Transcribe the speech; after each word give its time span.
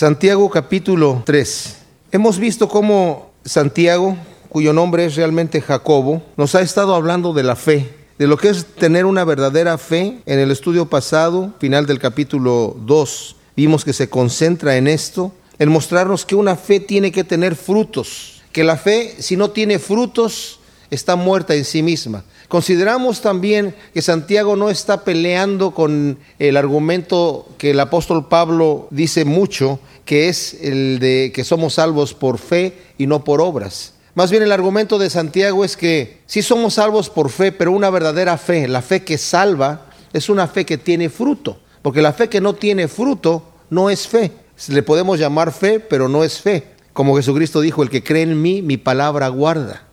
Santiago 0.00 0.48
capítulo 0.48 1.22
3. 1.26 1.76
Hemos 2.10 2.38
visto 2.38 2.70
cómo 2.70 3.32
Santiago, 3.44 4.16
cuyo 4.48 4.72
nombre 4.72 5.04
es 5.04 5.14
realmente 5.14 5.60
Jacobo, 5.60 6.22
nos 6.38 6.54
ha 6.54 6.62
estado 6.62 6.94
hablando 6.94 7.34
de 7.34 7.42
la 7.42 7.54
fe, 7.54 7.92
de 8.18 8.26
lo 8.26 8.38
que 8.38 8.48
es 8.48 8.64
tener 8.64 9.04
una 9.04 9.24
verdadera 9.24 9.76
fe. 9.76 10.22
En 10.24 10.38
el 10.38 10.50
estudio 10.50 10.86
pasado, 10.86 11.52
final 11.60 11.84
del 11.84 11.98
capítulo 11.98 12.78
2, 12.86 13.36
vimos 13.56 13.84
que 13.84 13.92
se 13.92 14.08
concentra 14.08 14.78
en 14.78 14.88
esto, 14.88 15.34
en 15.58 15.68
mostrarnos 15.68 16.24
que 16.24 16.34
una 16.34 16.56
fe 16.56 16.80
tiene 16.80 17.12
que 17.12 17.22
tener 17.22 17.54
frutos, 17.54 18.40
que 18.52 18.64
la 18.64 18.78
fe 18.78 19.16
si 19.18 19.36
no 19.36 19.50
tiene 19.50 19.78
frutos 19.78 20.60
está 20.88 21.14
muerta 21.14 21.54
en 21.54 21.66
sí 21.66 21.82
misma. 21.82 22.24
Consideramos 22.50 23.20
también 23.20 23.76
que 23.94 24.02
Santiago 24.02 24.56
no 24.56 24.70
está 24.70 25.04
peleando 25.04 25.70
con 25.70 26.18
el 26.40 26.56
argumento 26.56 27.46
que 27.58 27.70
el 27.70 27.78
apóstol 27.78 28.26
Pablo 28.26 28.88
dice 28.90 29.24
mucho, 29.24 29.78
que 30.04 30.28
es 30.28 30.54
el 30.60 30.98
de 30.98 31.30
que 31.32 31.44
somos 31.44 31.74
salvos 31.74 32.12
por 32.12 32.38
fe 32.38 32.76
y 32.98 33.06
no 33.06 33.22
por 33.22 33.40
obras. 33.40 33.94
Más 34.16 34.32
bien 34.32 34.42
el 34.42 34.50
argumento 34.50 34.98
de 34.98 35.10
Santiago 35.10 35.64
es 35.64 35.76
que 35.76 36.22
sí 36.26 36.42
somos 36.42 36.74
salvos 36.74 37.08
por 37.08 37.30
fe, 37.30 37.52
pero 37.52 37.70
una 37.70 37.88
verdadera 37.88 38.36
fe, 38.36 38.66
la 38.66 38.82
fe 38.82 39.04
que 39.04 39.16
salva, 39.16 39.86
es 40.12 40.28
una 40.28 40.48
fe 40.48 40.66
que 40.66 40.76
tiene 40.76 41.08
fruto, 41.08 41.60
porque 41.82 42.02
la 42.02 42.12
fe 42.12 42.28
que 42.28 42.40
no 42.40 42.54
tiene 42.54 42.88
fruto 42.88 43.44
no 43.70 43.90
es 43.90 44.08
fe. 44.08 44.32
Le 44.66 44.82
podemos 44.82 45.20
llamar 45.20 45.52
fe, 45.52 45.78
pero 45.78 46.08
no 46.08 46.24
es 46.24 46.40
fe. 46.40 46.64
Como 46.94 47.14
Jesucristo 47.14 47.60
dijo, 47.60 47.84
el 47.84 47.90
que 47.90 48.02
cree 48.02 48.24
en 48.24 48.42
mí, 48.42 48.60
mi 48.60 48.76
palabra 48.76 49.28
guarda. 49.28 49.84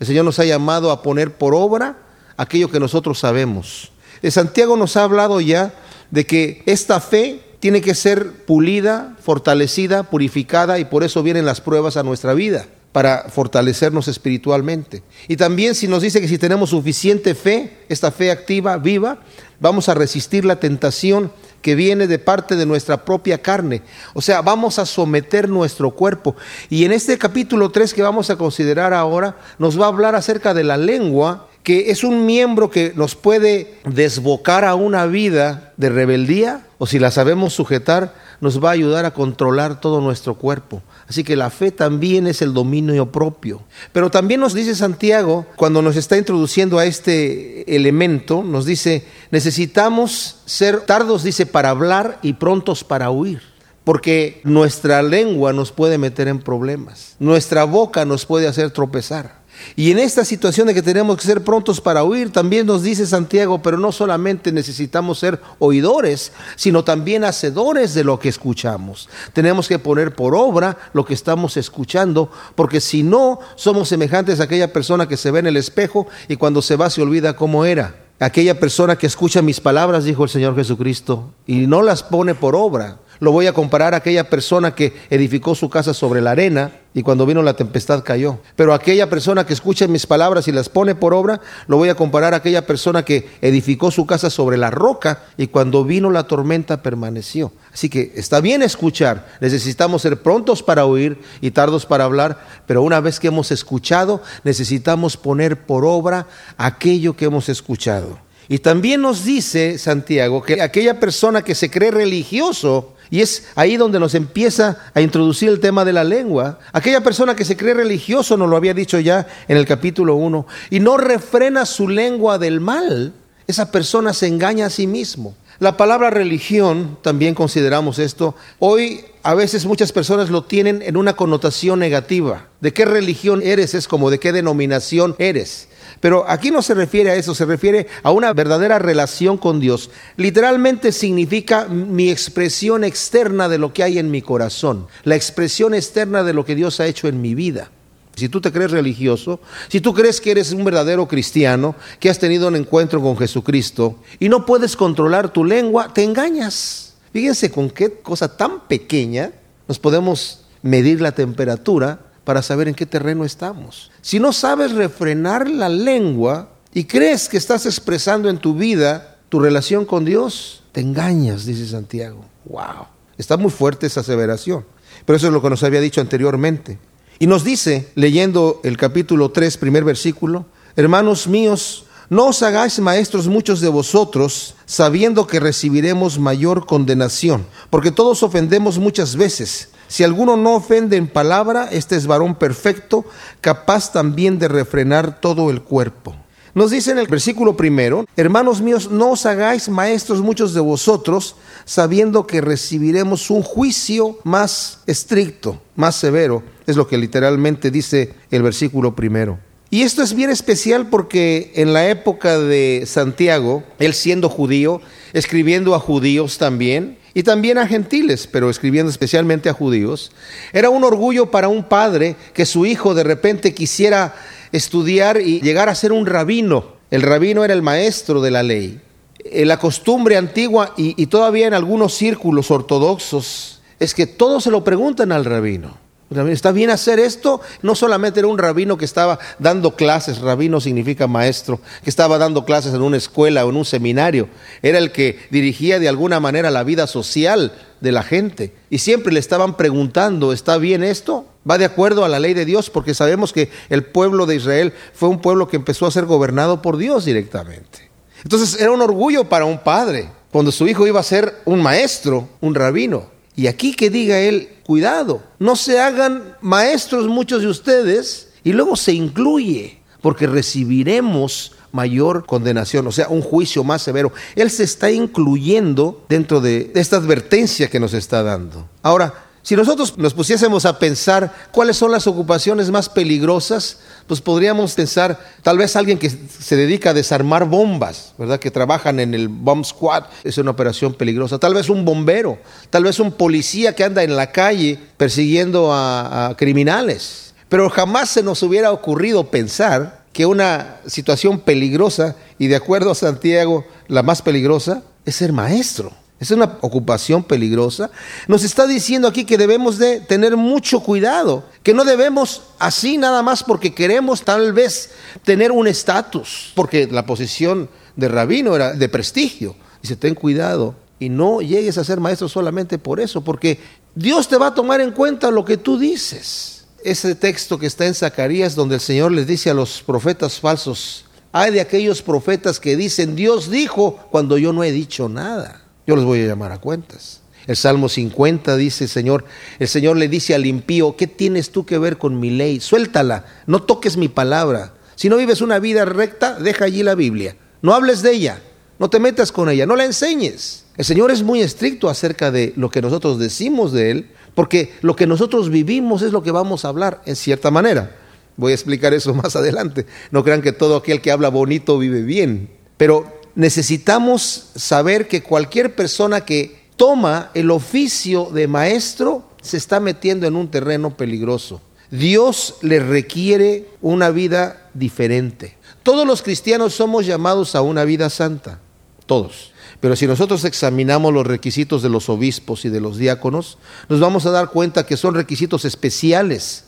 El 0.00 0.06
Señor 0.06 0.24
nos 0.24 0.38
ha 0.38 0.46
llamado 0.46 0.90
a 0.90 1.02
poner 1.02 1.36
por 1.36 1.54
obra 1.54 2.05
aquello 2.36 2.70
que 2.70 2.80
nosotros 2.80 3.18
sabemos. 3.18 3.90
El 4.22 4.32
Santiago 4.32 4.76
nos 4.76 4.96
ha 4.96 5.04
hablado 5.04 5.40
ya 5.40 5.74
de 6.10 6.26
que 6.26 6.62
esta 6.66 7.00
fe 7.00 7.40
tiene 7.60 7.80
que 7.80 7.94
ser 7.94 8.44
pulida, 8.44 9.16
fortalecida, 9.20 10.04
purificada 10.04 10.78
y 10.78 10.84
por 10.84 11.04
eso 11.04 11.22
vienen 11.22 11.46
las 11.46 11.60
pruebas 11.60 11.96
a 11.96 12.02
nuestra 12.02 12.34
vida 12.34 12.66
para 12.92 13.26
fortalecernos 13.28 14.08
espiritualmente. 14.08 15.02
Y 15.28 15.36
también 15.36 15.74
si 15.74 15.86
nos 15.86 16.00
dice 16.00 16.20
que 16.20 16.28
si 16.28 16.38
tenemos 16.38 16.70
suficiente 16.70 17.34
fe, 17.34 17.78
esta 17.90 18.10
fe 18.10 18.30
activa, 18.30 18.78
viva, 18.78 19.18
vamos 19.60 19.88
a 19.88 19.94
resistir 19.94 20.46
la 20.46 20.56
tentación 20.60 21.30
que 21.60 21.74
viene 21.74 22.06
de 22.06 22.18
parte 22.18 22.56
de 22.56 22.64
nuestra 22.64 23.04
propia 23.04 23.42
carne. 23.42 23.82
O 24.14 24.22
sea, 24.22 24.40
vamos 24.40 24.78
a 24.78 24.86
someter 24.86 25.48
nuestro 25.48 25.90
cuerpo. 25.90 26.36
Y 26.70 26.84
en 26.84 26.92
este 26.92 27.18
capítulo 27.18 27.70
3 27.70 27.92
que 27.92 28.02
vamos 28.02 28.30
a 28.30 28.36
considerar 28.36 28.94
ahora, 28.94 29.36
nos 29.58 29.78
va 29.78 29.86
a 29.86 29.88
hablar 29.88 30.14
acerca 30.14 30.54
de 30.54 30.64
la 30.64 30.76
lengua 30.76 31.48
que 31.66 31.90
es 31.90 32.04
un 32.04 32.26
miembro 32.26 32.70
que 32.70 32.92
nos 32.94 33.16
puede 33.16 33.74
desbocar 33.84 34.64
a 34.64 34.76
una 34.76 35.04
vida 35.06 35.72
de 35.76 35.88
rebeldía 35.88 36.64
o 36.78 36.86
si 36.86 37.00
la 37.00 37.10
sabemos 37.10 37.54
sujetar, 37.54 38.14
nos 38.40 38.62
va 38.62 38.68
a 38.68 38.74
ayudar 38.74 39.04
a 39.04 39.10
controlar 39.10 39.80
todo 39.80 40.00
nuestro 40.00 40.36
cuerpo. 40.36 40.80
Así 41.08 41.24
que 41.24 41.34
la 41.34 41.50
fe 41.50 41.72
también 41.72 42.28
es 42.28 42.40
el 42.40 42.54
dominio 42.54 43.10
propio. 43.10 43.64
Pero 43.92 44.12
también 44.12 44.38
nos 44.38 44.54
dice 44.54 44.76
Santiago, 44.76 45.44
cuando 45.56 45.82
nos 45.82 45.96
está 45.96 46.16
introduciendo 46.16 46.78
a 46.78 46.86
este 46.86 47.74
elemento, 47.74 48.44
nos 48.44 48.64
dice, 48.64 49.04
necesitamos 49.32 50.42
ser 50.46 50.82
tardos, 50.82 51.24
dice, 51.24 51.46
para 51.46 51.70
hablar 51.70 52.20
y 52.22 52.34
prontos 52.34 52.84
para 52.84 53.10
huir. 53.10 53.42
Porque 53.82 54.40
nuestra 54.44 55.02
lengua 55.02 55.52
nos 55.52 55.72
puede 55.72 55.98
meter 55.98 56.28
en 56.28 56.38
problemas, 56.38 57.16
nuestra 57.18 57.64
boca 57.64 58.04
nos 58.04 58.24
puede 58.24 58.46
hacer 58.46 58.70
tropezar. 58.70 59.45
Y 59.74 59.90
en 59.90 59.98
esta 59.98 60.24
situación 60.24 60.66
de 60.66 60.74
que 60.74 60.82
tenemos 60.82 61.16
que 61.16 61.26
ser 61.26 61.42
prontos 61.42 61.80
para 61.80 62.04
oír, 62.04 62.30
también 62.30 62.66
nos 62.66 62.82
dice 62.82 63.06
Santiago, 63.06 63.62
pero 63.62 63.76
no 63.76 63.92
solamente 63.92 64.52
necesitamos 64.52 65.18
ser 65.18 65.40
oidores, 65.58 66.32
sino 66.56 66.84
también 66.84 67.24
hacedores 67.24 67.94
de 67.94 68.04
lo 68.04 68.18
que 68.18 68.28
escuchamos. 68.28 69.08
Tenemos 69.32 69.68
que 69.68 69.78
poner 69.78 70.14
por 70.14 70.34
obra 70.34 70.76
lo 70.92 71.04
que 71.04 71.14
estamos 71.14 71.56
escuchando, 71.56 72.30
porque 72.54 72.80
si 72.80 73.02
no, 73.02 73.40
somos 73.54 73.88
semejantes 73.88 74.40
a 74.40 74.44
aquella 74.44 74.72
persona 74.72 75.08
que 75.08 75.16
se 75.16 75.30
ve 75.30 75.40
en 75.40 75.46
el 75.46 75.56
espejo 75.56 76.06
y 76.28 76.36
cuando 76.36 76.62
se 76.62 76.76
va 76.76 76.90
se 76.90 77.02
olvida 77.02 77.36
cómo 77.36 77.64
era. 77.64 77.94
Aquella 78.18 78.58
persona 78.58 78.96
que 78.96 79.06
escucha 79.06 79.42
mis 79.42 79.60
palabras, 79.60 80.04
dijo 80.04 80.24
el 80.24 80.30
Señor 80.30 80.56
Jesucristo, 80.56 81.34
y 81.46 81.66
no 81.66 81.82
las 81.82 82.02
pone 82.02 82.34
por 82.34 82.56
obra. 82.56 82.98
Lo 83.18 83.32
voy 83.32 83.46
a 83.46 83.52
comparar 83.52 83.94
a 83.94 83.98
aquella 83.98 84.28
persona 84.28 84.74
que 84.74 84.92
edificó 85.10 85.54
su 85.54 85.70
casa 85.70 85.94
sobre 85.94 86.20
la 86.20 86.32
arena 86.32 86.72
y 86.96 87.02
cuando 87.02 87.26
vino 87.26 87.42
la 87.42 87.54
tempestad 87.54 88.02
cayó. 88.02 88.38
Pero 88.56 88.72
aquella 88.72 89.10
persona 89.10 89.46
que 89.46 89.52
escucha 89.52 89.86
mis 89.86 90.06
palabras 90.06 90.48
y 90.48 90.52
las 90.52 90.68
pone 90.68 90.94
por 90.94 91.12
obra, 91.12 91.40
lo 91.66 91.76
voy 91.76 91.90
a 91.90 91.94
comparar 91.94 92.32
a 92.32 92.38
aquella 92.38 92.66
persona 92.66 93.04
que 93.04 93.28
edificó 93.42 93.90
su 93.90 94.06
casa 94.06 94.30
sobre 94.30 94.56
la 94.56 94.70
roca 94.70 95.24
y 95.36 95.48
cuando 95.48 95.84
vino 95.84 96.10
la 96.10 96.26
tormenta 96.26 96.82
permaneció. 96.82 97.52
Así 97.72 97.88
que 97.90 98.12
está 98.16 98.40
bien 98.40 98.62
escuchar, 98.62 99.28
necesitamos 99.40 100.02
ser 100.02 100.22
prontos 100.22 100.62
para 100.62 100.86
oír 100.86 101.20
y 101.42 101.50
tardos 101.50 101.84
para 101.84 102.04
hablar, 102.04 102.38
pero 102.66 102.82
una 102.82 103.00
vez 103.00 103.20
que 103.20 103.28
hemos 103.28 103.50
escuchado, 103.50 104.22
necesitamos 104.44 105.16
poner 105.18 105.66
por 105.66 105.84
obra 105.84 106.26
aquello 106.56 107.14
que 107.14 107.26
hemos 107.26 107.50
escuchado. 107.50 108.18
Y 108.48 108.58
también 108.58 109.02
nos 109.02 109.24
dice 109.24 109.76
Santiago 109.76 110.42
que 110.42 110.62
aquella 110.62 111.00
persona 111.00 111.42
que 111.42 111.54
se 111.54 111.70
cree 111.70 111.90
religioso, 111.90 112.94
y 113.10 113.20
es 113.20 113.44
ahí 113.54 113.76
donde 113.76 114.00
nos 114.00 114.14
empieza 114.14 114.78
a 114.94 115.00
introducir 115.00 115.48
el 115.48 115.60
tema 115.60 115.84
de 115.84 115.92
la 115.92 116.04
lengua. 116.04 116.58
Aquella 116.72 117.02
persona 117.02 117.36
que 117.36 117.44
se 117.44 117.56
cree 117.56 117.74
religioso, 117.74 118.36
nos 118.36 118.48
lo 118.48 118.56
había 118.56 118.74
dicho 118.74 118.98
ya 118.98 119.26
en 119.48 119.56
el 119.56 119.66
capítulo 119.66 120.16
1, 120.16 120.46
y 120.70 120.80
no 120.80 120.96
refrena 120.96 121.66
su 121.66 121.88
lengua 121.88 122.38
del 122.38 122.60
mal, 122.60 123.12
esa 123.46 123.70
persona 123.70 124.12
se 124.12 124.26
engaña 124.26 124.66
a 124.66 124.70
sí 124.70 124.86
mismo. 124.86 125.34
La 125.58 125.78
palabra 125.78 126.10
religión, 126.10 126.98
también 127.00 127.34
consideramos 127.34 127.98
esto, 127.98 128.34
hoy 128.58 129.04
a 129.22 129.34
veces 129.34 129.64
muchas 129.64 129.90
personas 129.90 130.28
lo 130.28 130.44
tienen 130.44 130.82
en 130.82 130.96
una 130.96 131.14
connotación 131.14 131.78
negativa. 131.78 132.48
¿De 132.60 132.74
qué 132.74 132.84
religión 132.84 133.40
eres? 133.42 133.74
Es 133.74 133.88
como 133.88 134.10
de 134.10 134.20
qué 134.20 134.32
denominación 134.32 135.16
eres. 135.18 135.68
Pero 136.00 136.28
aquí 136.28 136.50
no 136.50 136.62
se 136.62 136.74
refiere 136.74 137.10
a 137.10 137.16
eso, 137.16 137.34
se 137.34 137.44
refiere 137.44 137.86
a 138.02 138.10
una 138.10 138.32
verdadera 138.32 138.78
relación 138.78 139.38
con 139.38 139.60
Dios. 139.60 139.90
Literalmente 140.16 140.92
significa 140.92 141.66
mi 141.66 142.10
expresión 142.10 142.84
externa 142.84 143.48
de 143.48 143.58
lo 143.58 143.72
que 143.72 143.82
hay 143.82 143.98
en 143.98 144.10
mi 144.10 144.22
corazón, 144.22 144.86
la 145.04 145.16
expresión 145.16 145.74
externa 145.74 146.22
de 146.22 146.34
lo 146.34 146.44
que 146.44 146.54
Dios 146.54 146.80
ha 146.80 146.86
hecho 146.86 147.08
en 147.08 147.20
mi 147.20 147.34
vida. 147.34 147.70
Si 148.16 148.30
tú 148.30 148.40
te 148.40 148.50
crees 148.50 148.70
religioso, 148.70 149.40
si 149.68 149.82
tú 149.82 149.92
crees 149.92 150.22
que 150.22 150.30
eres 150.30 150.52
un 150.52 150.64
verdadero 150.64 151.06
cristiano, 151.06 151.74
que 152.00 152.08
has 152.08 152.18
tenido 152.18 152.48
un 152.48 152.56
encuentro 152.56 153.02
con 153.02 153.16
Jesucristo 153.18 153.98
y 154.18 154.30
no 154.30 154.46
puedes 154.46 154.74
controlar 154.74 155.32
tu 155.32 155.44
lengua, 155.44 155.92
te 155.92 156.02
engañas. 156.02 156.94
Fíjense 157.12 157.50
con 157.50 157.68
qué 157.68 157.92
cosa 158.00 158.34
tan 158.34 158.66
pequeña 158.68 159.32
nos 159.68 159.78
podemos 159.78 160.46
medir 160.62 161.02
la 161.02 161.12
temperatura 161.12 162.05
para 162.26 162.42
saber 162.42 162.66
en 162.66 162.74
qué 162.74 162.86
terreno 162.86 163.24
estamos. 163.24 163.92
Si 164.02 164.18
no 164.18 164.32
sabes 164.32 164.72
refrenar 164.72 165.48
la 165.48 165.68
lengua 165.68 166.48
y 166.74 166.82
crees 166.82 167.28
que 167.28 167.36
estás 167.36 167.66
expresando 167.66 168.28
en 168.28 168.38
tu 168.38 168.56
vida 168.56 169.18
tu 169.28 169.38
relación 169.38 169.84
con 169.84 170.04
Dios, 170.04 170.64
te 170.72 170.80
engañas, 170.80 171.46
dice 171.46 171.68
Santiago. 171.68 172.24
Wow, 172.46 172.88
está 173.16 173.36
muy 173.36 173.52
fuerte 173.52 173.86
esa 173.86 174.00
aseveración. 174.00 174.64
Pero 175.04 175.16
eso 175.16 175.28
es 175.28 175.32
lo 175.32 175.40
que 175.40 175.50
nos 175.50 175.62
había 175.62 175.80
dicho 175.80 176.00
anteriormente. 176.00 176.80
Y 177.20 177.28
nos 177.28 177.44
dice, 177.44 177.92
leyendo 177.94 178.60
el 178.64 178.76
capítulo 178.76 179.30
3, 179.30 179.56
primer 179.58 179.84
versículo, 179.84 180.46
hermanos 180.74 181.28
míos, 181.28 181.84
no 182.10 182.26
os 182.26 182.42
hagáis 182.42 182.80
maestros 182.80 183.28
muchos 183.28 183.60
de 183.60 183.68
vosotros, 183.68 184.56
sabiendo 184.66 185.28
que 185.28 185.38
recibiremos 185.38 186.18
mayor 186.18 186.66
condenación, 186.66 187.46
porque 187.70 187.92
todos 187.92 188.24
ofendemos 188.24 188.80
muchas 188.80 189.14
veces. 189.14 189.68
Si 189.88 190.04
alguno 190.04 190.36
no 190.36 190.56
ofende 190.56 190.96
en 190.96 191.06
palabra, 191.06 191.68
este 191.70 191.96
es 191.96 192.06
varón 192.06 192.34
perfecto, 192.34 193.04
capaz 193.40 193.92
también 193.92 194.38
de 194.38 194.48
refrenar 194.48 195.20
todo 195.20 195.50
el 195.50 195.62
cuerpo. 195.62 196.14
Nos 196.54 196.70
dice 196.70 196.90
en 196.90 196.98
el 196.98 197.06
versículo 197.06 197.54
primero, 197.54 198.06
hermanos 198.16 198.62
míos, 198.62 198.90
no 198.90 199.10
os 199.10 199.26
hagáis 199.26 199.68
maestros 199.68 200.22
muchos 200.22 200.54
de 200.54 200.60
vosotros, 200.60 201.36
sabiendo 201.66 202.26
que 202.26 202.40
recibiremos 202.40 203.28
un 203.28 203.42
juicio 203.42 204.18
más 204.24 204.80
estricto, 204.86 205.60
más 205.74 205.96
severo, 205.96 206.42
es 206.66 206.76
lo 206.76 206.88
que 206.88 206.96
literalmente 206.96 207.70
dice 207.70 208.14
el 208.30 208.42
versículo 208.42 208.96
primero. 208.96 209.38
Y 209.68 209.82
esto 209.82 210.02
es 210.02 210.14
bien 210.14 210.30
especial 210.30 210.88
porque 210.88 211.52
en 211.56 211.74
la 211.74 211.90
época 211.90 212.38
de 212.38 212.84
Santiago, 212.86 213.62
él 213.78 213.92
siendo 213.92 214.30
judío, 214.30 214.80
escribiendo 215.12 215.74
a 215.74 215.78
judíos 215.78 216.38
también, 216.38 216.96
y 217.16 217.22
también 217.22 217.56
a 217.56 217.66
gentiles, 217.66 218.28
pero 218.30 218.50
escribiendo 218.50 218.90
especialmente 218.90 219.48
a 219.48 219.54
judíos, 219.54 220.12
era 220.52 220.68
un 220.68 220.84
orgullo 220.84 221.30
para 221.30 221.48
un 221.48 221.64
padre 221.64 222.14
que 222.34 222.44
su 222.44 222.66
hijo 222.66 222.92
de 222.92 223.04
repente 223.04 223.54
quisiera 223.54 224.14
estudiar 224.52 225.18
y 225.22 225.40
llegar 225.40 225.70
a 225.70 225.74
ser 225.74 225.92
un 225.92 226.04
rabino. 226.04 226.74
El 226.90 227.00
rabino 227.00 227.42
era 227.42 227.54
el 227.54 227.62
maestro 227.62 228.20
de 228.20 228.30
la 228.30 228.42
ley. 228.42 228.82
Eh, 229.20 229.46
la 229.46 229.58
costumbre 229.58 230.18
antigua 230.18 230.74
y, 230.76 231.06
todavía 231.06 231.46
en 231.46 231.54
algunos 231.54 231.94
círculos 231.94 232.50
ortodoxos 232.50 233.62
es 233.80 233.94
que 233.94 234.06
todos 234.06 234.44
se 234.44 234.50
lo 234.50 234.62
preguntan 234.62 235.10
al 235.10 235.24
rabino. 235.24 235.78
¿Está 236.08 236.52
bien 236.52 236.70
hacer 236.70 237.00
esto? 237.00 237.40
No 237.62 237.74
solamente 237.74 238.20
era 238.20 238.28
un 238.28 238.38
rabino 238.38 238.78
que 238.78 238.84
estaba 238.84 239.18
dando 239.40 239.74
clases, 239.74 240.20
rabino 240.20 240.60
significa 240.60 241.08
maestro, 241.08 241.60
que 241.82 241.90
estaba 241.90 242.16
dando 242.16 242.44
clases 242.44 242.74
en 242.74 242.82
una 242.82 242.96
escuela 242.96 243.44
o 243.44 243.50
en 243.50 243.56
un 243.56 243.64
seminario, 243.64 244.28
era 244.62 244.78
el 244.78 244.92
que 244.92 245.18
dirigía 245.30 245.80
de 245.80 245.88
alguna 245.88 246.20
manera 246.20 246.52
la 246.52 246.62
vida 246.62 246.86
social 246.86 247.52
de 247.80 247.90
la 247.90 248.04
gente. 248.04 248.54
Y 248.70 248.78
siempre 248.78 249.12
le 249.12 249.18
estaban 249.18 249.56
preguntando, 249.56 250.32
¿está 250.32 250.58
bien 250.58 250.84
esto? 250.84 251.26
¿Va 251.48 251.58
de 251.58 251.64
acuerdo 251.64 252.04
a 252.04 252.08
la 252.08 252.20
ley 252.20 252.34
de 252.34 252.44
Dios? 252.44 252.70
Porque 252.70 252.94
sabemos 252.94 253.32
que 253.32 253.50
el 253.68 253.84
pueblo 253.84 254.26
de 254.26 254.36
Israel 254.36 254.74
fue 254.94 255.08
un 255.08 255.20
pueblo 255.20 255.48
que 255.48 255.56
empezó 255.56 255.86
a 255.86 255.90
ser 255.90 256.04
gobernado 256.04 256.62
por 256.62 256.76
Dios 256.76 257.04
directamente. 257.04 257.90
Entonces 258.22 258.60
era 258.60 258.70
un 258.70 258.80
orgullo 258.80 259.28
para 259.28 259.44
un 259.44 259.58
padre 259.58 260.08
cuando 260.30 260.52
su 260.52 260.68
hijo 260.68 260.86
iba 260.86 261.00
a 261.00 261.04
ser 261.04 261.40
un 261.46 261.60
maestro, 261.60 262.28
un 262.40 262.54
rabino. 262.54 263.15
Y 263.36 263.46
aquí 263.46 263.74
que 263.74 263.90
diga 263.90 264.18
él, 264.18 264.48
cuidado, 264.64 265.22
no 265.38 265.56
se 265.56 265.78
hagan 265.78 266.36
maestros 266.40 267.06
muchos 267.06 267.42
de 267.42 267.48
ustedes 267.48 268.30
y 268.42 268.52
luego 268.52 268.76
se 268.76 268.92
incluye, 268.92 269.78
porque 270.00 270.26
recibiremos 270.26 271.52
mayor 271.70 272.24
condenación, 272.24 272.86
o 272.86 272.92
sea, 272.92 273.08
un 273.08 273.20
juicio 273.20 273.62
más 273.62 273.82
severo. 273.82 274.10
Él 274.34 274.50
se 274.50 274.64
está 274.64 274.90
incluyendo 274.90 276.04
dentro 276.08 276.40
de 276.40 276.72
esta 276.74 276.96
advertencia 276.96 277.68
que 277.68 277.78
nos 277.78 277.92
está 277.92 278.22
dando. 278.22 278.66
Ahora, 278.82 279.25
si 279.46 279.54
nosotros 279.54 279.96
nos 279.96 280.12
pusiésemos 280.12 280.64
a 280.64 280.76
pensar 280.80 281.32
cuáles 281.52 281.76
son 281.76 281.92
las 281.92 282.08
ocupaciones 282.08 282.72
más 282.72 282.88
peligrosas, 282.88 283.78
pues 284.08 284.20
podríamos 284.20 284.74
pensar 284.74 285.20
tal 285.44 285.56
vez 285.56 285.76
alguien 285.76 286.00
que 286.00 286.10
se 286.10 286.56
dedica 286.56 286.90
a 286.90 286.94
desarmar 286.94 287.44
bombas, 287.44 288.12
¿verdad? 288.18 288.40
Que 288.40 288.50
trabajan 288.50 288.98
en 288.98 289.14
el 289.14 289.28
bomb 289.28 289.64
squad, 289.64 290.06
es 290.24 290.36
una 290.38 290.50
operación 290.50 290.94
peligrosa. 290.94 291.38
Tal 291.38 291.54
vez 291.54 291.68
un 291.68 291.84
bombero, 291.84 292.40
tal 292.70 292.82
vez 292.82 292.98
un 292.98 293.12
policía 293.12 293.76
que 293.76 293.84
anda 293.84 294.02
en 294.02 294.16
la 294.16 294.32
calle 294.32 294.80
persiguiendo 294.96 295.72
a, 295.72 296.26
a 296.26 296.36
criminales. 296.36 297.32
Pero 297.48 297.70
jamás 297.70 298.10
se 298.10 298.24
nos 298.24 298.42
hubiera 298.42 298.72
ocurrido 298.72 299.30
pensar 299.30 300.06
que 300.12 300.26
una 300.26 300.78
situación 300.88 301.38
peligrosa, 301.38 302.16
y 302.36 302.48
de 302.48 302.56
acuerdo 302.56 302.90
a 302.90 302.96
Santiago, 302.96 303.64
la 303.86 304.02
más 304.02 304.22
peligrosa, 304.22 304.82
es 305.04 305.14
ser 305.14 305.32
maestro. 305.32 305.92
Es 306.18 306.30
una 306.30 306.58
ocupación 306.62 307.24
peligrosa. 307.24 307.90
Nos 308.26 308.42
está 308.42 308.66
diciendo 308.66 309.06
aquí 309.06 309.24
que 309.24 309.36
debemos 309.36 309.76
de 309.76 310.00
tener 310.00 310.36
mucho 310.36 310.80
cuidado, 310.80 311.44
que 311.62 311.74
no 311.74 311.84
debemos 311.84 312.42
así 312.58 312.96
nada 312.96 313.22
más 313.22 313.42
porque 313.42 313.74
queremos 313.74 314.22
tal 314.22 314.54
vez 314.54 314.90
tener 315.24 315.52
un 315.52 315.66
estatus, 315.66 316.52
porque 316.54 316.86
la 316.86 317.04
posición 317.04 317.68
de 317.96 318.08
rabino 318.08 318.56
era 318.56 318.72
de 318.72 318.88
prestigio. 318.88 319.56
Dice, 319.82 319.96
ten 319.96 320.14
cuidado 320.14 320.74
y 320.98 321.10
no 321.10 321.42
llegues 321.42 321.76
a 321.76 321.84
ser 321.84 322.00
maestro 322.00 322.30
solamente 322.30 322.78
por 322.78 322.98
eso, 322.98 323.20
porque 323.20 323.60
Dios 323.94 324.26
te 324.26 324.38
va 324.38 324.48
a 324.48 324.54
tomar 324.54 324.80
en 324.80 324.92
cuenta 324.92 325.30
lo 325.30 325.44
que 325.44 325.58
tú 325.58 325.78
dices. 325.78 326.64
Ese 326.82 327.14
texto 327.14 327.58
que 327.58 327.66
está 327.66 327.84
en 327.84 327.94
Zacarías 327.94 328.54
donde 328.54 328.76
el 328.76 328.80
Señor 328.80 329.12
les 329.12 329.26
dice 329.26 329.50
a 329.50 329.54
los 329.54 329.82
profetas 329.82 330.40
falsos, 330.40 331.04
hay 331.32 331.52
de 331.52 331.60
aquellos 331.60 332.00
profetas 332.00 332.58
que 332.58 332.76
dicen, 332.76 333.16
Dios 333.16 333.50
dijo 333.50 333.98
cuando 334.10 334.38
yo 334.38 334.54
no 334.54 334.64
he 334.64 334.72
dicho 334.72 335.10
nada. 335.10 335.65
Yo 335.86 335.96
los 335.96 336.04
voy 336.04 336.22
a 336.22 336.26
llamar 336.26 336.52
a 336.52 336.58
cuentas. 336.58 337.20
El 337.46 337.56
Salmo 337.56 337.88
50 337.88 338.56
dice, 338.56 338.88
Señor, 338.88 339.24
el 339.58 339.68
Señor 339.68 339.96
le 339.96 340.08
dice 340.08 340.34
al 340.34 340.46
impío, 340.46 340.96
¿qué 340.96 341.06
tienes 341.06 341.50
tú 341.50 341.64
que 341.64 341.78
ver 341.78 341.96
con 341.96 342.18
mi 342.18 342.30
ley? 342.30 342.60
Suéltala, 342.60 343.24
no 343.46 343.62
toques 343.62 343.96
mi 343.96 344.08
palabra. 344.08 344.74
Si 344.96 345.08
no 345.08 345.16
vives 345.16 345.40
una 345.40 345.60
vida 345.60 345.84
recta, 345.84 346.38
deja 346.38 346.64
allí 346.64 346.82
la 346.82 346.96
Biblia. 346.96 347.36
No 347.62 347.74
hables 347.74 348.02
de 348.02 348.12
ella, 348.12 348.42
no 348.78 348.90
te 348.90 348.98
metas 348.98 349.30
con 349.30 349.48
ella, 349.48 349.64
no 349.64 349.76
la 349.76 349.84
enseñes. 349.84 350.64
El 350.76 350.84
Señor 350.84 351.10
es 351.10 351.22
muy 351.22 351.40
estricto 351.40 351.88
acerca 351.88 352.30
de 352.30 352.52
lo 352.56 352.68
que 352.70 352.82
nosotros 352.82 353.18
decimos 353.18 353.72
de 353.72 353.90
Él, 353.92 354.10
porque 354.34 354.74
lo 354.82 354.96
que 354.96 355.06
nosotros 355.06 355.48
vivimos 355.48 356.02
es 356.02 356.12
lo 356.12 356.22
que 356.22 356.32
vamos 356.32 356.64
a 356.64 356.68
hablar 356.68 357.00
en 357.06 357.16
cierta 357.16 357.50
manera. 357.50 357.96
Voy 358.36 358.52
a 358.52 358.54
explicar 358.54 358.92
eso 358.92 359.14
más 359.14 359.36
adelante. 359.36 359.86
No 360.10 360.24
crean 360.24 360.42
que 360.42 360.52
todo 360.52 360.76
aquel 360.76 361.00
que 361.00 361.12
habla 361.12 361.28
bonito 361.28 361.78
vive 361.78 362.02
bien. 362.02 362.50
Pero 362.76 363.15
necesitamos 363.36 364.48
saber 364.56 365.06
que 365.06 365.22
cualquier 365.22 365.76
persona 365.76 366.24
que 366.24 366.66
toma 366.76 367.30
el 367.34 367.52
oficio 367.52 368.30
de 368.32 368.48
maestro 368.48 369.28
se 369.40 369.58
está 369.58 369.78
metiendo 369.78 370.26
en 370.26 370.34
un 370.34 370.50
terreno 370.50 370.96
peligroso. 370.96 371.60
Dios 371.90 372.56
le 372.62 372.80
requiere 372.80 373.68
una 373.80 374.10
vida 374.10 374.68
diferente. 374.74 375.56
Todos 375.84 376.04
los 376.04 376.22
cristianos 376.22 376.74
somos 376.74 377.06
llamados 377.06 377.54
a 377.54 377.62
una 377.62 377.84
vida 377.84 378.10
santa, 378.10 378.58
todos. 379.06 379.52
Pero 379.78 379.94
si 379.94 380.06
nosotros 380.06 380.44
examinamos 380.44 381.12
los 381.12 381.26
requisitos 381.26 381.82
de 381.82 381.90
los 381.90 382.08
obispos 382.08 382.64
y 382.64 382.70
de 382.70 382.80
los 382.80 382.96
diáconos, 382.96 383.58
nos 383.88 384.00
vamos 384.00 384.26
a 384.26 384.30
dar 384.30 384.48
cuenta 384.48 384.86
que 384.86 384.96
son 384.96 385.14
requisitos 385.14 385.64
especiales. 385.64 386.64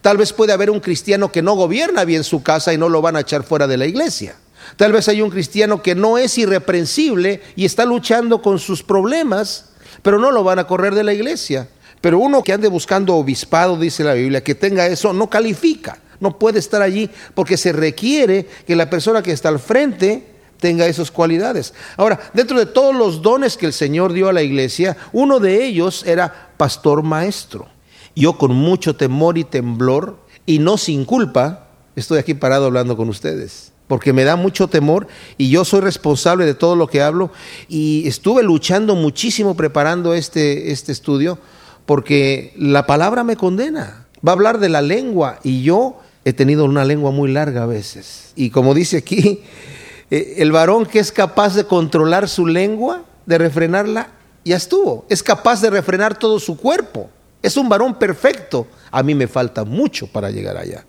Tal 0.00 0.16
vez 0.16 0.32
puede 0.32 0.52
haber 0.52 0.70
un 0.70 0.80
cristiano 0.80 1.32
que 1.32 1.42
no 1.42 1.54
gobierna 1.54 2.04
bien 2.04 2.24
su 2.24 2.42
casa 2.42 2.72
y 2.72 2.78
no 2.78 2.88
lo 2.88 3.02
van 3.02 3.16
a 3.16 3.20
echar 3.20 3.42
fuera 3.42 3.66
de 3.66 3.76
la 3.76 3.86
iglesia. 3.86 4.36
Tal 4.76 4.92
vez 4.92 5.08
hay 5.08 5.22
un 5.22 5.30
cristiano 5.30 5.82
que 5.82 5.94
no 5.94 6.18
es 6.18 6.38
irreprensible 6.38 7.42
y 7.56 7.64
está 7.64 7.84
luchando 7.84 8.42
con 8.42 8.58
sus 8.58 8.82
problemas, 8.82 9.70
pero 10.02 10.18
no 10.18 10.30
lo 10.30 10.44
van 10.44 10.58
a 10.58 10.66
correr 10.66 10.94
de 10.94 11.04
la 11.04 11.12
iglesia. 11.12 11.68
Pero 12.00 12.18
uno 12.18 12.42
que 12.42 12.52
ande 12.52 12.68
buscando 12.68 13.14
obispado, 13.14 13.76
dice 13.76 14.02
la 14.02 14.14
Biblia, 14.14 14.42
que 14.42 14.54
tenga 14.54 14.86
eso, 14.86 15.12
no 15.12 15.30
califica, 15.30 15.98
no 16.20 16.38
puede 16.38 16.58
estar 16.58 16.82
allí 16.82 17.08
porque 17.34 17.56
se 17.56 17.72
requiere 17.72 18.46
que 18.66 18.76
la 18.76 18.90
persona 18.90 19.22
que 19.22 19.32
está 19.32 19.48
al 19.48 19.60
frente 19.60 20.26
tenga 20.58 20.86
esas 20.86 21.10
cualidades. 21.10 21.74
Ahora, 21.96 22.18
dentro 22.34 22.58
de 22.58 22.66
todos 22.66 22.94
los 22.94 23.22
dones 23.22 23.56
que 23.56 23.66
el 23.66 23.72
Señor 23.72 24.12
dio 24.12 24.28
a 24.28 24.32
la 24.32 24.42
iglesia, 24.42 24.96
uno 25.12 25.38
de 25.38 25.64
ellos 25.64 26.04
era 26.06 26.50
pastor 26.56 27.02
maestro. 27.02 27.68
Yo 28.14 28.36
con 28.36 28.52
mucho 28.54 28.96
temor 28.96 29.38
y 29.38 29.44
temblor, 29.44 30.18
y 30.44 30.58
no 30.58 30.76
sin 30.76 31.04
culpa, 31.04 31.68
estoy 31.94 32.18
aquí 32.18 32.34
parado 32.34 32.66
hablando 32.66 32.96
con 32.96 33.08
ustedes 33.08 33.71
porque 33.92 34.14
me 34.14 34.24
da 34.24 34.36
mucho 34.36 34.68
temor 34.68 35.06
y 35.36 35.50
yo 35.50 35.66
soy 35.66 35.82
responsable 35.82 36.46
de 36.46 36.54
todo 36.54 36.76
lo 36.76 36.86
que 36.86 37.02
hablo 37.02 37.30
y 37.68 38.08
estuve 38.08 38.42
luchando 38.42 38.94
muchísimo 38.94 39.54
preparando 39.54 40.14
este, 40.14 40.72
este 40.72 40.92
estudio 40.92 41.38
porque 41.84 42.54
la 42.56 42.86
palabra 42.86 43.22
me 43.22 43.36
condena. 43.36 44.06
Va 44.26 44.32
a 44.32 44.34
hablar 44.34 44.60
de 44.60 44.70
la 44.70 44.80
lengua 44.80 45.40
y 45.42 45.62
yo 45.62 46.00
he 46.24 46.32
tenido 46.32 46.64
una 46.64 46.86
lengua 46.86 47.10
muy 47.10 47.30
larga 47.30 47.64
a 47.64 47.66
veces. 47.66 48.32
Y 48.34 48.48
como 48.48 48.72
dice 48.72 48.96
aquí, 48.96 49.42
eh, 50.10 50.36
el 50.38 50.52
varón 50.52 50.86
que 50.86 50.98
es 50.98 51.12
capaz 51.12 51.54
de 51.54 51.64
controlar 51.64 52.30
su 52.30 52.46
lengua, 52.46 53.02
de 53.26 53.36
refrenarla, 53.36 54.08
ya 54.42 54.56
estuvo. 54.56 55.04
Es 55.10 55.22
capaz 55.22 55.60
de 55.60 55.68
refrenar 55.68 56.18
todo 56.18 56.40
su 56.40 56.56
cuerpo. 56.56 57.10
Es 57.42 57.58
un 57.58 57.68
varón 57.68 57.98
perfecto. 57.98 58.66
A 58.90 59.02
mí 59.02 59.14
me 59.14 59.28
falta 59.28 59.64
mucho 59.64 60.06
para 60.06 60.30
llegar 60.30 60.56
allá. 60.56 60.86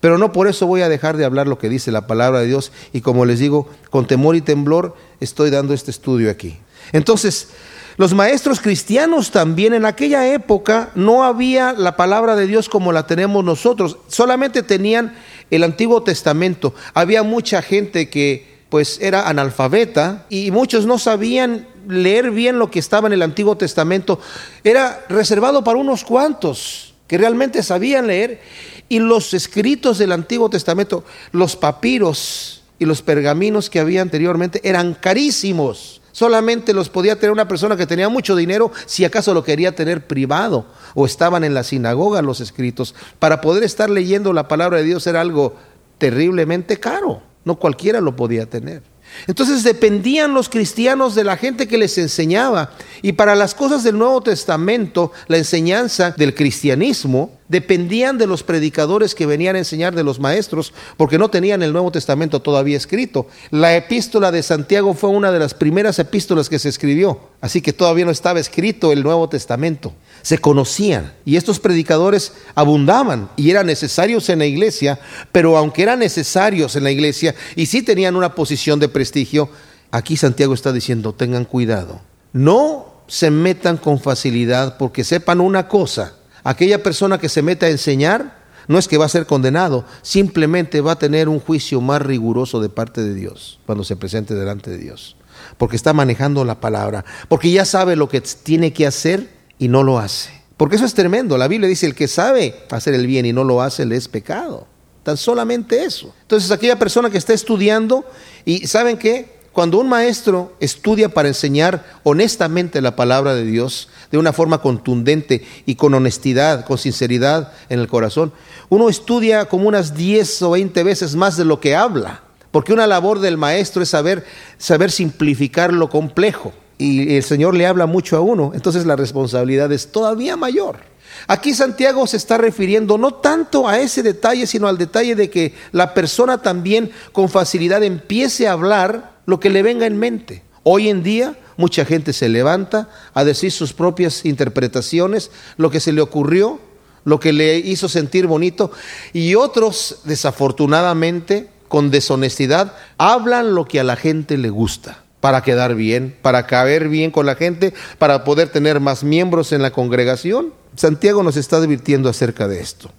Pero 0.00 0.18
no 0.18 0.32
por 0.32 0.48
eso 0.48 0.66
voy 0.66 0.82
a 0.82 0.88
dejar 0.88 1.16
de 1.16 1.24
hablar 1.24 1.46
lo 1.46 1.58
que 1.58 1.68
dice 1.68 1.92
la 1.92 2.06
palabra 2.06 2.40
de 2.40 2.46
Dios 2.46 2.72
y 2.92 3.00
como 3.00 3.24
les 3.24 3.38
digo, 3.38 3.68
con 3.90 4.06
temor 4.06 4.36
y 4.36 4.40
temblor 4.40 4.96
estoy 5.20 5.50
dando 5.50 5.74
este 5.74 5.90
estudio 5.90 6.30
aquí. 6.30 6.58
Entonces, 6.92 7.48
los 7.96 8.12
maestros 8.12 8.60
cristianos 8.60 9.30
también 9.30 9.72
en 9.72 9.84
aquella 9.84 10.26
época 10.32 10.90
no 10.94 11.24
había 11.24 11.72
la 11.72 11.96
palabra 11.96 12.34
de 12.34 12.46
Dios 12.46 12.68
como 12.68 12.92
la 12.92 13.06
tenemos 13.06 13.44
nosotros, 13.44 13.98
solamente 14.08 14.62
tenían 14.62 15.14
el 15.50 15.62
Antiguo 15.62 16.02
Testamento. 16.02 16.74
Había 16.92 17.22
mucha 17.22 17.62
gente 17.62 18.10
que 18.10 18.54
pues 18.68 18.98
era 19.00 19.28
analfabeta 19.28 20.26
y 20.28 20.50
muchos 20.50 20.86
no 20.86 20.98
sabían 20.98 21.68
leer 21.86 22.32
bien 22.32 22.58
lo 22.58 22.70
que 22.72 22.80
estaba 22.80 23.06
en 23.06 23.12
el 23.12 23.22
Antiguo 23.22 23.56
Testamento. 23.56 24.18
Era 24.64 25.04
reservado 25.08 25.62
para 25.62 25.78
unos 25.78 26.02
cuantos 26.02 26.83
que 27.06 27.18
realmente 27.18 27.62
sabían 27.62 28.06
leer 28.06 28.40
y 28.88 28.98
los 28.98 29.34
escritos 29.34 29.98
del 29.98 30.12
Antiguo 30.12 30.50
Testamento, 30.50 31.04
los 31.32 31.56
papiros 31.56 32.62
y 32.78 32.84
los 32.84 33.02
pergaminos 33.02 33.70
que 33.70 33.80
había 33.80 34.02
anteriormente 34.02 34.60
eran 34.64 34.94
carísimos. 34.94 36.00
Solamente 36.12 36.72
los 36.74 36.90
podía 36.90 37.16
tener 37.16 37.32
una 37.32 37.48
persona 37.48 37.76
que 37.76 37.88
tenía 37.88 38.08
mucho 38.08 38.36
dinero 38.36 38.70
si 38.86 39.04
acaso 39.04 39.34
lo 39.34 39.42
quería 39.42 39.74
tener 39.74 40.06
privado 40.06 40.66
o 40.94 41.06
estaban 41.06 41.42
en 41.42 41.54
la 41.54 41.64
sinagoga 41.64 42.22
los 42.22 42.40
escritos. 42.40 42.94
Para 43.18 43.40
poder 43.40 43.64
estar 43.64 43.90
leyendo 43.90 44.32
la 44.32 44.46
palabra 44.46 44.78
de 44.78 44.84
Dios 44.84 45.06
era 45.08 45.20
algo 45.20 45.56
terriblemente 45.98 46.78
caro. 46.78 47.20
No 47.44 47.56
cualquiera 47.56 48.00
lo 48.00 48.14
podía 48.14 48.46
tener. 48.46 48.93
Entonces 49.26 49.62
dependían 49.62 50.34
los 50.34 50.48
cristianos 50.48 51.14
de 51.14 51.24
la 51.24 51.36
gente 51.36 51.68
que 51.68 51.78
les 51.78 51.96
enseñaba. 51.98 52.72
Y 53.02 53.12
para 53.12 53.34
las 53.34 53.54
cosas 53.54 53.84
del 53.84 53.98
Nuevo 53.98 54.22
Testamento, 54.22 55.12
la 55.28 55.38
enseñanza 55.38 56.10
del 56.10 56.34
cristianismo, 56.34 57.38
dependían 57.48 58.18
de 58.18 58.26
los 58.26 58.42
predicadores 58.42 59.14
que 59.14 59.26
venían 59.26 59.56
a 59.56 59.58
enseñar 59.58 59.94
de 59.94 60.04
los 60.04 60.18
maestros, 60.18 60.72
porque 60.96 61.18
no 61.18 61.28
tenían 61.28 61.62
el 61.62 61.72
Nuevo 61.72 61.90
Testamento 61.90 62.40
todavía 62.40 62.76
escrito. 62.76 63.26
La 63.50 63.76
epístola 63.76 64.30
de 64.30 64.42
Santiago 64.42 64.94
fue 64.94 65.10
una 65.10 65.30
de 65.30 65.38
las 65.38 65.54
primeras 65.54 65.98
epístolas 65.98 66.48
que 66.48 66.58
se 66.58 66.68
escribió, 66.68 67.20
así 67.40 67.60
que 67.60 67.72
todavía 67.72 68.04
no 68.04 68.10
estaba 68.10 68.40
escrito 68.40 68.92
el 68.92 69.02
Nuevo 69.02 69.28
Testamento. 69.28 69.92
Se 70.22 70.38
conocían 70.38 71.12
y 71.24 71.36
estos 71.36 71.60
predicadores 71.60 72.32
abundaban 72.54 73.28
y 73.36 73.50
eran 73.50 73.66
necesarios 73.66 74.28
en 74.30 74.38
la 74.38 74.46
iglesia, 74.46 74.98
pero 75.32 75.56
aunque 75.56 75.82
eran 75.82 75.98
necesarios 75.98 76.76
en 76.76 76.84
la 76.84 76.90
iglesia 76.90 77.34
y 77.56 77.66
sí 77.66 77.82
tenían 77.82 78.16
una 78.16 78.34
posición 78.34 78.80
de 78.80 78.88
prestigio, 78.88 79.50
aquí 79.90 80.16
Santiago 80.16 80.54
está 80.54 80.72
diciendo, 80.72 81.12
tengan 81.12 81.44
cuidado, 81.44 82.00
no 82.32 82.94
se 83.06 83.30
metan 83.30 83.76
con 83.76 84.00
facilidad 84.00 84.78
porque 84.78 85.04
sepan 85.04 85.40
una 85.40 85.68
cosa, 85.68 86.14
Aquella 86.44 86.82
persona 86.82 87.18
que 87.18 87.28
se 87.28 87.42
mete 87.42 87.66
a 87.66 87.70
enseñar 87.70 88.44
no 88.68 88.78
es 88.78 88.86
que 88.86 88.98
va 88.98 89.06
a 89.06 89.10
ser 89.10 89.26
condenado, 89.26 89.84
simplemente 90.02 90.80
va 90.80 90.92
a 90.92 90.98
tener 90.98 91.28
un 91.28 91.40
juicio 91.40 91.80
más 91.80 92.00
riguroso 92.02 92.60
de 92.60 92.68
parte 92.68 93.02
de 93.02 93.14
Dios 93.14 93.60
cuando 93.66 93.84
se 93.84 93.96
presente 93.96 94.34
delante 94.34 94.70
de 94.70 94.78
Dios, 94.78 95.16
porque 95.58 95.76
está 95.76 95.92
manejando 95.92 96.44
la 96.44 96.60
palabra, 96.60 97.04
porque 97.28 97.50
ya 97.50 97.64
sabe 97.64 97.96
lo 97.96 98.08
que 98.08 98.20
tiene 98.20 98.72
que 98.72 98.86
hacer 98.86 99.28
y 99.58 99.68
no 99.68 99.82
lo 99.82 99.98
hace. 99.98 100.30
Porque 100.56 100.76
eso 100.76 100.84
es 100.84 100.94
tremendo. 100.94 101.36
La 101.36 101.48
Biblia 101.48 101.68
dice, 101.68 101.86
el 101.86 101.94
que 101.94 102.06
sabe 102.06 102.54
hacer 102.70 102.94
el 102.94 103.06
bien 103.06 103.26
y 103.26 103.32
no 103.32 103.42
lo 103.42 103.60
hace, 103.60 103.84
le 103.84 103.96
es 103.96 104.06
pecado. 104.06 104.68
Tan 105.02 105.16
solamente 105.16 105.84
eso. 105.84 106.14
Entonces 106.22 106.50
aquella 106.50 106.78
persona 106.78 107.10
que 107.10 107.18
está 107.18 107.32
estudiando 107.32 108.04
y 108.44 108.66
¿saben 108.66 108.96
qué? 108.96 109.33
Cuando 109.54 109.78
un 109.78 109.88
maestro 109.88 110.52
estudia 110.58 111.10
para 111.10 111.28
enseñar 111.28 111.84
honestamente 112.02 112.80
la 112.80 112.96
palabra 112.96 113.36
de 113.36 113.44
Dios, 113.44 113.88
de 114.10 114.18
una 114.18 114.32
forma 114.32 114.60
contundente 114.60 115.46
y 115.64 115.76
con 115.76 115.94
honestidad, 115.94 116.66
con 116.66 116.76
sinceridad 116.76 117.52
en 117.68 117.78
el 117.78 117.86
corazón, 117.86 118.32
uno 118.68 118.88
estudia 118.88 119.44
como 119.44 119.68
unas 119.68 119.94
10 119.94 120.42
o 120.42 120.50
20 120.50 120.82
veces 120.82 121.14
más 121.14 121.36
de 121.36 121.44
lo 121.44 121.60
que 121.60 121.76
habla. 121.76 122.22
Porque 122.50 122.72
una 122.72 122.88
labor 122.88 123.20
del 123.20 123.36
maestro 123.36 123.80
es 123.80 123.90
saber, 123.90 124.24
saber 124.58 124.90
simplificar 124.90 125.72
lo 125.72 125.88
complejo. 125.88 126.52
Y 126.76 127.14
el 127.14 127.22
Señor 127.22 127.54
le 127.54 127.68
habla 127.68 127.86
mucho 127.86 128.16
a 128.16 128.20
uno, 128.20 128.50
entonces 128.56 128.84
la 128.86 128.96
responsabilidad 128.96 129.70
es 129.70 129.92
todavía 129.92 130.36
mayor. 130.36 130.78
Aquí 131.26 131.54
Santiago 131.54 132.06
se 132.06 132.16
está 132.16 132.38
refiriendo 132.38 132.98
no 132.98 133.14
tanto 133.14 133.68
a 133.68 133.78
ese 133.78 134.02
detalle, 134.02 134.46
sino 134.46 134.68
al 134.68 134.78
detalle 134.78 135.14
de 135.14 135.30
que 135.30 135.54
la 135.72 135.94
persona 135.94 136.42
también 136.42 136.90
con 137.12 137.28
facilidad 137.28 137.82
empiece 137.82 138.46
a 138.48 138.52
hablar 138.52 139.14
lo 139.26 139.40
que 139.40 139.50
le 139.50 139.62
venga 139.62 139.86
en 139.86 139.98
mente. 139.98 140.42
Hoy 140.62 140.88
en 140.88 141.02
día 141.02 141.38
mucha 141.56 141.84
gente 141.84 142.12
se 142.12 142.28
levanta 142.28 142.88
a 143.14 143.24
decir 143.24 143.52
sus 143.52 143.72
propias 143.72 144.24
interpretaciones, 144.24 145.30
lo 145.56 145.70
que 145.70 145.80
se 145.80 145.92
le 145.92 146.00
ocurrió, 146.00 146.60
lo 147.04 147.20
que 147.20 147.32
le 147.32 147.58
hizo 147.58 147.88
sentir 147.88 148.26
bonito, 148.26 148.70
y 149.12 149.34
otros, 149.34 150.00
desafortunadamente, 150.04 151.50
con 151.68 151.90
deshonestidad, 151.90 152.76
hablan 152.98 153.54
lo 153.54 153.66
que 153.66 153.80
a 153.80 153.84
la 153.84 153.96
gente 153.96 154.38
le 154.38 154.50
gusta 154.50 155.03
para 155.24 155.42
quedar 155.42 155.74
bien, 155.74 156.14
para 156.20 156.46
caber 156.46 156.90
bien 156.90 157.10
con 157.10 157.24
la 157.24 157.34
gente, 157.34 157.72
para 157.96 158.24
poder 158.24 158.50
tener 158.50 158.78
más 158.78 159.04
miembros 159.04 159.52
en 159.52 159.62
la 159.62 159.70
congregación. 159.70 160.52
Santiago 160.76 161.22
nos 161.22 161.38
está 161.38 161.56
advirtiendo 161.56 162.10
acerca 162.10 162.46
de 162.46 162.60
esto. 162.60 162.90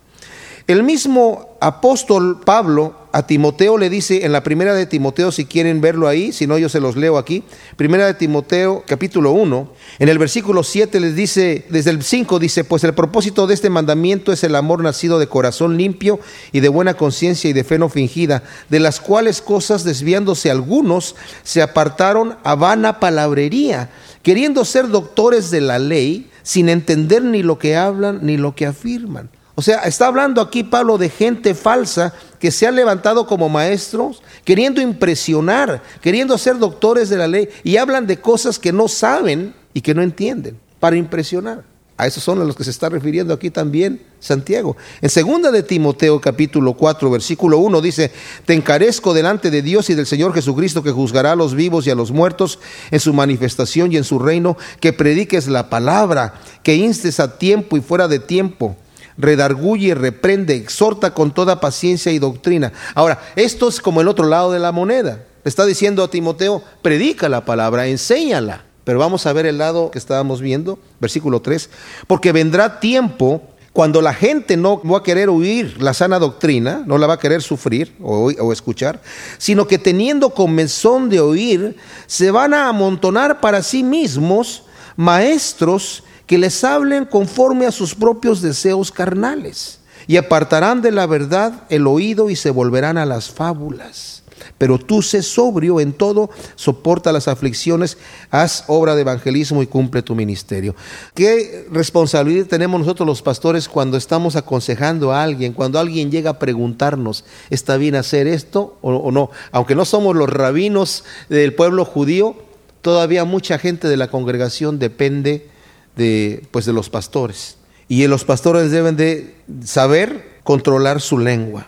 El 0.65 0.81
mismo 0.81 1.55
apóstol 1.61 2.41
Pablo 2.43 2.95
a 3.15 3.25
Timoteo 3.25 3.77
le 3.77 3.89
dice 3.89 4.25
en 4.25 4.33
la 4.33 4.43
primera 4.43 4.73
de 4.73 4.85
Timoteo, 4.85 5.31
si 5.31 5.45
quieren 5.45 5.79
verlo 5.79 6.09
ahí, 6.09 6.33
si 6.33 6.47
no 6.47 6.57
yo 6.57 6.67
se 6.67 6.81
los 6.81 6.97
leo 6.97 7.17
aquí, 7.17 7.45
primera 7.77 8.07
de 8.07 8.13
Timoteo 8.13 8.83
capítulo 8.85 9.31
1, 9.31 9.71
en 9.99 10.09
el 10.09 10.17
versículo 10.17 10.63
7 10.63 10.99
les 10.99 11.15
dice, 11.15 11.65
desde 11.69 11.91
el 11.91 12.03
5 12.03 12.39
dice, 12.39 12.65
pues 12.65 12.83
el 12.83 12.93
propósito 12.93 13.47
de 13.47 13.53
este 13.53 13.69
mandamiento 13.69 14.33
es 14.33 14.43
el 14.43 14.53
amor 14.53 14.83
nacido 14.83 15.17
de 15.17 15.27
corazón 15.27 15.77
limpio 15.77 16.19
y 16.51 16.59
de 16.59 16.67
buena 16.67 16.95
conciencia 16.95 17.49
y 17.49 17.53
de 17.53 17.63
fe 17.63 17.79
no 17.79 17.87
fingida, 17.87 18.43
de 18.67 18.81
las 18.81 18.99
cuales 18.99 19.41
cosas 19.41 19.85
desviándose 19.85 20.51
algunos 20.51 21.15
se 21.43 21.61
apartaron 21.61 22.35
a 22.43 22.55
vana 22.55 22.99
palabrería, 22.99 23.91
queriendo 24.23 24.65
ser 24.65 24.89
doctores 24.89 25.51
de 25.51 25.61
la 25.61 25.79
ley, 25.79 26.29
sin 26.43 26.67
entender 26.67 27.23
ni 27.23 27.43
lo 27.43 27.59
que 27.59 27.77
hablan 27.77 28.19
ni 28.23 28.35
lo 28.35 28.55
que 28.55 28.65
afirman. 28.65 29.29
O 29.55 29.61
sea, 29.61 29.79
está 29.83 30.07
hablando 30.07 30.41
aquí 30.41 30.63
Pablo 30.63 30.97
de 30.97 31.09
gente 31.09 31.55
falsa 31.55 32.13
que 32.39 32.51
se 32.51 32.67
ha 32.67 32.71
levantado 32.71 33.25
como 33.25 33.47
maestros, 33.47 34.21
queriendo 34.43 34.81
impresionar, 34.81 35.81
queriendo 36.01 36.37
ser 36.37 36.59
doctores 36.59 37.07
de 37.07 37.17
la 37.17 37.27
ley, 37.27 37.47
y 37.63 37.77
hablan 37.77 38.05
de 38.05 38.19
cosas 38.19 38.59
que 38.59 38.73
no 38.73 38.89
saben 38.89 39.55
y 39.73 39.79
que 39.79 39.93
no 39.93 40.01
entienden, 40.01 40.59
para 40.81 40.97
impresionar. 40.97 41.63
A 41.97 42.05
esos 42.05 42.21
son 42.21 42.41
a 42.41 42.43
los 42.43 42.57
que 42.57 42.65
se 42.65 42.71
está 42.71 42.89
refiriendo 42.89 43.33
aquí 43.33 43.49
también 43.49 44.01
Santiago. 44.19 44.75
En 45.01 45.09
segunda 45.09 45.49
de 45.49 45.63
Timoteo 45.63 46.19
capítulo 46.19 46.73
4 46.73 47.09
versículo 47.09 47.59
1 47.59 47.79
dice, 47.79 48.11
te 48.43 48.53
encarezco 48.53 49.13
delante 49.13 49.49
de 49.49 49.61
Dios 49.61 49.89
y 49.89 49.95
del 49.95 50.05
Señor 50.05 50.33
Jesucristo 50.33 50.83
que 50.83 50.91
juzgará 50.91 51.31
a 51.31 51.35
los 51.37 51.55
vivos 51.55 51.87
y 51.87 51.91
a 51.91 51.95
los 51.95 52.11
muertos 52.11 52.59
en 52.91 52.99
su 52.99 53.13
manifestación 53.13 53.93
y 53.93 53.97
en 53.97 54.03
su 54.03 54.19
reino, 54.19 54.57
que 54.81 54.91
prediques 54.91 55.47
la 55.47 55.69
palabra, 55.69 56.33
que 56.63 56.75
instes 56.75 57.21
a 57.21 57.37
tiempo 57.37 57.77
y 57.77 57.81
fuera 57.81 58.09
de 58.09 58.19
tiempo 58.19 58.75
redarguye, 59.17 59.95
reprende, 59.95 60.55
exhorta 60.55 61.13
con 61.13 61.33
toda 61.33 61.59
paciencia 61.59 62.11
y 62.11 62.19
doctrina. 62.19 62.73
Ahora, 62.93 63.21
esto 63.35 63.67
es 63.67 63.79
como 63.79 64.01
el 64.01 64.07
otro 64.07 64.27
lado 64.27 64.51
de 64.51 64.59
la 64.59 64.71
moneda. 64.71 65.23
Está 65.43 65.65
diciendo 65.65 66.03
a 66.03 66.09
Timoteo, 66.09 66.63
predica 66.81 67.29
la 67.29 67.45
palabra, 67.45 67.87
enséñala. 67.87 68.65
Pero 68.83 68.99
vamos 68.99 69.25
a 69.25 69.33
ver 69.33 69.45
el 69.45 69.57
lado 69.57 69.89
que 69.89 69.97
estábamos 69.97 70.41
viendo, 70.41 70.77
versículo 70.99 71.41
3, 71.41 71.69
porque 72.07 72.31
vendrá 72.31 72.79
tiempo 72.79 73.41
cuando 73.73 74.01
la 74.01 74.13
gente 74.13 74.55
no 74.55 74.81
va 74.83 74.99
a 74.99 75.03
querer 75.03 75.27
oír 75.27 75.81
la 75.81 75.93
sana 75.93 76.17
doctrina, 76.17 76.83
no 76.85 76.97
la 76.97 77.07
va 77.07 77.15
a 77.15 77.19
querer 77.19 77.41
sufrir 77.41 77.93
o, 78.01 78.31
o, 78.31 78.53
escuchar, 78.53 79.01
sino 79.37 79.67
que 79.67 79.77
teniendo 79.77 80.29
comezón 80.29 81.09
de 81.09 81.19
oír, 81.19 81.75
se 82.07 82.31
van 82.31 82.53
a 82.53 82.69
amontonar 82.69 83.41
para 83.41 83.61
sí 83.63 83.83
mismos 83.83 84.63
maestros 84.95 86.03
que 86.27 86.37
les 86.37 86.63
hablen 86.63 87.05
conforme 87.05 87.65
a 87.65 87.71
sus 87.71 87.95
propios 87.95 88.41
deseos 88.41 88.91
carnales, 88.91 89.79
y 90.07 90.17
apartarán 90.17 90.81
de 90.81 90.91
la 90.91 91.07
verdad 91.07 91.63
el 91.69 91.87
oído 91.87 92.29
y 92.29 92.35
se 92.35 92.51
volverán 92.51 92.97
a 92.97 93.05
las 93.05 93.29
fábulas. 93.31 94.23
Pero 94.57 94.77
tú 94.77 95.01
sé 95.01 95.21
sobrio 95.23 95.79
en 95.79 95.93
todo, 95.93 96.29
soporta 96.55 97.11
las 97.11 97.27
aflicciones, 97.27 97.97
haz 98.29 98.65
obra 98.67 98.95
de 98.95 99.01
evangelismo 99.01 99.63
y 99.63 99.67
cumple 99.67 100.01
tu 100.01 100.13
ministerio. 100.13 100.75
¿Qué 101.13 101.67
responsabilidad 101.71 102.45
tenemos 102.45 102.79
nosotros 102.79 103.07
los 103.07 103.21
pastores 103.21 103.67
cuando 103.67 103.97
estamos 103.97 104.35
aconsejando 104.35 105.13
a 105.13 105.23
alguien, 105.23 105.53
cuando 105.53 105.79
alguien 105.79 106.11
llega 106.11 106.31
a 106.31 106.39
preguntarnos, 106.39 107.25
¿está 107.49 107.77
bien 107.77 107.95
hacer 107.95 108.27
esto 108.27 108.77
o, 108.81 108.93
o 108.93 109.11
no? 109.11 109.29
Aunque 109.51 109.75
no 109.75 109.85
somos 109.85 110.15
los 110.15 110.29
rabinos 110.29 111.05
del 111.29 111.53
pueblo 111.53 111.85
judío, 111.85 112.35
todavía 112.81 113.25
mucha 113.25 113.57
gente 113.57 113.87
de 113.87 113.97
la 113.97 114.09
congregación 114.09 114.79
depende 114.79 115.49
de, 115.95 116.45
pues 116.51 116.65
de 116.65 116.73
los 116.73 116.89
pastores. 116.89 117.57
Y 117.87 118.05
los 118.07 118.25
pastores 118.25 118.71
deben 118.71 118.95
de 118.95 119.35
saber 119.63 120.39
controlar 120.43 121.01
su 121.01 121.17
lengua. 121.17 121.67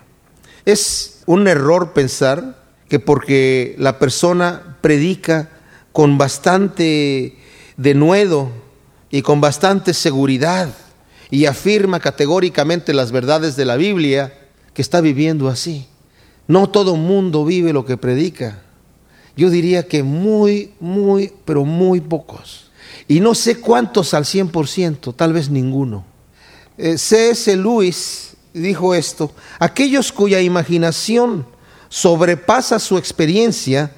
Es 0.65 1.21
un 1.25 1.47
error 1.47 1.93
pensar 1.93 2.63
que 2.89 2.99
porque 2.99 3.75
la 3.77 3.99
persona 3.99 4.77
predica 4.81 5.49
con 5.91 6.17
bastante 6.17 7.37
denuedo 7.75 8.49
y 9.09 9.21
con 9.21 9.41
bastante 9.41 9.93
seguridad 9.93 10.69
y 11.29 11.45
afirma 11.45 11.99
categóricamente 11.99 12.93
las 12.93 13.11
verdades 13.11 13.55
de 13.55 13.65
la 13.65 13.75
Biblia, 13.75 14.33
que 14.73 14.81
está 14.81 15.01
viviendo 15.01 15.49
así. 15.49 15.87
No 16.47 16.69
todo 16.69 16.95
mundo 16.95 17.43
vive 17.43 17.73
lo 17.73 17.85
que 17.85 17.97
predica. 17.97 18.61
Yo 19.35 19.49
diría 19.49 19.87
que 19.87 20.03
muy, 20.03 20.71
muy, 20.79 21.33
pero 21.45 21.65
muy 21.65 21.99
pocos. 21.99 22.66
Y 23.07 23.19
no 23.19 23.35
sé 23.35 23.59
cuántos 23.59 24.13
al 24.13 24.25
100%, 24.25 25.15
tal 25.15 25.33
vez 25.33 25.49
ninguno. 25.49 26.05
Eh, 26.77 26.97
C.S. 26.97 27.55
Lewis 27.55 28.35
dijo 28.53 28.93
esto, 28.93 29.31
aquellos 29.59 30.11
cuya 30.11 30.41
imaginación 30.41 31.45
sobrepasa 31.89 32.79
su 32.79 32.97
experiencia 32.97 33.91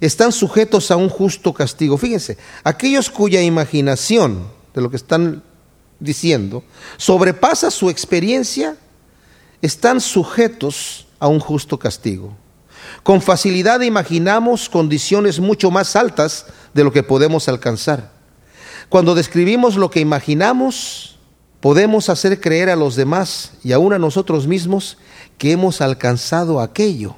están 0.00 0.32
sujetos 0.32 0.90
a 0.90 0.96
un 0.96 1.08
justo 1.08 1.52
castigo. 1.52 1.96
Fíjense, 1.96 2.36
aquellos 2.64 3.08
cuya 3.08 3.40
imaginación, 3.40 4.48
de 4.74 4.80
lo 4.80 4.90
que 4.90 4.96
están 4.96 5.42
diciendo, 6.00 6.64
sobrepasa 6.96 7.70
su 7.70 7.88
experiencia, 7.88 8.76
están 9.60 10.00
sujetos 10.00 11.06
a 11.18 11.28
un 11.28 11.38
justo 11.38 11.78
castigo. 11.78 12.36
Con 13.02 13.22
facilidad 13.22 13.80
imaginamos 13.80 14.68
condiciones 14.68 15.40
mucho 15.40 15.70
más 15.70 15.96
altas 15.96 16.46
de 16.74 16.84
lo 16.84 16.92
que 16.92 17.02
podemos 17.02 17.48
alcanzar. 17.48 18.11
Cuando 18.88 19.14
describimos 19.14 19.76
lo 19.76 19.90
que 19.90 20.00
imaginamos, 20.00 21.18
podemos 21.60 22.08
hacer 22.08 22.40
creer 22.40 22.70
a 22.70 22.76
los 22.76 22.96
demás 22.96 23.52
y 23.62 23.72
aún 23.72 23.92
a 23.92 23.98
nosotros 23.98 24.46
mismos 24.46 24.98
que 25.38 25.52
hemos 25.52 25.80
alcanzado 25.80 26.60
aquello 26.60 27.16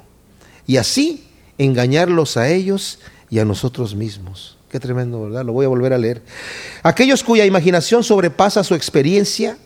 y 0.67 0.77
así 0.77 1.27
engañarlos 1.57 2.37
a 2.37 2.49
ellos 2.49 2.99
y 3.29 3.39
a 3.39 3.45
nosotros 3.45 3.95
mismos. 3.95 4.57
Qué 4.69 4.79
tremendo, 4.79 5.23
¿verdad? 5.23 5.45
Lo 5.45 5.53
voy 5.53 5.65
a 5.65 5.69
volver 5.69 5.93
a 5.93 5.97
leer. 5.97 6.21
Aquellos 6.83 7.23
cuya 7.23 7.45
imaginación 7.45 8.03
sobrepasa 8.03 8.63
su 8.63 8.75
experiencia 8.75 9.57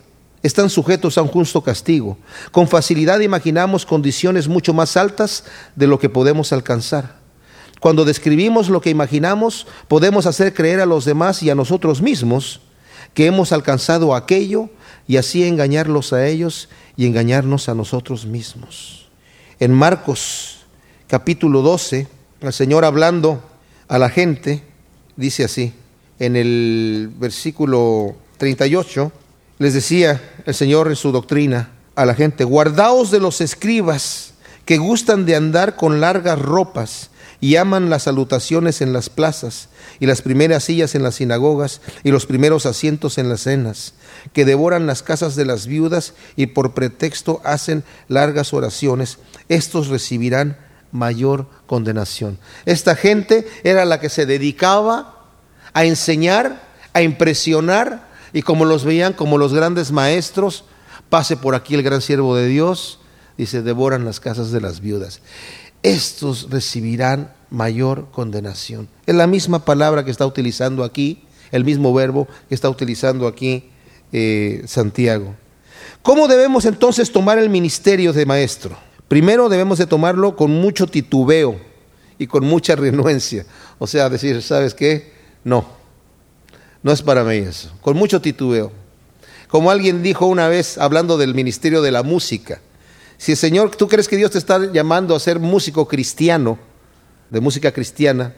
están 0.44 0.70
sujetos 0.70 1.18
a 1.18 1.22
un 1.22 1.27
justo 1.27 1.62
castigo. 1.62 2.18
Con 2.51 2.68
facilidad 2.68 3.20
imaginamos 3.20 3.86
condiciones 3.86 4.48
mucho 4.48 4.74
más 4.74 4.96
altas 4.98 5.44
de 5.75 5.88
lo 5.88 6.00
que 6.00 6.10
podemos 6.10 6.53
alcanzar. 6.53 7.18
Cuando 7.79 8.05
describimos 8.05 8.69
lo 8.69 8.81
que 8.81 8.89
imaginamos, 8.89 9.67
podemos 9.88 10.25
hacer 10.25 10.53
creer 10.53 10.81
a 10.81 10.86
los 10.86 11.05
demás 11.05 11.41
y 11.43 11.50
a 11.50 11.55
nosotros 11.55 12.01
mismos 12.01 12.62
que 13.13 13.25
hemos 13.25 13.51
alcanzado 13.51 14.15
aquello 14.15 14.69
y 15.07 15.17
así 15.17 15.48
engañarlos 15.48 16.13
a 16.13 16.27
ellos 16.27 16.69
y 16.98 17.05
engañarnos 17.05 17.69
a 17.69 17.75
nosotros 17.75 18.25
mismos. 18.25 19.07
En 19.59 19.74
Marcos 19.74 20.59
capítulo 21.07 21.62
12, 21.62 22.07
el 22.41 22.53
Señor 22.53 22.86
hablando 22.86 23.43
a 23.88 23.98
la 23.98 24.09
gente, 24.09 24.63
dice 25.15 25.45
así, 25.45 25.74
en 26.19 26.36
el 26.36 27.12
versículo 27.17 28.15
38, 28.38 29.12
les 29.57 29.74
decía 29.74 30.21
el 30.45 30.53
Señor 30.53 30.89
en 30.89 30.95
su 30.95 31.12
doctrina 31.12 31.71
a 31.95 32.05
la 32.05 32.13
gente, 32.13 32.43
guardaos 32.43 33.09
de 33.12 33.19
los 33.19 33.41
escribas 33.41 34.33
que 34.65 34.77
gustan 34.77 35.25
de 35.25 35.36
andar 35.36 35.75
con 35.75 36.00
largas 36.00 36.39
ropas 36.39 37.09
y 37.41 37.55
aman 37.55 37.89
las 37.89 38.03
salutaciones 38.03 38.81
en 38.81 38.93
las 38.93 39.10
plazas 39.10 39.69
y 40.00 40.05
las 40.05 40.22
primeras 40.22 40.65
sillas 40.65 40.96
en 40.96 41.03
las 41.03 41.15
sinagogas 41.15 41.81
y 42.03 42.12
los 42.12 42.25
primeros 42.25 42.65
asientos 42.65 43.17
en 43.17 43.29
las 43.29 43.41
cenas, 43.41 43.93
que 44.34 44.46
devoran 44.46 44.88
las 44.88 45.03
casas 45.03 45.36
de 45.36 45.46
las 45.46 45.67
viudas 45.67 46.13
y 46.36 46.48
por 46.48 46.74
pretexto 46.74 47.41
hacen 47.43 47.84
largas 48.08 48.53
oraciones, 48.53 49.19
estos 49.48 49.88
recibirán 49.88 50.58
mayor 50.91 51.48
condenación. 51.67 52.39
Esta 52.65 52.96
gente 52.96 53.48
era 53.63 53.86
la 53.86 54.00
que 54.00 54.10
se 54.10 54.25
dedicaba 54.25 55.25
a 55.74 55.86
enseñar, 55.86 56.63
a 56.93 57.01
impresionar, 57.01 58.10
y 58.34 58.41
como 58.41 58.65
los 58.65 58.86
veían 58.86 59.13
como 59.13 59.38
los 59.38 59.53
grandes 59.53 59.91
maestros, 59.91 60.65
pase 61.10 61.38
por 61.38 61.55
aquí 61.55 61.75
el 61.75 61.84
gran 61.84 62.01
siervo 62.01 62.36
de 62.36 62.48
Dios, 62.48 63.00
se 63.46 63.62
devoran 63.62 64.05
las 64.05 64.19
casas 64.19 64.51
de 64.51 64.62
las 64.62 64.81
viudas. 64.81 65.22
Estos 65.83 66.50
recibirán 66.50 67.33
mayor 67.50 68.09
condenación. 68.12 68.88
Es 69.05 69.15
la 69.15 69.27
misma 69.27 69.65
palabra 69.65 70.03
que 70.03 70.12
está 70.12 70.25
utilizando 70.25 70.83
aquí, 70.83 71.24
el 71.51 71.63
mismo 71.63 71.93
verbo 71.93 72.27
que 72.48 72.55
está 72.55 72.69
utilizando 72.69 73.27
aquí 73.27 73.69
eh, 74.12 74.63
Santiago. 74.67 75.36
¿Cómo 76.01 76.27
debemos 76.27 76.65
entonces 76.65 77.12
tomar 77.12 77.38
el 77.38 77.50
ministerio 77.50 78.13
de 78.13 78.25
maestro? 78.25 78.77
Primero 79.07 79.50
debemos 79.50 79.79
de 79.79 79.88
tomarlo 79.88 80.36
con 80.36 80.51
mucho 80.51 80.88
titubeo 80.88 81.59
y 82.17 82.27
con 82.27 82.45
mucha 82.45 82.75
renuencia. 82.75 83.45
O 83.79 83.88
sea, 83.88 84.09
decir, 84.09 84.41
¿sabes 84.41 84.74
qué? 84.74 85.13
No, 85.43 85.65
no 86.83 86.91
es 86.91 87.01
para 87.01 87.24
mí 87.24 87.38
eso. 87.38 87.71
Con 87.81 87.98
mucho 87.98 88.21
titubeo. 88.21 88.71
Como 89.48 89.71
alguien 89.71 90.03
dijo 90.03 90.27
una 90.27 90.48
vez 90.48 90.77
hablando 90.77 91.17
del 91.17 91.33
ministerio 91.33 91.81
de 91.81 91.91
la 91.91 92.03
música, 92.03 92.62
si 93.19 93.33
el 93.33 93.38
Señor, 93.38 93.75
tú 93.75 93.89
crees 93.89 94.07
que 94.07 94.15
Dios 94.15 94.31
te 94.31 94.38
está 94.38 94.71
llamando 94.71 95.13
a 95.13 95.19
ser 95.19 95.39
músico 95.39 95.89
cristiano, 95.89 96.57
de 97.29 97.41
música 97.41 97.73
cristiana, 97.73 98.33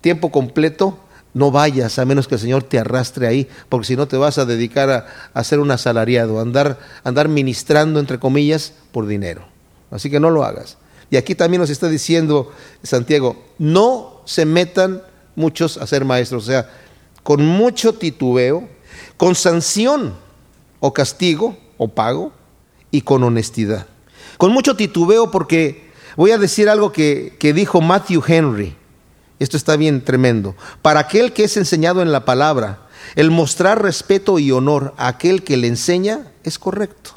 tiempo 0.00 0.32
completo, 0.32 0.98
no 1.34 1.50
vayas 1.50 1.98
a 1.98 2.06
menos 2.06 2.26
que 2.26 2.36
el 2.36 2.40
Señor 2.40 2.62
te 2.62 2.78
arrastre 2.78 3.26
ahí, 3.26 3.46
porque 3.68 3.86
si 3.86 3.96
no 3.96 4.08
te 4.08 4.16
vas 4.16 4.38
a 4.38 4.46
dedicar 4.46 4.88
a, 4.88 5.06
a 5.34 5.44
ser 5.44 5.58
un 5.58 5.70
asalariado, 5.70 6.38
a 6.38 6.42
andar, 6.42 6.78
andar 7.04 7.28
ministrando, 7.28 8.00
entre 8.00 8.18
comillas, 8.18 8.72
por 8.92 9.06
dinero. 9.06 9.46
Así 9.90 10.08
que 10.08 10.20
no 10.20 10.30
lo 10.30 10.42
hagas. 10.42 10.78
Y 11.10 11.18
aquí 11.18 11.34
también 11.34 11.60
nos 11.60 11.68
está 11.68 11.90
diciendo 11.90 12.50
Santiago, 12.82 13.44
no 13.58 14.22
se 14.24 14.46
metan 14.46 15.02
muchos 15.36 15.76
a 15.76 15.86
ser 15.86 16.06
maestros, 16.06 16.44
o 16.44 16.46
sea, 16.46 16.70
con 17.22 17.44
mucho 17.44 17.92
titubeo, 17.92 18.66
con 19.18 19.34
sanción 19.34 20.14
o 20.80 20.94
castigo 20.94 21.58
o 21.76 21.88
pago 21.88 22.32
y 22.90 23.02
con 23.02 23.22
honestidad. 23.22 23.86
Con 24.38 24.52
mucho 24.52 24.76
titubeo 24.76 25.30
porque 25.30 25.90
voy 26.16 26.30
a 26.30 26.38
decir 26.38 26.68
algo 26.68 26.92
que, 26.92 27.36
que 27.38 27.52
dijo 27.52 27.80
Matthew 27.80 28.22
Henry. 28.26 28.76
Esto 29.38 29.56
está 29.56 29.76
bien 29.76 30.02
tremendo. 30.02 30.56
Para 30.80 31.00
aquel 31.00 31.32
que 31.32 31.44
es 31.44 31.56
enseñado 31.56 32.02
en 32.02 32.12
la 32.12 32.24
palabra, 32.24 32.86
el 33.16 33.30
mostrar 33.30 33.82
respeto 33.82 34.38
y 34.38 34.50
honor 34.52 34.94
a 34.96 35.08
aquel 35.08 35.42
que 35.42 35.56
le 35.56 35.66
enseña 35.66 36.32
es 36.44 36.58
correcto. 36.58 37.10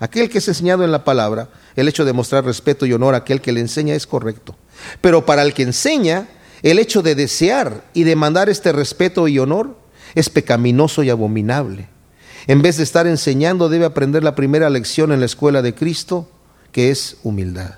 Aquel 0.00 0.28
que 0.28 0.38
es 0.38 0.48
enseñado 0.48 0.84
en 0.84 0.90
la 0.90 1.04
palabra, 1.04 1.50
el 1.76 1.88
hecho 1.88 2.04
de 2.04 2.12
mostrar 2.12 2.44
respeto 2.44 2.84
y 2.84 2.92
honor 2.92 3.14
a 3.14 3.18
aquel 3.18 3.40
que 3.40 3.52
le 3.52 3.60
enseña 3.60 3.94
es 3.94 4.06
correcto. 4.06 4.56
Pero 5.00 5.24
para 5.24 5.42
el 5.42 5.54
que 5.54 5.62
enseña, 5.62 6.28
el 6.62 6.80
hecho 6.80 7.00
de 7.00 7.14
desear 7.14 7.84
y 7.94 8.02
demandar 8.02 8.48
este 8.48 8.72
respeto 8.72 9.28
y 9.28 9.38
honor 9.38 9.76
es 10.16 10.30
pecaminoso 10.30 11.04
y 11.04 11.10
abominable. 11.10 11.93
En 12.46 12.62
vez 12.62 12.76
de 12.76 12.82
estar 12.82 13.06
enseñando, 13.06 13.68
debe 13.68 13.86
aprender 13.86 14.22
la 14.22 14.34
primera 14.34 14.68
lección 14.70 15.12
en 15.12 15.20
la 15.20 15.26
escuela 15.26 15.62
de 15.62 15.74
Cristo, 15.74 16.28
que 16.72 16.90
es 16.90 17.16
humildad. 17.22 17.76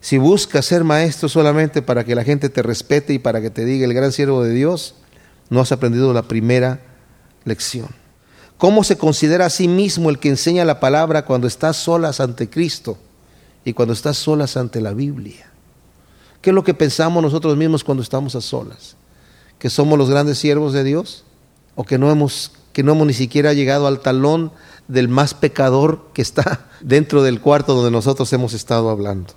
Si 0.00 0.18
buscas 0.18 0.66
ser 0.66 0.84
maestro 0.84 1.28
solamente 1.28 1.82
para 1.82 2.04
que 2.04 2.14
la 2.14 2.24
gente 2.24 2.48
te 2.48 2.62
respete 2.62 3.14
y 3.14 3.18
para 3.18 3.40
que 3.40 3.50
te 3.50 3.64
diga 3.64 3.84
el 3.84 3.94
gran 3.94 4.12
siervo 4.12 4.44
de 4.44 4.52
Dios, 4.52 4.94
no 5.50 5.60
has 5.60 5.72
aprendido 5.72 6.12
la 6.12 6.22
primera 6.22 6.80
lección. 7.44 7.88
¿Cómo 8.58 8.84
se 8.84 8.98
considera 8.98 9.46
a 9.46 9.50
sí 9.50 9.68
mismo 9.68 10.10
el 10.10 10.18
que 10.18 10.28
enseña 10.28 10.64
la 10.64 10.80
palabra 10.80 11.24
cuando 11.24 11.46
estás 11.46 11.76
solas 11.76 12.20
ante 12.20 12.50
Cristo 12.50 12.98
y 13.64 13.72
cuando 13.72 13.94
estás 13.94 14.16
solas 14.16 14.56
ante 14.56 14.80
la 14.80 14.92
Biblia? 14.92 15.50
¿Qué 16.42 16.50
es 16.50 16.54
lo 16.54 16.64
que 16.64 16.74
pensamos 16.74 17.22
nosotros 17.22 17.56
mismos 17.56 17.84
cuando 17.84 18.02
estamos 18.02 18.34
a 18.34 18.40
solas? 18.40 18.96
¿Que 19.58 19.70
somos 19.70 19.98
los 19.98 20.10
grandes 20.10 20.38
siervos 20.38 20.72
de 20.72 20.84
Dios? 20.84 21.24
¿O 21.74 21.84
que 21.84 21.98
no 21.98 22.10
hemos, 22.10 22.52
que 22.78 22.84
no 22.84 22.92
hemos 22.92 23.08
ni 23.08 23.12
siquiera 23.12 23.54
llegado 23.54 23.88
al 23.88 23.98
talón 23.98 24.52
del 24.86 25.08
más 25.08 25.34
pecador 25.34 26.10
que 26.12 26.22
está 26.22 26.68
dentro 26.80 27.24
del 27.24 27.40
cuarto 27.40 27.74
donde 27.74 27.90
nosotros 27.90 28.32
hemos 28.32 28.52
estado 28.54 28.88
hablando? 28.88 29.34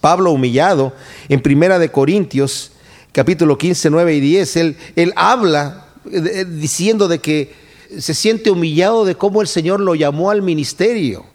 Pablo 0.00 0.30
humillado 0.30 0.92
en 1.28 1.42
Primera 1.42 1.80
de 1.80 1.90
Corintios, 1.90 2.70
capítulo 3.10 3.58
15, 3.58 3.90
9 3.90 4.14
y 4.14 4.20
10, 4.20 4.56
él, 4.58 4.76
él 4.94 5.12
habla 5.16 5.86
eh, 6.12 6.44
diciendo 6.44 7.08
de 7.08 7.18
que 7.18 7.52
se 7.98 8.14
siente 8.14 8.52
humillado 8.52 9.04
de 9.04 9.16
cómo 9.16 9.42
el 9.42 9.48
Señor 9.48 9.80
lo 9.80 9.96
llamó 9.96 10.30
al 10.30 10.42
ministerio, 10.42 11.26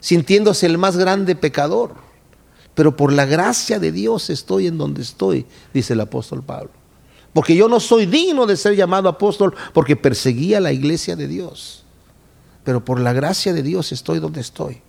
sintiéndose 0.00 0.64
el 0.64 0.78
más 0.78 0.96
grande 0.96 1.36
pecador. 1.36 1.92
Pero 2.74 2.96
por 2.96 3.12
la 3.12 3.26
gracia 3.26 3.78
de 3.78 3.92
Dios 3.92 4.30
estoy 4.30 4.68
en 4.68 4.78
donde 4.78 5.02
estoy, 5.02 5.44
dice 5.74 5.92
el 5.92 6.00
apóstol 6.00 6.42
Pablo. 6.42 6.79
Porque 7.32 7.54
yo 7.54 7.68
no 7.68 7.80
soy 7.80 8.06
digno 8.06 8.46
de 8.46 8.56
ser 8.56 8.74
llamado 8.74 9.08
apóstol 9.08 9.54
porque 9.72 9.96
perseguía 9.96 10.60
la 10.60 10.72
iglesia 10.72 11.16
de 11.16 11.28
Dios. 11.28 11.84
Pero 12.64 12.84
por 12.84 13.00
la 13.00 13.12
gracia 13.12 13.52
de 13.52 13.62
Dios 13.62 13.92
estoy 13.92 14.18
donde 14.18 14.40
estoy. 14.40 14.82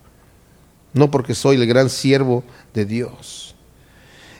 No 0.93 1.11
porque 1.11 1.35
soy 1.35 1.55
el 1.55 1.67
gran 1.67 1.89
siervo 1.89 2.43
de 2.73 2.85
Dios. 2.85 3.55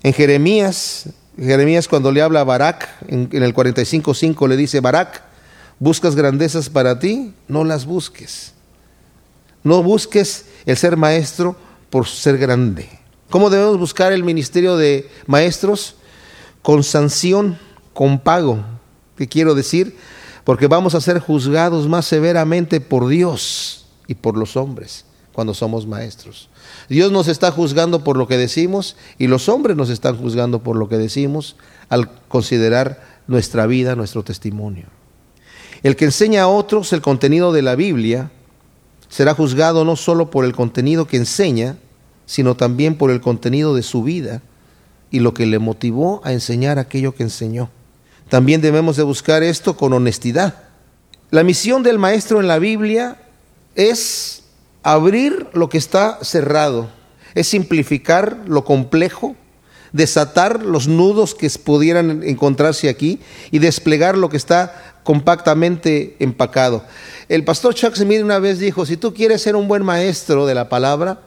En 0.03 0.13
Jeremías, 0.13 1.09
Jeremías 1.37 1.87
cuando 1.87 2.11
le 2.11 2.21
habla 2.21 2.41
a 2.41 2.45
Barak, 2.45 2.89
en, 3.07 3.29
en 3.31 3.43
el 3.43 3.53
45.5 3.53 4.47
le 4.47 4.57
dice, 4.57 4.79
Barak, 4.79 5.31
¿Buscas 5.81 6.15
grandezas 6.15 6.69
para 6.69 6.99
ti? 6.99 7.33
No 7.47 7.63
las 7.63 7.87
busques. 7.87 8.53
No 9.63 9.81
busques 9.81 10.45
el 10.67 10.77
ser 10.77 10.95
maestro 10.95 11.55
por 11.89 12.07
ser 12.07 12.37
grande. 12.37 12.87
¿Cómo 13.31 13.49
debemos 13.49 13.79
buscar 13.79 14.13
el 14.13 14.23
ministerio 14.23 14.77
de 14.77 15.09
maestros? 15.25 15.95
Con 16.61 16.83
sanción, 16.83 17.57
con 17.93 18.19
pago. 18.19 18.59
¿Qué 19.17 19.27
quiero 19.27 19.55
decir? 19.55 19.95
Porque 20.43 20.67
vamos 20.67 20.95
a 20.95 21.01
ser 21.01 21.19
juzgados 21.19 21.87
más 21.87 22.05
severamente 22.05 22.81
por 22.81 23.07
Dios 23.07 23.85
y 24.07 24.15
por 24.15 24.37
los 24.37 24.57
hombres 24.57 25.05
cuando 25.31 25.53
somos 25.53 25.87
maestros. 25.87 26.49
Dios 26.89 27.11
nos 27.11 27.27
está 27.27 27.51
juzgando 27.51 28.03
por 28.03 28.17
lo 28.17 28.27
que 28.27 28.37
decimos 28.37 28.95
y 29.17 29.27
los 29.27 29.49
hombres 29.49 29.77
nos 29.77 29.89
están 29.89 30.17
juzgando 30.17 30.59
por 30.59 30.75
lo 30.75 30.89
que 30.89 30.97
decimos 30.97 31.55
al 31.89 32.09
considerar 32.27 33.01
nuestra 33.27 33.65
vida, 33.65 33.95
nuestro 33.95 34.23
testimonio. 34.23 34.85
El 35.83 35.95
que 35.95 36.05
enseña 36.05 36.43
a 36.43 36.47
otros 36.47 36.93
el 36.93 37.01
contenido 37.01 37.51
de 37.53 37.61
la 37.61 37.75
Biblia 37.75 38.31
será 39.09 39.33
juzgado 39.33 39.83
no 39.85 39.95
solo 39.95 40.29
por 40.29 40.45
el 40.45 40.53
contenido 40.53 41.07
que 41.07 41.17
enseña, 41.17 41.77
sino 42.25 42.55
también 42.55 42.95
por 42.95 43.11
el 43.11 43.21
contenido 43.21 43.75
de 43.75 43.83
su 43.83 44.03
vida 44.03 44.41
y 45.09 45.19
lo 45.19 45.33
que 45.33 45.45
le 45.45 45.59
motivó 45.59 46.21
a 46.23 46.33
enseñar 46.33 46.79
aquello 46.79 47.13
que 47.15 47.23
enseñó. 47.23 47.69
También 48.31 48.61
debemos 48.61 48.95
de 48.95 49.03
buscar 49.03 49.43
esto 49.43 49.75
con 49.75 49.91
honestidad. 49.91 50.55
La 51.31 51.43
misión 51.43 51.83
del 51.83 51.99
maestro 51.99 52.39
en 52.39 52.47
la 52.47 52.59
Biblia 52.59 53.17
es 53.75 54.43
abrir 54.83 55.47
lo 55.51 55.67
que 55.67 55.77
está 55.77 56.17
cerrado, 56.21 56.89
es 57.35 57.47
simplificar 57.47 58.37
lo 58.47 58.63
complejo, 58.63 59.35
desatar 59.91 60.63
los 60.63 60.87
nudos 60.87 61.35
que 61.35 61.49
pudieran 61.49 62.23
encontrarse 62.23 62.87
aquí 62.87 63.19
y 63.51 63.59
desplegar 63.59 64.17
lo 64.17 64.29
que 64.29 64.37
está 64.37 65.01
compactamente 65.03 66.15
empacado. 66.19 66.85
El 67.27 67.43
pastor 67.43 67.75
Chuck 67.75 67.95
Smith 67.95 68.21
una 68.23 68.39
vez 68.39 68.59
dijo, 68.59 68.85
si 68.85 68.95
tú 68.95 69.13
quieres 69.13 69.41
ser 69.41 69.57
un 69.57 69.67
buen 69.67 69.83
maestro 69.83 70.45
de 70.45 70.55
la 70.55 70.69
palabra, 70.69 71.19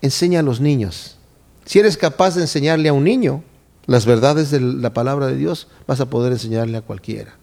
enseña 0.00 0.38
a 0.38 0.44
los 0.44 0.60
niños. 0.60 1.16
Si 1.64 1.80
eres 1.80 1.96
capaz 1.96 2.36
de 2.36 2.42
enseñarle 2.42 2.88
a 2.88 2.92
un 2.92 3.02
niño 3.02 3.42
las 3.86 4.06
verdades 4.06 4.50
de 4.50 4.60
la 4.60 4.92
palabra 4.92 5.26
de 5.26 5.36
Dios, 5.36 5.68
vas 5.86 6.00
a 6.00 6.06
poder 6.06 6.32
enseñarle 6.32 6.78
a 6.78 6.82
cualquiera. 6.82 7.34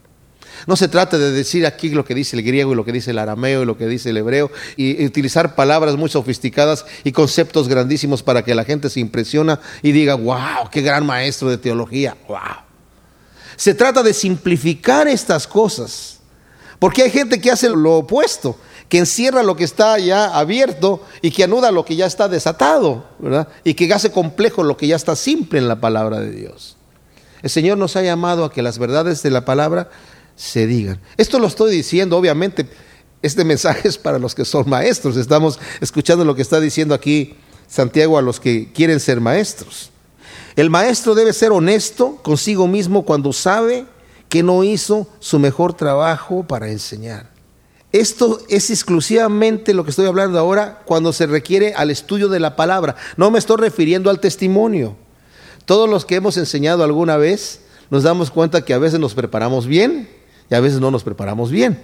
No 0.67 0.75
se 0.75 0.87
trata 0.87 1.17
de 1.17 1.31
decir 1.31 1.65
aquí 1.65 1.89
lo 1.89 2.05
que 2.05 2.15
dice 2.15 2.35
el 2.37 2.43
griego 2.43 2.73
y 2.73 2.75
lo 2.75 2.85
que 2.85 2.91
dice 2.91 3.11
el 3.11 3.19
arameo 3.19 3.63
y 3.63 3.65
lo 3.65 3.77
que 3.77 3.87
dice 3.87 4.11
el 4.11 4.17
hebreo 4.17 4.51
y 4.77 5.03
utilizar 5.05 5.55
palabras 5.55 5.97
muy 5.97 6.09
sofisticadas 6.09 6.85
y 7.03 7.11
conceptos 7.11 7.67
grandísimos 7.67 8.23
para 8.23 8.43
que 8.43 8.55
la 8.55 8.63
gente 8.63 8.89
se 8.89 8.99
impresiona 8.99 9.59
y 9.81 9.91
diga, 9.91 10.15
wow, 10.15 10.69
qué 10.71 10.81
gran 10.81 11.05
maestro 11.05 11.49
de 11.49 11.57
teología, 11.57 12.15
wow. 12.27 12.63
Se 13.55 13.73
trata 13.73 14.03
de 14.03 14.13
simplificar 14.13 15.07
estas 15.07 15.47
cosas. 15.47 16.19
Porque 16.79 17.03
hay 17.03 17.11
gente 17.11 17.39
que 17.39 17.51
hace 17.51 17.69
lo 17.69 17.99
opuesto, 17.99 18.57
que 18.93 18.99
encierra 18.99 19.41
lo 19.41 19.55
que 19.55 19.63
está 19.63 19.97
ya 19.97 20.37
abierto 20.37 21.01
y 21.23 21.31
que 21.31 21.45
anuda 21.45 21.71
lo 21.71 21.83
que 21.83 21.95
ya 21.95 22.05
está 22.05 22.27
desatado, 22.27 23.03
¿verdad? 23.17 23.47
Y 23.63 23.73
que 23.73 23.91
hace 23.91 24.11
complejo 24.11 24.61
lo 24.61 24.77
que 24.77 24.85
ya 24.85 24.95
está 24.95 25.15
simple 25.15 25.57
en 25.57 25.67
la 25.67 25.81
palabra 25.81 26.19
de 26.19 26.29
Dios. 26.29 26.77
El 27.41 27.49
Señor 27.49 27.79
nos 27.79 27.95
ha 27.95 28.03
llamado 28.03 28.45
a 28.45 28.51
que 28.51 28.61
las 28.61 28.77
verdades 28.77 29.23
de 29.23 29.31
la 29.31 29.45
palabra 29.45 29.89
se 30.35 30.67
digan. 30.67 30.99
Esto 31.17 31.39
lo 31.39 31.47
estoy 31.47 31.71
diciendo, 31.71 32.15
obviamente, 32.15 32.67
este 33.23 33.43
mensaje 33.43 33.87
es 33.87 33.97
para 33.97 34.19
los 34.19 34.35
que 34.35 34.45
son 34.45 34.69
maestros. 34.69 35.17
Estamos 35.17 35.59
escuchando 35.81 36.23
lo 36.23 36.35
que 36.35 36.43
está 36.43 36.59
diciendo 36.59 36.93
aquí 36.93 37.35
Santiago 37.67 38.19
a 38.19 38.21
los 38.21 38.39
que 38.39 38.71
quieren 38.73 38.99
ser 38.99 39.19
maestros. 39.19 39.89
El 40.55 40.69
maestro 40.69 41.15
debe 41.15 41.33
ser 41.33 41.51
honesto 41.51 42.17
consigo 42.17 42.67
mismo 42.67 43.05
cuando 43.05 43.33
sabe 43.33 43.87
que 44.29 44.43
no 44.43 44.63
hizo 44.63 45.07
su 45.17 45.39
mejor 45.39 45.73
trabajo 45.73 46.43
para 46.43 46.69
enseñar. 46.69 47.32
Esto 47.93 48.41
es 48.49 48.71
exclusivamente 48.71 49.75
lo 49.75 49.83
que 49.83 49.91
estoy 49.91 50.07
hablando 50.07 50.39
ahora 50.39 50.81
cuando 50.83 51.13
se 51.13 51.27
requiere 51.27 51.75
al 51.75 51.91
estudio 51.91 52.27
de 52.27 52.39
la 52.39 52.55
palabra. 52.55 52.95
No 53.17 53.29
me 53.29 53.37
estoy 53.37 53.57
refiriendo 53.57 54.09
al 54.09 54.19
testimonio. 54.19 54.95
Todos 55.65 55.87
los 55.87 56.03
que 56.03 56.15
hemos 56.15 56.35
enseñado 56.37 56.83
alguna 56.83 57.17
vez 57.17 57.61
nos 57.91 58.01
damos 58.01 58.31
cuenta 58.31 58.65
que 58.65 58.73
a 58.73 58.79
veces 58.79 58.99
nos 58.99 59.13
preparamos 59.13 59.67
bien 59.67 60.09
y 60.49 60.55
a 60.55 60.59
veces 60.59 60.79
no 60.79 60.89
nos 60.89 61.03
preparamos 61.03 61.51
bien. 61.51 61.83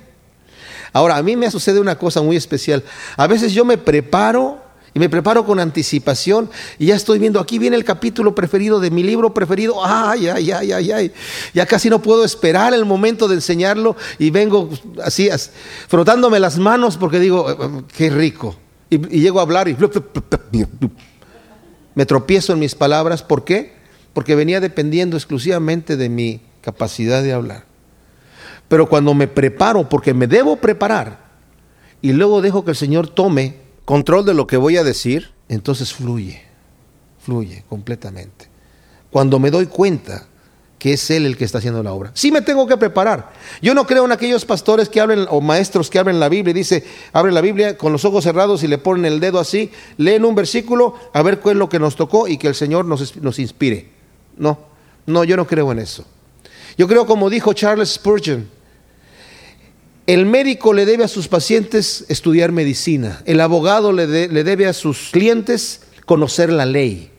Ahora, 0.93 1.15
a 1.15 1.22
mí 1.22 1.36
me 1.36 1.52
sucede 1.52 1.80
una 1.80 2.00
cosa 2.00 2.24
muy 2.24 2.36
especial. 2.36 2.84
A 3.15 3.28
veces 3.28 3.54
yo 3.54 3.63
me 3.63 3.78
preparo 3.78 4.63
y 4.93 4.99
me 4.99 5.10
preparo 5.10 5.45
con 5.45 5.60
anticipación 5.60 6.49
y 6.78 6.88
ya 6.88 6.95
estoy 6.95 7.19
viendo, 7.19 7.39
aquí 7.39 7.60
viene 7.60 7.75
el 7.75 7.84
capítulo 7.84 8.34
preferido 8.34 8.80
de 8.80 8.91
mi 8.91 9.04
libro 9.04 9.34
preferido. 9.34 9.86
Ay, 9.86 10.28
ay, 10.28 10.52
ay, 10.52 10.71
ay, 10.71 10.91
ay. 10.91 11.12
Ya 11.54 11.65
casi 11.65 11.89
no 11.89 12.02
puedo 12.02 12.25
esperar 12.25 12.73
el 12.73 12.86
momento 12.86 13.28
de 13.28 13.36
enseñarlo 13.36 13.95
y 14.17 14.32
vengo 14.32 14.69
así, 15.04 15.30
frotándome 15.88 16.39
las 16.39 16.58
manos 16.58 16.97
porque 16.97 17.19
digo, 17.19 17.49
eh, 17.52 17.56
eh, 17.60 17.82
qué 17.95 18.10
rico. 18.10 18.56
Y, 18.89 18.95
y 19.17 19.21
llego 19.21 19.39
a 19.39 19.43
hablar 19.43 19.67
y 19.67 19.78
me 21.95 22.06
tropiezo 22.06 22.54
en 22.54 22.60
mis 22.60 22.75
palabras. 22.75 23.21
¿Por 23.21 23.43
qué? 23.43 23.73
Porque 24.13 24.36
venía 24.36 24.60
dependiendo 24.60 25.17
exclusivamente 25.17 25.97
de 25.97 26.10
mi 26.10 26.41
capacidad 26.62 27.21
de 27.21 27.34
hablar. 27.34 27.65
Pero 28.67 28.88
cuando 28.88 29.13
me 29.13 29.28
preparo, 29.28 29.89
porque 29.89 30.13
me 30.13 30.28
debo 30.28 30.56
preparar, 30.56 31.30
y 32.02 32.13
luego 32.13 32.41
dejo 32.41 32.63
que 32.63 32.71
el 32.71 32.78
Señor 32.78 33.08
tome 33.08 33.68
control 33.89 34.23
de 34.23 34.36
lo 34.36 34.45
que 34.45 34.56
voy 34.56 34.78
a 34.78 34.84
decir, 34.84 35.32
entonces 35.47 35.95
fluye, 35.95 36.43
fluye 37.17 37.63
completamente. 37.67 38.47
Cuando 39.10 39.39
me 39.39 39.49
doy 39.49 39.65
cuenta 39.65 40.28
que 40.78 40.93
es 40.93 41.10
Él 41.10 41.25
el 41.25 41.36
que 41.36 41.43
está 41.43 41.58
haciendo 41.58 41.82
la 41.82 41.91
obra. 41.91 42.12
Sí 42.13 42.32
me 42.32 42.43
tengo 42.43 42.67
que 42.67 42.78
preparar. 42.78 43.32
Yo 43.63 43.73
no 43.73 43.88
creo 43.88 44.06
en 44.06 44.12
aquellos 44.12 44.45
pastores 44.45 44.89
que 44.89 45.02
hablen 45.02 45.25
o 45.32 45.41
maestros 45.41 45.89
que 45.89 45.97
abren 45.97 46.19
la 46.19 46.30
Biblia 46.30 46.52
y 46.52 46.54
dice, 46.54 46.86
abre 47.13 47.32
la 47.32 47.41
Biblia 47.41 47.80
con 47.80 47.91
los 47.91 48.06
ojos 48.06 48.25
cerrados 48.25 48.62
y 48.62 48.67
le 48.67 48.78
ponen 48.78 49.06
el 49.06 49.19
dedo 49.19 49.39
así, 49.39 49.71
leen 49.97 50.23
un 50.23 50.36
versículo 50.36 50.93
a 51.12 51.23
ver 51.23 51.39
cuál 51.39 51.56
es 51.56 51.58
lo 51.58 51.67
que 51.67 51.80
nos 51.80 51.95
tocó 51.95 52.28
y 52.28 52.38
que 52.38 52.47
el 52.47 52.54
Señor 52.54 52.86
nos, 52.86 53.15
nos 53.15 53.39
inspire. 53.39 53.89
No, 54.38 54.60
no, 55.08 55.23
yo 55.23 55.36
no 55.36 55.47
creo 55.47 55.71
en 55.71 55.80
eso. 55.80 56.06
Yo 56.78 56.88
creo 56.88 57.08
como 57.08 57.28
dijo 57.28 57.54
Charles 57.54 57.89
Spurgeon, 57.89 58.47
el 60.10 60.26
médico 60.26 60.74
le 60.74 60.88
debe 60.88 61.04
a 61.04 61.08
sus 61.08 61.28
pacientes 61.28 62.04
estudiar 62.10 62.52
medicina. 62.52 63.22
El 63.28 63.39
abogado 63.41 63.91
le, 63.91 64.08
debe 64.08 64.65
a 64.65 64.74
sus 64.74 65.12
clientes 65.12 65.82
conocer 66.08 66.52
la 66.52 66.65
ley. 66.65 67.12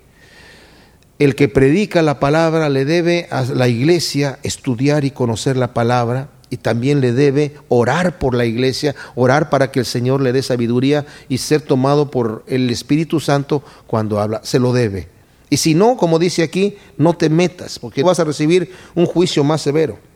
El 1.20 1.36
que 1.36 1.46
predica 1.46 2.02
la 2.02 2.18
palabra 2.18 2.68
le 2.68 2.84
debe 2.84 3.28
a 3.30 3.44
la 3.44 3.68
iglesia 3.68 4.40
estudiar 4.42 5.04
y 5.04 5.12
conocer 5.12 5.56
la 5.56 5.72
palabra 5.72 6.30
y 6.50 6.56
también 6.56 7.00
le 7.00 7.12
debe 7.12 7.54
orar 7.68 8.18
por 8.18 8.34
la 8.34 8.44
iglesia, 8.44 8.96
orar 9.14 9.50
para 9.50 9.70
que 9.70 9.78
el 9.78 9.86
Señor 9.86 10.20
le 10.20 10.32
dé 10.32 10.42
sabiduría 10.42 11.06
y 11.28 11.38
ser 11.38 11.60
tomado 11.60 12.10
por 12.10 12.42
el 12.48 12.68
Espíritu 12.70 13.20
Santo 13.20 13.62
cuando 13.86 14.18
habla. 14.18 14.40
Se 14.42 14.58
lo 14.58 14.72
debe. 14.72 15.06
Y 15.48 15.58
si 15.58 15.76
no, 15.76 15.96
como 15.96 16.18
dice 16.18 16.42
aquí, 16.42 16.76
no 16.96 17.14
te 17.14 17.30
metas, 17.30 17.78
porque 17.78 18.02
vas 18.02 18.18
a 18.18 18.24
recibir 18.24 18.72
un 18.96 19.06
juicio 19.06 19.44
más 19.44 19.62
severo. 19.62 20.10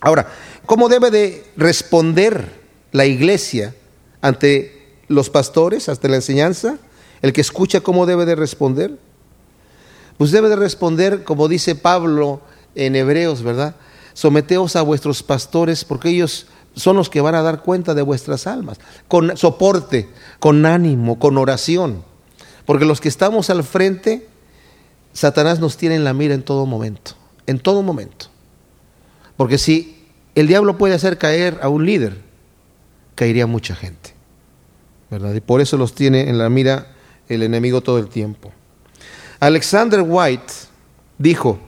Ahora, 0.00 0.28
¿cómo 0.68 0.90
debe 0.90 1.10
de 1.10 1.44
responder 1.56 2.60
la 2.92 3.06
iglesia 3.06 3.74
ante 4.20 4.98
los 5.08 5.30
pastores, 5.30 5.88
ante 5.88 6.10
la 6.10 6.16
enseñanza? 6.16 6.76
El 7.22 7.32
que 7.32 7.40
escucha, 7.40 7.80
¿cómo 7.80 8.04
debe 8.04 8.26
de 8.26 8.34
responder? 8.34 8.98
Pues 10.18 10.30
debe 10.30 10.50
de 10.50 10.56
responder, 10.56 11.24
como 11.24 11.48
dice 11.48 11.74
Pablo 11.74 12.42
en 12.74 12.96
Hebreos, 12.96 13.42
¿verdad? 13.42 13.76
Someteos 14.12 14.76
a 14.76 14.82
vuestros 14.82 15.22
pastores 15.22 15.86
porque 15.86 16.10
ellos 16.10 16.46
son 16.74 16.96
los 16.96 17.08
que 17.08 17.22
van 17.22 17.34
a 17.34 17.42
dar 17.42 17.62
cuenta 17.62 17.94
de 17.94 18.02
vuestras 18.02 18.46
almas, 18.46 18.78
con 19.08 19.38
soporte, 19.38 20.10
con 20.38 20.66
ánimo, 20.66 21.18
con 21.18 21.38
oración. 21.38 22.04
Porque 22.66 22.84
los 22.84 23.00
que 23.00 23.08
estamos 23.08 23.48
al 23.48 23.64
frente, 23.64 24.28
Satanás 25.14 25.60
nos 25.60 25.78
tiene 25.78 25.94
en 25.94 26.04
la 26.04 26.12
mira 26.12 26.34
en 26.34 26.42
todo 26.42 26.66
momento, 26.66 27.12
en 27.46 27.58
todo 27.58 27.82
momento. 27.82 28.26
Porque 29.38 29.56
si 29.56 29.97
el 30.40 30.46
diablo 30.46 30.78
puede 30.78 30.94
hacer 30.94 31.18
caer 31.18 31.58
a 31.62 31.68
un 31.68 31.84
líder, 31.84 32.18
caería 33.14 33.46
mucha 33.46 33.74
gente. 33.74 34.18
¿verdad? 35.10 35.34
Y 35.34 35.40
por 35.40 35.60
eso 35.60 35.76
los 35.76 35.94
tiene 35.94 36.28
en 36.28 36.38
la 36.38 36.48
mira 36.48 36.88
el 37.28 37.42
enemigo 37.42 37.80
todo 37.80 37.98
el 37.98 38.08
tiempo. 38.08 38.52
Alexander 39.40 40.02
White 40.06 40.52
dijo, 41.18 41.58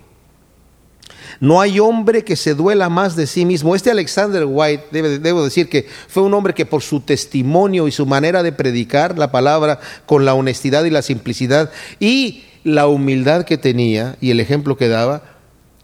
no 1.38 1.60
hay 1.60 1.80
hombre 1.80 2.22
que 2.22 2.36
se 2.36 2.54
duela 2.54 2.88
más 2.88 3.16
de 3.16 3.26
sí 3.26 3.46
mismo. 3.46 3.74
Este 3.74 3.90
Alexander 3.90 4.44
White, 4.46 4.88
debo 4.92 5.44
decir 5.44 5.68
que 5.68 5.88
fue 6.08 6.22
un 6.22 6.34
hombre 6.34 6.52
que 6.52 6.66
por 6.66 6.82
su 6.82 7.00
testimonio 7.00 7.88
y 7.88 7.92
su 7.92 8.04
manera 8.04 8.42
de 8.42 8.52
predicar 8.52 9.18
la 9.18 9.30
palabra 9.30 9.80
con 10.06 10.24
la 10.24 10.34
honestidad 10.34 10.84
y 10.84 10.90
la 10.90 11.02
simplicidad 11.02 11.70
y 11.98 12.44
la 12.62 12.88
humildad 12.88 13.44
que 13.44 13.56
tenía 13.56 14.16
y 14.20 14.30
el 14.30 14.40
ejemplo 14.40 14.76
que 14.76 14.88
daba, 14.88 15.22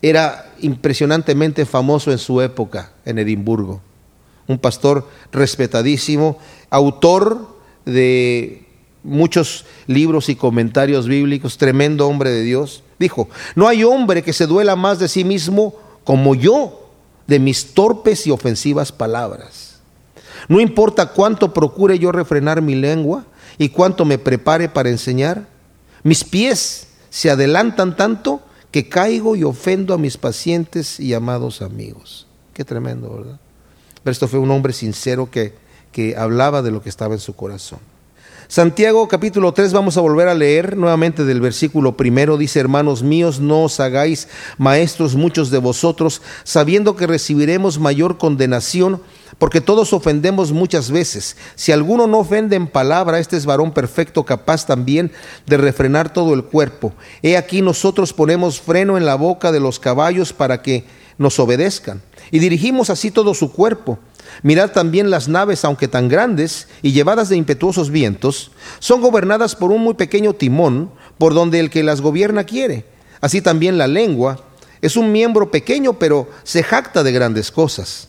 era 0.03 0.46
impresionantemente 0.61 1.67
famoso 1.67 2.13
en 2.13 2.19
su 2.19 2.41
época 2.41 2.93
en 3.05 3.19
Edimburgo. 3.19 3.81
Un 4.47 4.59
pastor 4.59 5.09
respetadísimo, 5.33 6.39
autor 6.71 7.57
de 7.85 8.67
muchos 9.03 9.65
libros 9.87 10.29
y 10.29 10.37
comentarios 10.37 11.07
bíblicos, 11.07 11.59
tremendo 11.59 12.07
hombre 12.07 12.31
de 12.31 12.43
Dios. 12.43 12.83
Dijo, 12.99 13.29
no 13.55 13.69
hay 13.69 13.85
hombre 13.85 14.23
que 14.23 14.33
se 14.33 14.47
duela 14.47 14.77
más 14.77 14.99
de 14.99 15.09
sí 15.09 15.25
mismo 15.25 15.75
como 16.05 16.35
yo 16.35 16.91
de 17.27 17.39
mis 17.39 17.75
torpes 17.75 18.27
y 18.27 18.31
ofensivas 18.31 18.93
palabras. 18.93 19.81
No 20.49 20.61
importa 20.61 21.07
cuánto 21.07 21.53
procure 21.53 21.99
yo 21.99 22.13
refrenar 22.13 22.63
mi 22.63 22.75
lengua 22.75 23.25
y 23.59 23.71
cuánto 23.71 24.05
me 24.05 24.19
prepare 24.19 24.69
para 24.69 24.91
enseñar, 24.91 25.49
mis 26.03 26.23
pies 26.23 26.89
se 27.11 27.31
adelantan 27.31 27.97
tanto 27.97 28.43
que 28.77 28.91
caigo 28.91 29.37
y 29.37 29.43
ofendo 29.43 29.95
a 29.95 29.97
mis 29.97 30.19
pacientes 30.19 31.01
y 31.01 31.15
amados 31.15 31.63
amigos. 31.63 32.27
Qué 32.53 32.63
tremendo, 32.63 33.09
¿verdad? 33.09 33.41
Pero 34.03 34.13
esto 34.13 34.29
fue 34.29 34.39
un 34.39 34.51
hombre 34.51 34.75
sincero 34.75 35.31
que, 35.31 35.55
que 35.93 36.15
hablaba 36.15 36.61
de 36.61 36.71
lo 36.71 36.83
que 36.83 36.91
estaba 36.91 37.15
en 37.15 37.21
su 37.21 37.35
corazón. 37.35 37.79
Santiago 38.49 39.09
capítulo 39.09 39.55
3 39.55 39.73
vamos 39.73 39.97
a 39.97 40.03
volver 40.03 40.29
a 40.29 40.35
leer 40.35 40.77
nuevamente 40.77 41.25
del 41.25 41.41
versículo 41.41 41.97
primero. 41.97 42.37
Dice, 42.37 42.61
hermanos 42.61 43.03
míos, 43.03 43.41
no 43.41 43.63
os 43.63 43.81
hagáis 43.81 44.29
maestros 44.59 45.15
muchos 45.15 45.51
de 45.51 45.57
vosotros, 45.57 46.21
sabiendo 46.45 46.97
que 46.97 47.07
recibiremos 47.07 47.79
mayor 47.79 48.19
condenación 48.19 49.01
porque 49.39 49.61
todos 49.61 49.93
ofendemos 49.93 50.53
muchas 50.53 50.91
veces. 50.91 51.37
Si 51.55 51.73
alguno 51.73 52.07
no 52.07 52.19
ofende 52.19 52.57
en 52.57 52.67
palabra, 52.67 53.19
este 53.19 53.37
es 53.37 53.47
varón 53.47 53.73
perfecto, 53.73 54.25
capaz 54.25 54.67
también 54.67 55.13
de 55.47 55.57
refrenar 55.57 56.13
todo 56.13 56.35
el 56.35 56.45
cuerpo. 56.45 56.95
He 57.23 57.37
aquí 57.37 57.61
nosotros 57.63 58.13
ponemos 58.13 58.61
freno 58.61 58.97
en 58.97 59.05
la 59.05 59.15
boca 59.15 59.53
de 59.53 59.61
los 59.61 59.79
caballos 59.79 60.33
para 60.33 60.63
que 60.63 60.85
nos 61.19 61.39
obedezcan, 61.39 62.03
y 62.31 62.41
dirigimos 62.41 62.91
así 62.91 63.11
todo 63.11 63.33
su 63.33 63.53
cuerpo. 63.53 63.99
Mirad 64.43 64.73
también 64.73 65.11
las 65.11 65.29
naves, 65.29 65.65
aunque 65.65 65.89
tan 65.89 66.09
grandes 66.09 66.69
y 66.83 66.93
llevadas 66.93 67.29
de 67.29 67.37
impetuosos 67.37 67.91
vientos, 67.91 68.51
son 68.81 69.01
gobernadas 69.01 69.55
por 69.55 69.71
un 69.71 69.83
muy 69.83 69.95
pequeño 69.95 70.35
timón, 70.35 70.91
por 71.17 71.33
donde 71.33 71.61
el 71.61 71.71
que 71.71 71.83
las 71.83 72.01
gobierna 72.01 72.45
quiere. 72.45 72.85
Así 73.21 73.41
también 73.41 73.79
la 73.79 73.87
lengua 73.87 74.41
es 74.83 74.97
un 74.97 75.11
miembro 75.11 75.51
pequeño, 75.51 75.95
pero 75.95 76.29
se 76.43 76.63
jacta 76.63 77.03
de 77.03 77.13
grandes 77.13 77.51
cosas. 77.51 78.09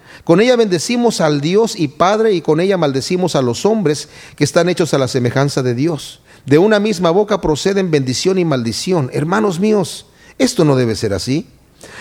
con 0.23 0.41
ella 0.41 0.55
bendecimos 0.55 1.21
al 1.21 1.41
Dios 1.41 1.79
y 1.79 1.87
Padre 1.87 2.33
y 2.33 2.41
con 2.41 2.59
ella 2.59 2.77
maldecimos 2.77 3.35
a 3.35 3.41
los 3.41 3.65
hombres 3.65 4.09
que 4.35 4.43
están 4.43 4.69
hechos 4.69 4.93
a 4.93 4.97
la 4.97 5.07
semejanza 5.07 5.63
de 5.63 5.73
Dios. 5.73 6.21
De 6.45 6.57
una 6.57 6.79
misma 6.79 7.11
boca 7.11 7.41
proceden 7.41 7.91
bendición 7.91 8.37
y 8.37 8.45
maldición. 8.45 9.09
Hermanos 9.13 9.59
míos, 9.59 10.05
esto 10.37 10.65
no 10.65 10.75
debe 10.75 10.95
ser 10.95 11.13
así. 11.13 11.47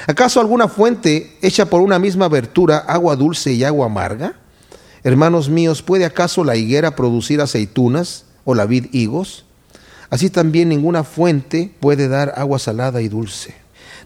¿Acaso 0.07 0.41
alguna 0.41 0.69
fuente 0.69 1.37
hecha 1.43 1.67
por 1.67 1.81
una 1.81 1.99
misma 1.99 2.27
abertura, 2.27 2.79
agua 2.79 3.17
dulce 3.17 3.53
y 3.53 3.65
agua 3.65 3.87
amarga? 3.87 4.35
Hermanos 5.03 5.49
míos, 5.49 5.83
¿puede 5.83 6.05
acaso 6.05 6.45
la 6.45 6.57
higuera 6.57 6.95
producir 6.95 7.41
aceitunas 7.41 8.27
o 8.45 8.55
la 8.55 8.67
vid 8.67 8.87
higos? 8.93 9.45
Así 10.11 10.29
también 10.29 10.69
ninguna 10.69 11.05
fuente 11.05 11.73
puede 11.81 12.09
dar 12.09 12.35
agua 12.37 12.59
salada 12.59 13.01
y 13.01 13.09
dulce. 13.09 13.55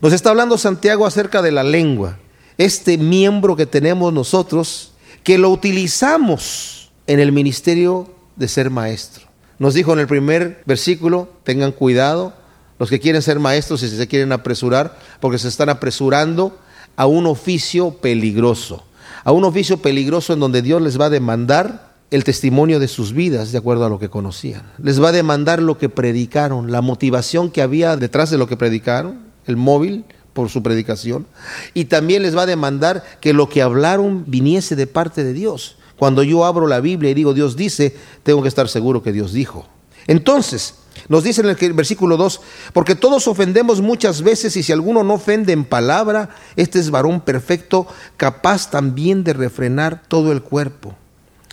Nos 0.01 0.13
está 0.13 0.31
hablando 0.31 0.59
Santiago 0.59 1.07
acerca 1.07 1.43
de 1.43 1.51
la 1.51 1.63
lengua, 1.63 2.19
este 2.59 2.99
miembro 2.99 3.57
que 3.57 3.67
tenemos 3.67 4.13
nosotros, 4.13 4.93
que 5.23 5.39
lo 5.39 5.51
utilizamos 5.51 6.91
en 7.07 7.21
el 7.21 7.33
ministerio 7.33 8.09
de 8.37 8.49
ser 8.49 8.71
maestro. 8.71 9.27
Nos 9.59 9.75
dijo 9.75 9.93
en 9.93 10.01
el 10.01 10.07
primer 10.07 10.63
versículo, 10.67 11.29
tengan 11.45 11.73
cuidado 11.73 12.35
los 12.79 12.91
que 12.91 13.01
quieren 13.01 13.23
ser 13.23 13.39
maestros 13.39 13.83
y 13.83 13.89
se 13.89 14.09
quieren 14.09 14.33
apresurar, 14.33 14.99
porque 15.21 15.39
se 15.39 15.49
están 15.49 15.69
apresurando 15.69 16.59
a 16.97 17.07
un 17.07 17.27
oficio 17.27 17.93
peligroso, 17.93 18.85
a 19.23 19.33
un 19.33 19.45
oficio 19.45 19.79
peligroso 19.79 20.33
en 20.33 20.41
donde 20.41 20.63
Dios 20.63 20.83
les 20.83 21.01
va 21.01 21.07
a 21.07 21.11
demandar 21.11 21.95
el 22.11 22.25
testimonio 22.25 22.79
de 22.79 22.89
sus 22.89 23.13
vidas 23.13 23.53
de 23.53 23.59
acuerdo 23.59 23.85
a 23.85 23.89
lo 23.89 23.99
que 23.99 24.11
conocían. 24.11 24.63
Les 24.79 25.03
va 25.03 25.09
a 25.09 25.13
demandar 25.13 25.63
lo 25.63 25.79
que 25.79 25.89
predicaron, 25.89 26.71
la 26.71 26.81
motivación 26.81 27.51
que 27.51 27.63
había 27.63 27.97
detrás 27.97 28.31
de 28.31 28.39
lo 28.39 28.47
que 28.47 28.57
predicaron, 28.57 29.21
el 29.47 29.57
móvil 29.57 30.05
por 30.35 30.51
su 30.51 30.63
predicación, 30.63 31.27
y 31.73 31.87
también 31.87 32.23
les 32.23 32.37
va 32.37 32.43
a 32.43 32.47
demandar 32.47 33.03
que 33.21 33.33
lo 33.33 33.49
que 33.49 33.63
hablaron 33.63 34.25
viniese 34.27 34.77
de 34.77 34.87
parte 34.87 35.25
de 35.25 35.33
Dios. 35.33 35.79
Cuando 35.97 36.23
yo 36.23 36.45
abro 36.45 36.67
la 36.67 36.81
Biblia 36.81 37.11
y 37.11 37.15
digo 37.15 37.33
Dios 37.33 37.57
dice, 37.57 37.97
tengo 38.25 38.43
que 38.43 38.49
estar 38.49 38.69
seguro 38.69 39.03
que 39.03 39.13
Dios 39.13 39.33
dijo. 39.33 39.67
Entonces, 40.07 40.75
nos 41.09 41.25
dice 41.25 41.41
en 41.41 41.49
el 41.49 41.73
versículo 41.73 42.17
2, 42.17 42.41
porque 42.73 42.95
todos 42.95 43.27
ofendemos 43.29 43.81
muchas 43.81 44.23
veces 44.23 44.57
y 44.57 44.63
si 44.63 44.73
alguno 44.73 45.03
no 45.03 45.15
ofende 45.15 45.53
en 45.53 45.65
palabra, 45.65 46.31
este 46.57 46.79
es 46.79 46.91
varón 46.91 47.21
perfecto, 47.21 47.87
capaz 48.17 48.71
también 48.71 49.25
de 49.25 49.33
refrenar 49.33 50.03
todo 50.09 50.33
el 50.33 50.43
cuerpo. 50.43 50.95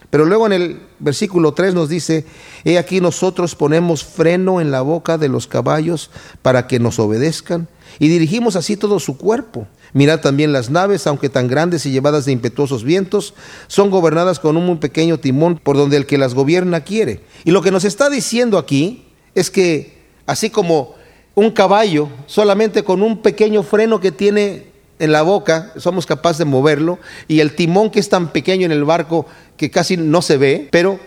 Pero 0.09 0.25
luego 0.25 0.45
en 0.45 0.53
el 0.53 0.81
versículo 0.99 1.53
3 1.53 1.73
nos 1.73 1.87
dice, 1.87 2.25
he 2.65 2.77
aquí 2.77 2.99
nosotros 2.99 3.55
ponemos 3.55 4.03
freno 4.03 4.59
en 4.59 4.69
la 4.69 4.81
boca 4.81 5.17
de 5.17 5.29
los 5.29 5.47
caballos 5.47 6.11
para 6.41 6.67
que 6.67 6.79
nos 6.79 6.99
obedezcan 6.99 7.69
y 7.99 8.07
dirigimos 8.07 8.55
así 8.55 8.77
todo 8.77 8.99
su 8.99 9.17
cuerpo. 9.17 9.67
Mirad 9.93 10.21
también 10.21 10.53
las 10.53 10.69
naves, 10.69 11.07
aunque 11.07 11.29
tan 11.29 11.47
grandes 11.47 11.85
y 11.85 11.91
llevadas 11.91 12.25
de 12.25 12.31
impetuosos 12.31 12.83
vientos, 12.83 13.33
son 13.67 13.89
gobernadas 13.89 14.39
con 14.39 14.57
un 14.57 14.65
muy 14.65 14.77
pequeño 14.77 15.19
timón 15.19 15.57
por 15.57 15.77
donde 15.77 15.97
el 15.97 16.05
que 16.05 16.17
las 16.17 16.33
gobierna 16.33 16.81
quiere. 16.81 17.21
Y 17.43 17.51
lo 17.51 17.61
que 17.61 17.71
nos 17.71 17.83
está 17.83 18.09
diciendo 18.09 18.57
aquí 18.57 19.05
es 19.35 19.49
que 19.49 20.01
así 20.25 20.49
como 20.49 20.95
un 21.35 21.51
caballo, 21.51 22.09
solamente 22.25 22.83
con 22.83 23.01
un 23.01 23.21
pequeño 23.21 23.63
freno 23.63 23.99
que 23.99 24.11
tiene 24.11 24.71
en 24.99 25.11
la 25.11 25.23
boca, 25.23 25.73
somos 25.77 26.05
capaces 26.05 26.37
de 26.37 26.45
moverlo, 26.45 26.99
y 27.27 27.39
el 27.39 27.55
timón 27.55 27.89
que 27.89 27.99
es 27.99 28.09
tan 28.09 28.31
pequeño 28.31 28.65
en 28.65 28.71
el 28.71 28.83
barco 28.83 29.25
que 29.57 29.71
casi 29.71 29.97
no 29.97 30.21
se 30.21 30.37
ve, 30.37 30.67
pero 30.71 30.99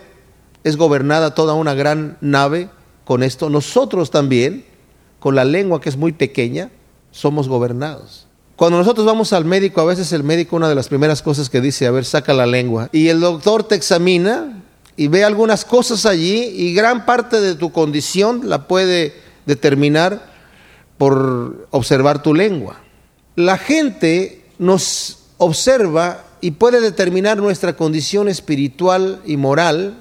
es 0.63 0.77
gobernada 0.77 1.33
toda 1.33 1.53
una 1.53 1.73
gran 1.73 2.17
nave 2.21 2.69
con 3.05 3.23
esto. 3.23 3.49
Nosotros 3.49 4.11
también, 4.11 4.65
con 5.25 5.33
la 5.33 5.43
lengua 5.43 5.81
que 5.81 5.89
es 5.89 5.97
muy 5.97 6.11
pequeña, 6.11 6.69
somos 7.09 7.47
gobernados. 7.47 8.27
Cuando 8.55 8.77
nosotros 8.77 9.07
vamos 9.07 9.33
al 9.33 9.43
médico, 9.43 9.81
a 9.81 9.85
veces 9.85 10.13
el 10.13 10.23
médico 10.23 10.55
una 10.55 10.69
de 10.69 10.75
las 10.75 10.87
primeras 10.87 11.23
cosas 11.23 11.49
que 11.49 11.61
dice, 11.61 11.87
a 11.87 11.91
ver, 11.91 12.05
saca 12.05 12.31
la 12.31 12.45
lengua. 12.45 12.89
Y 12.91 13.07
el 13.07 13.21
doctor 13.21 13.63
te 13.63 13.73
examina 13.73 14.61
y 14.95 15.07
ve 15.07 15.23
algunas 15.23 15.65
cosas 15.65 16.05
allí 16.05 16.43
y 16.43 16.75
gran 16.75 17.07
parte 17.07 17.41
de 17.41 17.55
tu 17.55 17.71
condición 17.71 18.41
la 18.43 18.67
puede 18.67 19.15
determinar 19.47 20.31
por 20.99 21.69
observar 21.71 22.21
tu 22.21 22.35
lengua. 22.35 22.79
La 23.35 23.57
gente 23.57 24.45
nos 24.59 25.23
observa 25.39 26.23
y 26.39 26.51
puede 26.51 26.81
determinar 26.81 27.37
nuestra 27.37 27.75
condición 27.75 28.29
espiritual 28.29 29.23
y 29.25 29.37
moral 29.37 29.97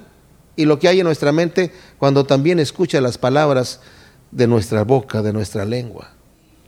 y 0.54 0.66
lo 0.66 0.78
que 0.78 0.88
hay 0.88 1.00
en 1.00 1.06
nuestra 1.06 1.32
mente 1.32 1.72
cuando 1.98 2.24
también 2.24 2.58
escucha 2.58 3.00
las 3.00 3.16
palabras 3.16 3.80
de 4.34 4.46
nuestra 4.46 4.84
boca, 4.84 5.22
de 5.22 5.32
nuestra 5.32 5.64
lengua. 5.64 6.10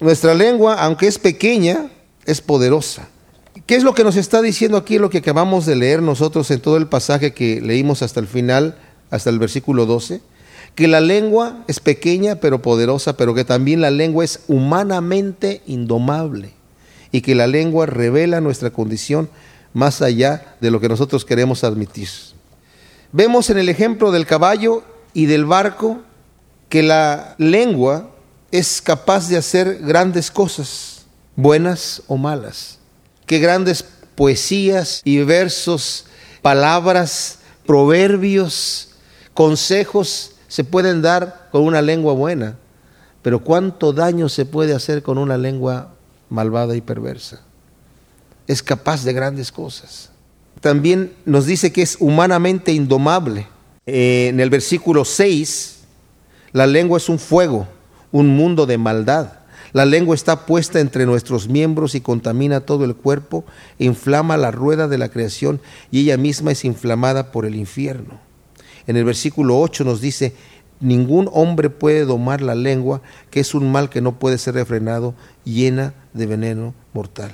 Nuestra 0.01 0.35
lengua, 0.35 0.75
aunque 0.75 1.09
es 1.09 1.19
pequeña, 1.19 1.91
es 2.25 2.41
poderosa. 2.41 3.09
¿Qué 3.67 3.75
es 3.75 3.83
lo 3.83 3.95
que 3.95 4.05
nos 4.05 4.17
está 4.17 4.41
diciendo 4.41 4.77
aquí, 4.77 4.99
lo 4.99 5.11
que 5.11 5.19
acabamos 5.19 5.67
de 5.67 5.77
leer 5.77 6.01
nosotros 6.01 6.51
en 6.51 6.61
todo 6.61 6.77
el 6.77 6.87
pasaje 6.87 7.33
que 7.33 7.61
leímos 7.61 8.03
hasta 8.03 8.21
el 8.21 8.29
final, 8.29 8.79
hasta 9.11 9.31
el 9.31 9.39
versículo 9.39 9.87
12? 9.87 10.21
Que 10.75 10.87
la 10.87 11.01
lengua 11.01 11.65
es 11.67 11.81
pequeña 11.81 12.37
pero 12.37 12.63
poderosa, 12.63 13.17
pero 13.17 13.35
que 13.35 13.45
también 13.45 13.81
la 13.81 13.91
lengua 13.91 14.25
es 14.25 14.41
humanamente 14.47 15.63
indomable 15.67 16.53
y 17.11 17.23
que 17.23 17.35
la 17.35 17.47
lengua 17.47 17.87
revela 17.87 18.41
nuestra 18.41 18.71
condición 18.71 19.29
más 19.73 20.03
allá 20.03 20.57
de 20.61 20.71
lo 20.71 20.81
que 20.81 20.89
nosotros 20.89 21.25
queremos 21.25 21.65
admitir. 21.65 22.09
Vemos 23.13 23.51
en 23.51 23.59
el 23.59 23.69
ejemplo 23.69 24.13
del 24.13 24.27
caballo 24.27 24.85
y 25.15 25.27
del 25.27 25.47
barco 25.47 26.03
que 26.69 26.83
la 26.83 27.35
lengua 27.39 28.11
es 28.51 28.81
capaz 28.81 29.29
de 29.29 29.37
hacer 29.37 29.79
grandes 29.83 30.31
cosas, 30.31 31.07
buenas 31.37 32.03
o 32.07 32.17
malas 32.17 32.77
qué 33.27 33.41
grandes 33.41 33.85
poesías 34.15 35.03
y 35.05 35.19
versos, 35.19 36.07
palabras, 36.41 37.41
proverbios, 37.67 38.91
consejos 39.35 40.33
se 40.49 40.65
pueden 40.65 41.03
dar 41.03 41.49
con 41.51 41.63
una 41.63 41.83
lengua 41.83 42.15
buena, 42.15 42.57
pero 43.21 43.41
cuánto 43.41 43.93
daño 43.93 44.29
se 44.29 44.47
puede 44.47 44.73
hacer 44.73 45.03
con 45.03 45.19
una 45.19 45.37
lengua 45.37 45.93
malvada 46.31 46.77
y 46.77 46.81
perversa. 46.81 47.43
Es 48.47 48.63
capaz 48.63 49.05
de 49.05 49.13
grandes 49.13 49.51
cosas. 49.51 50.11
También 50.61 51.13
nos 51.25 51.47
dice 51.47 51.73
que 51.73 51.83
es 51.83 51.97
humanamente 51.99 52.73
indomable. 52.73 53.49
Eh, 53.85 54.29
en 54.29 54.41
el 54.41 54.51
versículo 54.51 55.05
6, 55.05 55.76
la 56.57 56.67
lengua 56.67 56.97
es 56.97 57.11
un 57.11 57.19
fuego, 57.19 57.69
un 58.13 58.35
mundo 58.35 58.65
de 58.65 58.79
maldad. 58.79 59.31
La 59.75 59.85
lengua 59.85 60.15
está 60.15 60.47
puesta 60.47 60.81
entre 60.81 61.05
nuestros 61.05 61.51
miembros 61.51 61.95
y 61.95 62.01
contamina 62.01 62.63
todo 62.63 62.87
el 62.87 62.95
cuerpo, 62.97 63.45
inflama 63.79 64.39
la 64.39 64.53
rueda 64.53 64.89
de 64.89 64.97
la 64.97 65.11
creación 65.11 65.61
y 65.91 66.01
ella 66.01 66.17
misma 66.17 66.53
es 66.53 66.65
inflamada 66.65 67.31
por 67.31 67.45
el 67.45 67.57
infierno. 67.57 68.19
En 68.87 68.97
el 68.97 69.05
versículo 69.05 69.61
8 69.61 69.85
nos 69.85 70.01
dice, 70.01 70.35
ningún 70.81 71.29
hombre 71.31 71.69
puede 71.69 72.07
domar 72.07 72.41
la 72.41 72.55
lengua, 72.55 73.03
que 73.29 73.41
es 73.41 73.55
un 73.55 73.71
mal 73.71 73.91
que 73.91 74.01
no 74.01 74.19
puede 74.19 74.39
ser 74.39 74.55
refrenado, 74.55 75.13
llena 75.45 75.93
de 76.15 76.25
veneno 76.25 76.73
mortal. 76.95 77.33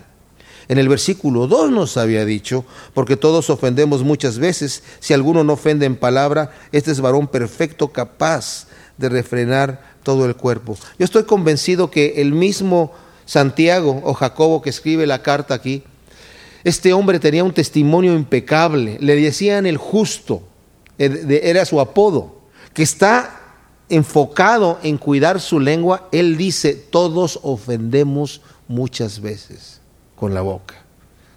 En 0.67 0.79
el 0.79 0.89
versículo 0.89 1.47
2 1.47 1.71
nos 1.71 1.97
había 1.97 2.25
dicho, 2.25 2.65
porque 2.93 3.17
todos 3.17 3.51
ofendemos 3.51 4.03
muchas 4.03 4.41
veces, 4.41 4.83
si 4.99 5.15
alguno 5.15 5.45
no 5.45 5.53
ofende 5.53 5.87
en 5.87 5.95
palabra, 5.95 6.51
este 6.73 6.91
es 6.91 7.01
varón 7.01 7.29
perfecto 7.29 7.93
capaz 7.93 8.67
de 9.03 9.11
refrenar 9.11 9.83
todo 10.03 10.25
el 10.25 10.37
cuerpo. 10.37 10.79
Yo 10.99 11.05
estoy 11.05 11.25
convencido 11.25 11.91
que 11.91 12.23
el 12.23 12.33
mismo 12.33 12.93
Santiago 13.27 14.01
o 14.05 14.15
Jacobo 14.15 14.63
que 14.63 14.71
escribe 14.71 15.07
la 15.07 15.23
carta 15.23 15.55
aquí, 15.55 15.83
este 16.65 16.93
hombre 16.93 17.19
tenía 17.19 17.45
un 17.45 17.53
testimonio 17.53 18.15
impecable, 18.15 18.97
le 19.01 19.17
decían 19.17 19.67
el 19.67 19.77
justo, 19.77 20.45
era 20.97 21.65
su 21.65 21.81
apodo, 21.81 22.43
que 22.73 22.85
está 22.85 23.41
enfocado 23.89 24.79
en 24.83 24.97
cuidar 24.97 25.41
su 25.41 25.59
lengua, 25.59 26.09
él 26.13 26.37
dice, 26.37 26.75
todos 26.75 27.41
ofendemos 27.43 28.41
muchas 28.69 29.21
veces 29.21 29.81
con 30.15 30.33
la 30.33 30.41
boca. 30.41 30.77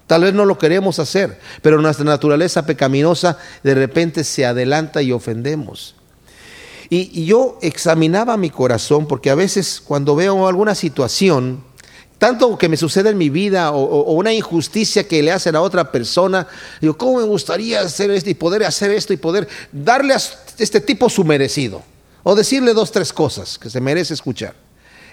Tal 0.06 0.22
vez 0.22 0.32
no 0.32 0.44
lo 0.44 0.56
queremos 0.56 1.00
hacer, 1.00 1.40
pero 1.62 1.82
nuestra 1.82 2.04
naturaleza 2.04 2.64
pecaminosa 2.64 3.38
de 3.64 3.74
repente 3.74 4.22
se 4.22 4.46
adelanta 4.46 5.02
y 5.02 5.10
ofendemos. 5.10 5.95
Y, 6.88 7.24
yo 7.24 7.58
examinaba 7.62 8.36
mi 8.36 8.50
corazón 8.50 9.06
porque 9.06 9.30
a 9.30 9.34
veces 9.34 9.82
cuando 9.84 10.14
veo 10.14 10.46
alguna 10.46 10.74
situación, 10.74 11.62
tanto 12.18 12.56
que 12.56 12.68
me 12.68 12.76
sucede 12.76 13.10
en 13.10 13.18
mi 13.18 13.28
vida 13.28 13.72
o, 13.72 14.12
una 14.12 14.32
injusticia 14.32 15.06
que 15.06 15.22
le 15.22 15.32
hacen 15.32 15.56
a 15.56 15.60
otra 15.60 15.90
persona, 15.90 16.46
digo, 16.80 16.96
¿cómo 16.96 17.18
me 17.18 17.24
gustaría 17.24 17.80
hacer 17.80 18.10
esto 18.10 18.30
y 18.30 18.34
poder 18.34 18.64
hacer 18.64 18.90
esto 18.90 19.12
y 19.12 19.16
poder 19.16 19.48
darle 19.72 20.14
a 20.14 20.20
este 20.58 20.80
tipo 20.80 21.08
su 21.08 21.24
merecido? 21.24 21.82
O 22.22 22.34
decirle 22.34 22.74
dos, 22.74 22.90
tres 22.90 23.12
cosas 23.12 23.58
que 23.58 23.70
se 23.70 23.80
merece 23.80 24.14
escuchar. 24.14 24.54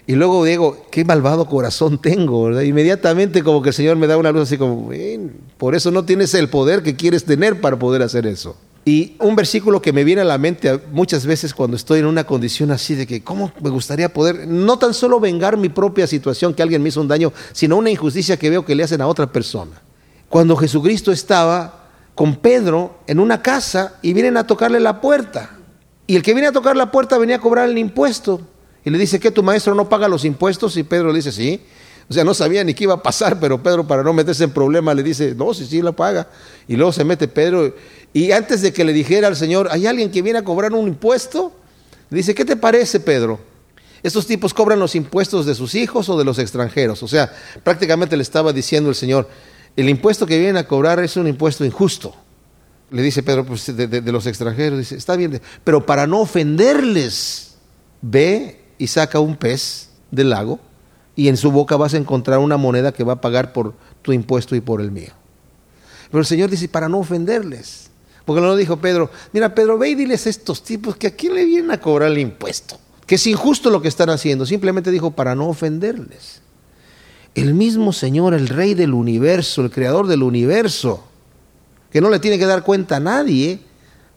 Y 0.06 0.14
luego 0.14 0.44
digo, 0.44 0.86
qué 0.92 1.06
malvado 1.06 1.46
corazón 1.46 2.00
tengo. 2.02 2.62
Inmediatamente 2.62 3.42
como 3.44 3.62
que 3.62 3.70
el 3.70 3.76
Señor 3.76 3.96
me 3.96 4.08
da 4.08 4.18
una 4.18 4.32
luz 4.32 4.44
así 4.44 4.58
como, 4.58 4.90
por 5.58 5.76
eso 5.76 5.92
no 5.92 6.04
tienes 6.04 6.34
el 6.34 6.50
poder 6.50 6.84
que 6.84 6.96
quieres 6.96 7.24
tener 7.24 7.62
para 7.62 7.80
poder 7.80 8.02
hacer 8.02 8.28
eso. 8.28 8.58
Y 8.86 9.16
un 9.20 9.36
versículo 9.36 9.82
que 9.82 9.94
me 9.94 10.04
viene 10.04 10.22
a 10.22 10.26
la 10.26 10.38
mente 10.38 10.80
muchas 10.92 11.26
veces 11.26 11.54
cuando 11.54 11.78
estoy 11.78 12.00
en 12.00 12.06
una 12.06 12.26
condición 12.26 12.70
así 12.72 12.96
de 12.96 13.08
que, 13.08 13.24
¿cómo 13.24 13.54
me 13.62 13.70
gustaría 13.70 14.12
poder 14.12 14.46
no 14.48 14.78
tan 14.78 14.94
solo 14.94 15.22
vengar 15.22 15.56
mi 15.56 15.70
propia 15.70 16.06
situación, 16.06 16.54
que 16.54 16.62
alguien 16.62 16.84
me 16.84 16.90
hizo 16.90 17.00
un 17.00 17.08
daño, 17.08 17.32
sino 17.54 17.78
una 17.78 17.90
injusticia 17.90 18.38
que 18.38 18.50
veo 18.50 18.66
que 18.66 18.76
le 18.76 18.84
hacen 18.84 19.00
a 19.00 19.08
otra 19.08 19.32
persona? 19.32 19.82
Cuando 20.28 20.58
Jesucristo 20.58 21.14
estaba 21.14 21.84
con 22.16 22.36
Pedro 22.36 23.00
en 23.08 23.20
una 23.20 23.42
casa 23.42 23.96
y 24.02 24.14
vienen 24.14 24.38
a 24.38 24.46
tocarle 24.46 24.80
la 24.80 25.00
puerta. 25.00 25.58
Y 26.06 26.16
el 26.16 26.22
que 26.22 26.34
viene 26.34 26.50
a 26.50 26.52
tocar 26.52 26.76
la 26.76 26.92
puerta 26.92 27.18
venía 27.18 27.38
a 27.38 27.40
cobrar 27.40 27.70
el 27.70 27.78
impuesto. 27.78 28.42
Y 28.84 28.90
le 28.90 28.98
dice, 28.98 29.20
¿que 29.20 29.32
tu 29.32 29.44
maestro 29.44 29.74
no 29.76 29.88
paga 29.88 30.10
los 30.10 30.26
impuestos? 30.26 30.76
Y 30.76 30.84
Pedro 30.84 31.10
le 31.10 31.16
dice, 31.16 31.32
sí. 31.32 31.62
O 32.10 32.14
sea, 32.14 32.24
no 32.24 32.34
sabía 32.34 32.64
ni 32.64 32.74
qué 32.74 32.84
iba 32.84 32.96
a 32.96 33.02
pasar, 33.02 33.40
pero 33.40 33.64
Pedro 33.64 33.88
para 33.88 34.04
no 34.04 34.12
meterse 34.12 34.44
en 34.44 34.52
problemas 34.52 34.96
le 34.96 35.04
dice, 35.04 35.34
no, 35.36 35.54
sí, 35.54 35.66
sí 35.66 35.82
la 35.82 35.94
paga. 35.94 36.28
Y 36.68 36.76
luego 36.76 36.92
se 36.92 37.06
mete 37.06 37.28
Pedro 37.30 37.74
y 38.14 38.32
antes 38.32 38.62
de 38.62 38.72
que 38.72 38.86
le 38.86 38.94
dijera 38.94 39.28
al 39.28 39.36
Señor, 39.36 39.68
¿hay 39.72 39.88
alguien 39.88 40.12
que 40.12 40.22
viene 40.22 40.40
a 40.40 40.44
cobrar 40.44 40.74
un 40.74 40.88
impuesto? 40.88 41.52
Le 42.10 42.18
dice, 42.18 42.36
¿qué 42.36 42.46
te 42.46 42.56
parece, 42.56 43.00
Pedro? 43.00 43.40
Estos 44.04 44.28
tipos 44.28 44.54
cobran 44.54 44.80
los 44.80 44.96
impuestos 44.96 45.46
de 45.46 45.56
sus 45.56 45.74
hijos 45.76 46.10
o 46.10 46.18
de 46.18 46.26
los 46.26 46.38
extranjeros. 46.38 47.02
O 47.02 47.08
sea, 47.08 47.34
prácticamente 47.64 48.16
le 48.16 48.24
estaba 48.24 48.54
diciendo 48.54 48.90
el 48.90 48.96
Señor, 48.96 49.28
el 49.76 49.90
impuesto 49.90 50.28
que 50.28 50.38
vienen 50.38 50.58
a 50.58 50.68
cobrar 50.68 51.00
es 51.00 51.18
un 51.18 51.28
impuesto 51.28 51.66
injusto. 51.66 52.14
Le 52.92 53.02
dice 53.02 53.24
Pedro, 53.24 53.46
pues 53.46 53.76
de, 53.76 53.88
de 53.88 54.12
los 54.12 54.28
extranjeros, 54.28 54.78
dice, 54.78 54.96
está 54.96 55.16
bien, 55.16 55.42
pero 55.64 55.86
para 55.86 56.06
no 56.06 56.20
ofenderles, 56.20 57.56
ve 58.02 58.60
y 58.78 58.88
saca 58.88 59.20
un 59.20 59.36
pez 59.36 59.90
del 60.12 60.30
lago 60.30 60.60
y 61.16 61.30
en 61.30 61.38
su 61.38 61.52
boca 61.52 61.76
vas 61.78 61.94
a 61.94 61.98
encontrar 61.98 62.40
una 62.40 62.58
moneda 62.58 62.92
que 62.92 63.04
va 63.04 63.14
a 63.14 63.22
pagar 63.22 63.54
por 63.54 63.74
tu 64.02 64.12
impuesto 64.12 64.56
y 64.56 64.62
por 64.62 64.82
el 64.82 64.92
mío. 64.92 65.14
Pero 66.12 66.20
el 66.20 66.28
Señor 66.28 66.50
dice, 66.50 66.68
para 66.68 66.90
no 66.90 67.00
ofenderles. 67.00 67.90
Porque 68.26 68.42
no 68.42 68.56
dijo 68.56 68.78
Pedro, 68.78 69.10
mira 69.34 69.54
Pedro, 69.54 69.78
ve 69.78 69.90
y 69.90 69.96
diles 69.96 70.26
a 70.28 70.30
estos 70.30 70.64
tipos 70.64 70.96
que 70.96 71.08
a 71.08 71.16
quién 71.16 71.36
le 71.36 71.46
vienen 71.46 71.72
a 71.72 71.80
cobrar 71.80 72.12
el 72.12 72.20
impuesto. 72.20 72.80
Que 73.06 73.16
es 73.16 73.28
injusto 73.28 73.70
lo 73.70 73.82
que 73.82 73.90
están 73.90 74.10
haciendo. 74.10 74.46
Simplemente 74.46 74.92
dijo, 74.92 75.12
para 75.12 75.36
no 75.36 75.48
ofenderles. 75.48 76.42
El 77.36 77.54
mismo 77.54 77.92
Señor, 77.92 78.34
el 78.34 78.48
Rey 78.48 78.76
del 78.76 78.94
universo, 78.94 79.62
el 79.62 79.72
Creador 79.72 80.08
del 80.08 80.24
universo, 80.24 81.04
que 81.92 82.00
no 82.00 82.10
le 82.10 82.20
tiene 82.20 82.40
que 82.40 82.46
dar 82.46 82.64
cuenta 82.64 82.98
a 82.98 83.00
nadie, 83.00 83.60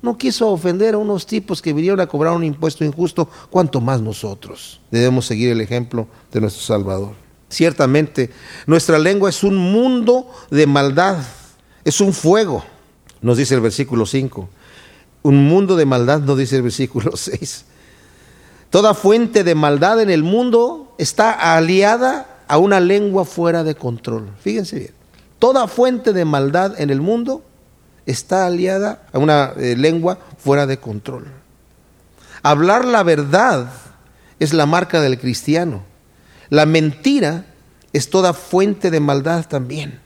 no 0.02 0.16
quiso 0.16 0.48
ofender 0.50 0.94
a 0.94 0.98
unos 0.98 1.26
tipos 1.26 1.60
que 1.60 1.72
vinieron 1.72 1.98
a 2.00 2.06
cobrar 2.06 2.34
un 2.34 2.44
impuesto 2.44 2.84
injusto, 2.84 3.28
cuanto 3.50 3.80
más 3.80 4.00
nosotros. 4.00 4.80
Debemos 4.90 5.26
seguir 5.26 5.50
el 5.50 5.60
ejemplo 5.60 6.06
de 6.30 6.40
nuestro 6.40 6.62
Salvador. 6.62 7.14
Ciertamente, 7.48 8.30
nuestra 8.66 8.98
lengua 8.98 9.30
es 9.30 9.42
un 9.42 9.56
mundo 9.56 10.30
de 10.50 10.66
maldad, 10.66 11.18
es 11.84 12.00
un 12.00 12.12
fuego, 12.12 12.64
nos 13.26 13.36
dice 13.36 13.56
el 13.56 13.60
versículo 13.60 14.06
5. 14.06 14.48
Un 15.24 15.48
mundo 15.48 15.74
de 15.74 15.84
maldad, 15.84 16.20
nos 16.20 16.38
dice 16.38 16.54
el 16.54 16.62
versículo 16.62 17.10
6. 17.16 17.64
Toda 18.70 18.94
fuente 18.94 19.42
de 19.42 19.56
maldad 19.56 20.00
en 20.00 20.10
el 20.10 20.22
mundo 20.22 20.94
está 20.96 21.56
aliada 21.56 22.28
a 22.46 22.58
una 22.58 22.78
lengua 22.78 23.24
fuera 23.24 23.64
de 23.64 23.74
control. 23.74 24.30
Fíjense 24.40 24.78
bien. 24.78 24.90
Toda 25.40 25.66
fuente 25.66 26.12
de 26.12 26.24
maldad 26.24 26.80
en 26.80 26.90
el 26.90 27.00
mundo 27.00 27.42
está 28.06 28.46
aliada 28.46 29.08
a 29.12 29.18
una 29.18 29.54
eh, 29.56 29.74
lengua 29.76 30.18
fuera 30.38 30.68
de 30.68 30.78
control. 30.78 31.26
Hablar 32.44 32.84
la 32.84 33.02
verdad 33.02 33.72
es 34.38 34.52
la 34.52 34.66
marca 34.66 35.00
del 35.00 35.18
cristiano. 35.18 35.82
La 36.48 36.64
mentira 36.64 37.46
es 37.92 38.08
toda 38.08 38.34
fuente 38.34 38.92
de 38.92 39.00
maldad 39.00 39.46
también. 39.48 40.05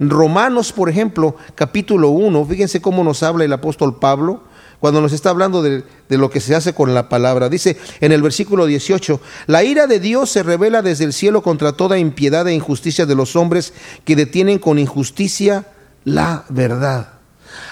Romanos, 0.00 0.72
por 0.72 0.88
ejemplo, 0.88 1.36
capítulo 1.54 2.10
1, 2.10 2.44
fíjense 2.46 2.80
cómo 2.80 3.02
nos 3.02 3.22
habla 3.22 3.44
el 3.44 3.52
apóstol 3.52 3.98
Pablo 3.98 4.42
cuando 4.80 5.00
nos 5.00 5.12
está 5.12 5.30
hablando 5.30 5.60
de, 5.60 5.82
de, 6.08 6.18
lo 6.18 6.30
que 6.30 6.40
se 6.40 6.54
hace 6.54 6.72
con 6.72 6.94
la 6.94 7.08
palabra. 7.08 7.48
Dice 7.48 7.76
en 8.00 8.12
el 8.12 8.22
versículo 8.22 8.66
18, 8.66 9.20
la 9.46 9.64
ira 9.64 9.88
de 9.88 9.98
Dios 9.98 10.30
se 10.30 10.44
revela 10.44 10.82
desde 10.82 11.04
el 11.04 11.12
cielo 11.12 11.42
contra 11.42 11.72
toda 11.72 11.98
impiedad 11.98 12.46
e 12.46 12.54
injusticia 12.54 13.04
de 13.04 13.16
los 13.16 13.34
hombres 13.34 13.72
que 14.04 14.14
detienen 14.14 14.60
con 14.60 14.78
injusticia 14.78 15.66
la 16.04 16.44
verdad. 16.48 17.14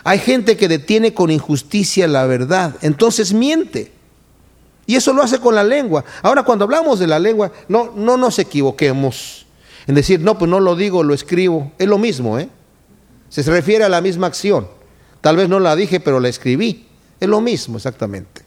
Hay 0.02 0.18
gente 0.18 0.56
que 0.56 0.68
detiene 0.68 1.14
con 1.14 1.30
injusticia 1.30 2.08
la 2.08 2.26
verdad, 2.26 2.74
entonces 2.82 3.32
miente. 3.32 3.92
Y 4.86 4.94
eso 4.94 5.12
lo 5.12 5.22
hace 5.22 5.38
con 5.38 5.54
la 5.54 5.64
lengua. 5.64 6.04
Ahora, 6.22 6.44
cuando 6.44 6.64
hablamos 6.64 6.98
de 6.98 7.08
la 7.08 7.18
lengua, 7.18 7.52
no, 7.68 7.92
no 7.96 8.16
nos 8.16 8.38
equivoquemos 8.38 9.45
en 9.86 9.94
decir, 9.94 10.20
no, 10.20 10.38
pues 10.38 10.50
no 10.50 10.60
lo 10.60 10.76
digo, 10.76 11.02
lo 11.02 11.14
escribo. 11.14 11.72
Es 11.78 11.86
lo 11.86 11.98
mismo, 11.98 12.38
¿eh? 12.38 12.48
Se 13.28 13.42
refiere 13.42 13.84
a 13.84 13.88
la 13.88 14.00
misma 14.00 14.26
acción. 14.26 14.68
Tal 15.20 15.36
vez 15.36 15.48
no 15.48 15.60
la 15.60 15.76
dije, 15.76 16.00
pero 16.00 16.20
la 16.20 16.28
escribí. 16.28 16.86
Es 17.20 17.28
lo 17.28 17.40
mismo, 17.40 17.76
exactamente. 17.76 18.46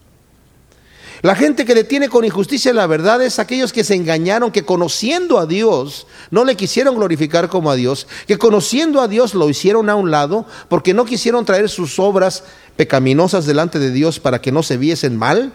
La 1.21 1.35
gente 1.35 1.65
que 1.65 1.75
detiene 1.75 2.07
con 2.07 2.23
injusticia 2.23 2.73
la 2.73 2.87
verdad 2.87 3.21
es 3.21 3.39
aquellos 3.39 3.73
que 3.73 3.83
se 3.83 3.95
engañaron, 3.95 4.51
que 4.51 4.63
conociendo 4.63 5.37
a 5.37 5.45
Dios 5.45 6.07
no 6.31 6.45
le 6.45 6.55
quisieron 6.55 6.95
glorificar 6.95 7.49
como 7.49 7.71
a 7.71 7.75
Dios, 7.75 8.07
que 8.25 8.37
conociendo 8.37 9.01
a 9.01 9.09
Dios 9.09 9.33
lo 9.33 9.49
hicieron 9.49 9.89
a 9.89 9.95
un 9.95 10.11
lado 10.11 10.45
porque 10.69 10.93
no 10.93 11.03
quisieron 11.03 11.43
traer 11.43 11.67
sus 11.67 11.99
obras 11.99 12.45
pecaminosas 12.77 13.45
delante 13.45 13.79
de 13.79 13.91
Dios 13.91 14.21
para 14.21 14.39
que 14.39 14.53
no 14.53 14.63
se 14.63 14.77
viesen 14.77 15.17
mal 15.17 15.51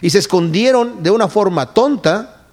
y 0.00 0.10
se 0.10 0.18
escondieron 0.18 1.02
de 1.02 1.10
una 1.10 1.26
forma 1.26 1.74
tonta, 1.74 2.46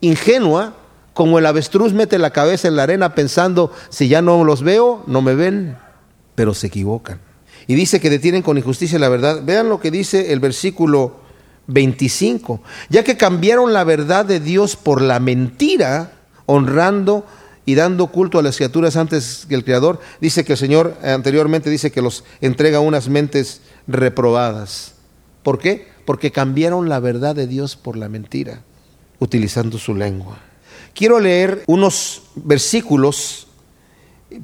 ingenua, 0.00 0.74
como 1.14 1.38
el 1.38 1.46
avestruz 1.46 1.92
mete 1.92 2.18
la 2.18 2.30
cabeza 2.30 2.68
en 2.68 2.76
la 2.76 2.84
arena 2.84 3.14
pensando, 3.14 3.72
si 3.90 4.08
ya 4.08 4.22
no 4.22 4.44
los 4.44 4.62
veo, 4.62 5.04
no 5.06 5.22
me 5.22 5.34
ven, 5.34 5.76
pero 6.34 6.54
se 6.54 6.68
equivocan. 6.68 7.20
Y 7.66 7.74
dice 7.74 8.00
que 8.00 8.10
detienen 8.10 8.42
con 8.42 8.58
injusticia 8.58 8.98
la 8.98 9.08
verdad. 9.08 9.42
Vean 9.44 9.68
lo 9.68 9.80
que 9.80 9.90
dice 9.90 10.32
el 10.32 10.40
versículo 10.40 11.20
25, 11.68 12.60
ya 12.88 13.04
que 13.04 13.16
cambiaron 13.16 13.72
la 13.72 13.84
verdad 13.84 14.24
de 14.24 14.40
Dios 14.40 14.76
por 14.76 15.00
la 15.00 15.20
mentira, 15.20 16.12
honrando 16.46 17.24
y 17.64 17.76
dando 17.76 18.08
culto 18.08 18.38
a 18.38 18.42
las 18.42 18.56
criaturas 18.56 18.96
antes 18.96 19.46
que 19.48 19.54
el 19.54 19.64
Creador, 19.64 20.00
dice 20.20 20.44
que 20.44 20.52
el 20.52 20.58
Señor 20.58 20.96
anteriormente 21.04 21.70
dice 21.70 21.92
que 21.92 22.02
los 22.02 22.24
entrega 22.40 22.80
unas 22.80 23.08
mentes 23.08 23.60
reprobadas. 23.86 24.94
¿Por 25.42 25.58
qué? 25.58 25.88
Porque 26.04 26.32
cambiaron 26.32 26.88
la 26.88 26.98
verdad 26.98 27.36
de 27.36 27.46
Dios 27.46 27.76
por 27.76 27.96
la 27.96 28.08
mentira, 28.08 28.62
utilizando 29.20 29.78
su 29.78 29.94
lengua. 29.94 30.51
Quiero 30.94 31.20
leer 31.20 31.64
unos 31.66 32.22
versículos. 32.34 33.46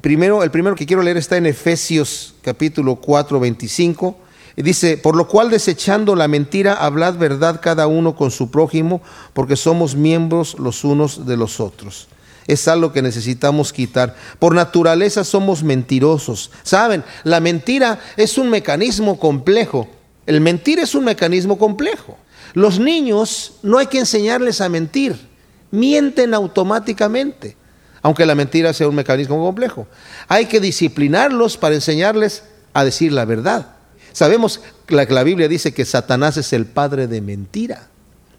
Primero, 0.01 0.43
el 0.43 0.51
primero 0.51 0.75
que 0.75 0.85
quiero 0.85 1.01
leer 1.01 1.17
está 1.17 1.37
en 1.37 1.45
Efesios 1.45 2.35
capítulo 2.43 2.95
4, 2.97 3.39
25 3.39 4.29
dice, 4.63 4.97
por 4.97 5.15
lo 5.15 5.27
cual 5.27 5.49
desechando 5.49 6.15
la 6.15 6.27
mentira, 6.27 6.73
hablad 6.73 7.15
verdad 7.15 7.59
cada 7.61 7.87
uno 7.87 8.15
con 8.15 8.31
su 8.31 8.51
prójimo, 8.51 9.01
porque 9.33 9.55
somos 9.55 9.95
miembros 9.95 10.57
los 10.59 10.83
unos 10.83 11.25
de 11.25 11.37
los 11.37 11.59
otros. 11.59 12.07
Es 12.47 12.67
algo 12.67 12.91
que 12.91 13.01
necesitamos 13.01 13.71
quitar. 13.71 14.15
Por 14.39 14.55
naturaleza 14.55 15.23
somos 15.23 15.63
mentirosos. 15.63 16.51
Saben, 16.63 17.03
la 17.23 17.39
mentira 17.39 17.99
es 18.17 18.37
un 18.37 18.49
mecanismo 18.49 19.19
complejo. 19.19 19.87
El 20.25 20.41
mentir 20.41 20.79
es 20.79 20.95
un 20.95 21.05
mecanismo 21.05 21.57
complejo. 21.57 22.17
Los 22.53 22.79
niños 22.79 23.53
no 23.61 23.77
hay 23.77 23.87
que 23.87 23.99
enseñarles 23.99 24.61
a 24.61 24.69
mentir. 24.69 25.28
Mienten 25.71 26.33
automáticamente, 26.33 27.55
aunque 28.01 28.25
la 28.25 28.35
mentira 28.35 28.73
sea 28.73 28.87
un 28.87 28.95
mecanismo 28.95 29.43
complejo. 29.43 29.87
Hay 30.27 30.45
que 30.45 30.59
disciplinarlos 30.59 31.57
para 31.57 31.75
enseñarles 31.75 32.43
a 32.73 32.83
decir 32.83 33.11
la 33.11 33.25
verdad. 33.25 33.75
Sabemos 34.11 34.61
que 34.85 34.95
la, 34.95 35.23
Biblia 35.23 35.47
dice 35.47 35.73
que 35.73 35.85
Satanás 35.85 36.37
es 36.37 36.51
el 36.53 36.65
padre 36.65 37.07
de 37.07 37.21
mentira 37.21 37.87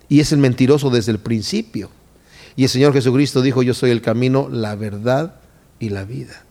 y 0.08 0.20
es 0.20 0.32
el 0.32 0.38
mentiroso 0.38 0.90
desde 0.90 1.12
el 1.12 1.18
principio. 1.18 1.90
Y 2.56 2.64
el 2.64 2.68
Señor 2.68 2.92
Jesucristo 2.92 3.42
dijo, 3.42 3.62
yo 3.62 3.74
soy 3.74 3.90
el 3.90 4.02
camino, 4.02 4.48
la 4.50 4.74
verdad 4.74 5.36
y 5.78 5.90
la 5.90 6.04
vida. 6.04 6.42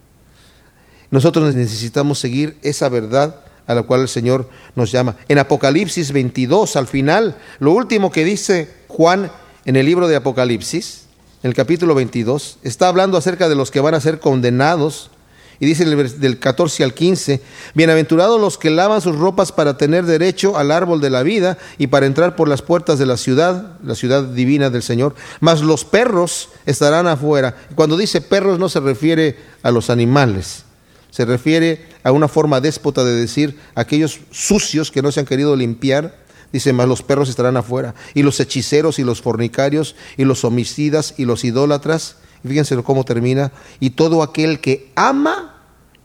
Nosotros 1.12 1.54
necesitamos 1.54 2.20
seguir 2.20 2.58
esa 2.62 2.88
verdad 2.90 3.42
a 3.68 3.76
la 3.76 3.84
cual 3.84 4.02
el 4.02 4.08
Señor 4.08 4.50
nos 4.76 4.92
llama. 4.92 5.16
En 5.28 5.38
Apocalipsis 5.38 6.12
22, 6.12 6.76
al 6.76 6.88
final, 6.88 7.38
lo 7.60 7.72
último 7.72 8.12
que 8.12 8.24
dice 8.24 8.70
Juan 8.88 9.32
en 9.70 9.76
el 9.76 9.86
libro 9.86 10.08
de 10.08 10.16
Apocalipsis, 10.16 11.04
en 11.44 11.50
el 11.50 11.56
capítulo 11.56 11.94
22, 11.94 12.58
está 12.64 12.88
hablando 12.88 13.20
acerca 13.20 13.48
de 13.48 13.54
los 13.54 13.70
que 13.70 13.82
van 13.82 13.94
a 13.94 14.02
ser 14.02 14.20
condenados 14.20 15.12
y 15.60 15.68
dice 15.68 15.86
del 15.86 16.40
14 16.40 16.84
al 16.84 16.96
15, 16.96 17.40
bienaventurados 17.76 18.42
los 18.42 18.58
que 18.58 18.72
lavan 18.72 19.00
sus 19.00 19.16
ropas 19.16 19.52
para 19.52 19.78
tener 19.78 20.08
derecho 20.08 20.58
al 20.58 20.72
árbol 20.72 21.02
de 21.02 21.12
la 21.12 21.22
vida 21.22 21.60
y 21.78 21.86
para 21.86 22.08
entrar 22.08 22.36
por 22.36 22.48
las 22.48 22.64
puertas 22.64 22.98
de 22.98 23.06
la 23.06 23.16
ciudad, 23.16 23.78
la 23.84 23.94
ciudad 23.94 24.24
divina 24.24 24.72
del 24.72 24.82
Señor, 24.82 25.14
mas 25.40 25.62
los 25.62 25.86
perros 25.86 26.50
estarán 26.66 27.06
afuera. 27.06 27.56
Cuando 27.76 27.96
dice 27.96 28.22
perros 28.22 28.58
no 28.58 28.70
se 28.70 28.80
refiere 28.80 29.38
a 29.62 29.70
los 29.70 29.92
animales, 29.92 30.64
se 31.12 31.26
refiere 31.26 31.86
a 32.04 32.12
una 32.12 32.28
forma 32.28 32.60
déspota 32.60 33.04
de 33.04 33.14
decir 33.14 33.60
aquellos 33.76 34.20
sucios 34.32 34.90
que 34.90 35.04
no 35.04 35.12
se 35.12 35.20
han 35.20 35.28
querido 35.28 35.56
limpiar, 35.56 36.19
dice, 36.52 36.74
mas 36.74 36.88
los 36.88 37.04
perros 37.04 37.30
estarán 37.30 37.58
afuera, 37.58 37.96
y 38.14 38.24
los 38.24 38.40
hechiceros 38.40 39.00
y 39.00 39.04
los 39.04 39.22
fornicarios 39.22 39.96
y 40.18 40.26
los 40.26 40.44
homicidas 40.44 41.14
y 41.18 41.26
los 41.26 41.44
idólatras 41.44 42.18
fíjense 42.48 42.82
cómo 42.84 43.04
termina, 43.04 43.52
y 43.80 43.92
todo 43.92 44.24
aquel 44.24 44.60
que 44.60 44.92
ama 44.96 45.62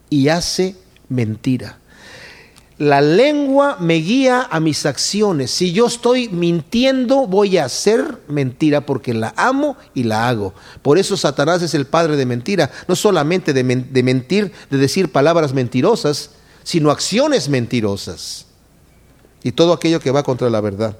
y 0.09 0.29
hace 0.29 0.75
mentira. 1.09 1.79
La 2.77 2.99
lengua 2.99 3.77
me 3.79 3.95
guía 3.95 4.49
a 4.51 4.59
mis 4.59 4.85
acciones. 4.85 5.49
Si 5.49 5.71
yo 5.71 5.87
estoy 5.87 6.27
mintiendo, 6.27 7.25
voy 7.25 7.57
a 7.57 7.63
hacer 7.65 8.19
mentira 8.27 8.85
porque 8.85 9.13
la 9.13 9.33
amo 9.37 9.77
y 9.93 10.03
la 10.03 10.27
hago. 10.27 10.53
Por 10.81 10.97
eso 10.97 11.15
Satanás 11.15 11.61
es 11.61 11.73
el 11.73 11.85
padre 11.85 12.17
de 12.17 12.25
mentira. 12.25 12.69
No 12.89 12.97
solamente 12.97 13.53
de, 13.53 13.63
de 13.63 14.03
mentir, 14.03 14.51
de 14.69 14.77
decir 14.77 15.09
palabras 15.09 15.53
mentirosas, 15.53 16.31
sino 16.63 16.91
acciones 16.91 17.47
mentirosas. 17.47 18.45
Y 19.45 19.51
todo 19.51 19.73
aquello 19.73 19.99
que 19.99 20.09
va 20.09 20.23
contra 20.23 20.49
la 20.49 20.59
verdad. 20.59 20.97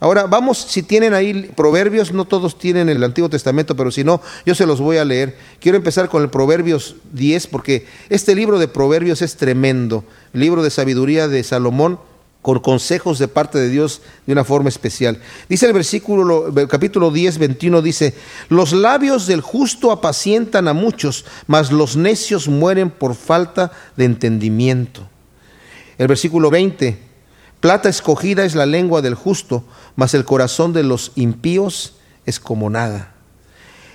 Ahora 0.00 0.26
vamos, 0.26 0.58
si 0.58 0.82
tienen 0.82 1.14
ahí 1.14 1.52
proverbios, 1.54 2.12
no 2.12 2.24
todos 2.24 2.58
tienen 2.58 2.88
el 2.88 3.04
Antiguo 3.04 3.30
Testamento, 3.30 3.76
pero 3.76 3.92
si 3.92 4.02
no, 4.02 4.20
yo 4.44 4.56
se 4.56 4.66
los 4.66 4.80
voy 4.80 4.96
a 4.96 5.04
leer. 5.04 5.38
Quiero 5.60 5.78
empezar 5.78 6.08
con 6.08 6.20
el 6.24 6.28
Proverbios 6.28 6.96
10, 7.12 7.46
porque 7.46 7.86
este 8.08 8.34
libro 8.34 8.58
de 8.58 8.66
Proverbios 8.66 9.22
es 9.22 9.36
tremendo, 9.36 10.02
libro 10.32 10.64
de 10.64 10.70
sabiduría 10.70 11.28
de 11.28 11.44
Salomón 11.44 12.00
con 12.42 12.58
consejos 12.58 13.20
de 13.20 13.28
parte 13.28 13.58
de 13.58 13.68
Dios 13.70 14.02
de 14.26 14.32
una 14.32 14.42
forma 14.42 14.70
especial. 14.70 15.20
Dice 15.48 15.66
el 15.66 15.72
versículo, 15.72 16.48
el 16.48 16.66
capítulo 16.66 17.12
10, 17.12 17.38
21, 17.38 17.80
dice, 17.80 18.12
los 18.48 18.72
labios 18.72 19.28
del 19.28 19.40
justo 19.40 19.92
apacientan 19.92 20.66
a 20.66 20.72
muchos, 20.72 21.26
mas 21.46 21.70
los 21.70 21.94
necios 21.94 22.48
mueren 22.48 22.90
por 22.90 23.14
falta 23.14 23.70
de 23.96 24.06
entendimiento. 24.06 25.08
El 25.96 26.08
versículo 26.08 26.50
20, 26.50 27.03
plata 27.64 27.88
escogida 27.88 28.44
es 28.44 28.54
la 28.54 28.66
lengua 28.66 29.00
del 29.00 29.14
justo, 29.14 29.64
mas 29.96 30.12
el 30.12 30.26
corazón 30.26 30.74
de 30.74 30.82
los 30.82 31.12
impíos 31.14 31.94
es 32.26 32.38
como 32.38 32.68
nada. 32.68 33.14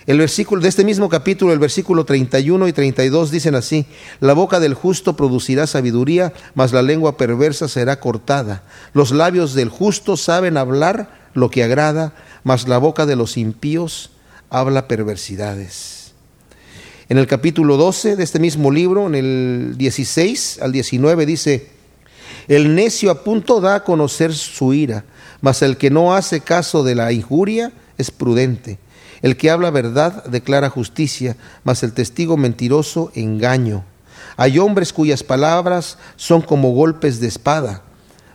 El 0.07 0.17
versículo 0.17 0.63
de 0.63 0.69
este 0.69 0.83
mismo 0.83 1.07
capítulo, 1.07 1.53
el 1.53 1.59
versículo 1.59 2.03
31 2.03 2.67
y 2.67 2.73
32 2.73 3.29
dicen 3.29 3.53
así: 3.53 3.85
La 4.21 4.33
boca 4.33 4.59
del 4.59 4.73
justo 4.73 5.15
producirá 5.15 5.67
sabiduría, 5.67 6.33
mas 6.55 6.73
la 6.73 6.81
lengua 6.81 7.15
perversa 7.15 7.67
será 7.67 7.99
cortada. 7.99 8.63
Los 8.93 9.11
labios 9.11 9.53
del 9.53 9.69
justo 9.69 10.17
saben 10.17 10.57
hablar 10.57 11.29
lo 11.35 11.51
que 11.51 11.63
agrada, 11.63 12.15
mas 12.43 12.67
la 12.67 12.79
boca 12.79 13.05
de 13.05 13.17
los 13.17 13.37
impíos 13.37 14.09
habla 14.49 14.87
perversidades. 14.87 16.13
En 17.07 17.19
el 17.19 17.27
capítulo 17.27 17.77
12 17.77 18.15
de 18.15 18.23
este 18.23 18.39
mismo 18.39 18.71
libro, 18.71 19.05
en 19.05 19.13
el 19.13 19.75
16 19.77 20.57
al 20.59 20.71
19 20.71 21.27
dice: 21.27 21.78
El 22.47 22.75
necio 22.75 23.11
a 23.11 23.23
punto 23.23 23.61
da 23.61 23.75
a 23.75 23.83
conocer 23.83 24.33
su 24.33 24.73
ira, 24.73 25.05
mas 25.41 25.61
el 25.61 25.77
que 25.77 25.89
no 25.89 26.13
hace 26.13 26.41
caso 26.41 26.83
de 26.83 26.95
la 26.95 27.11
injuria 27.11 27.71
es 27.97 28.11
prudente. 28.11 28.79
El 29.21 29.37
que 29.37 29.49
habla 29.49 29.69
verdad 29.69 30.25
declara 30.25 30.69
justicia, 30.69 31.35
mas 31.63 31.83
el 31.83 31.93
testigo 31.93 32.37
mentiroso 32.37 33.11
engaño. 33.15 33.83
Hay 34.37 34.59
hombres 34.59 34.93
cuyas 34.93 35.23
palabras 35.23 35.97
son 36.15 36.41
como 36.41 36.71
golpes 36.71 37.19
de 37.19 37.27
espada, 37.27 37.83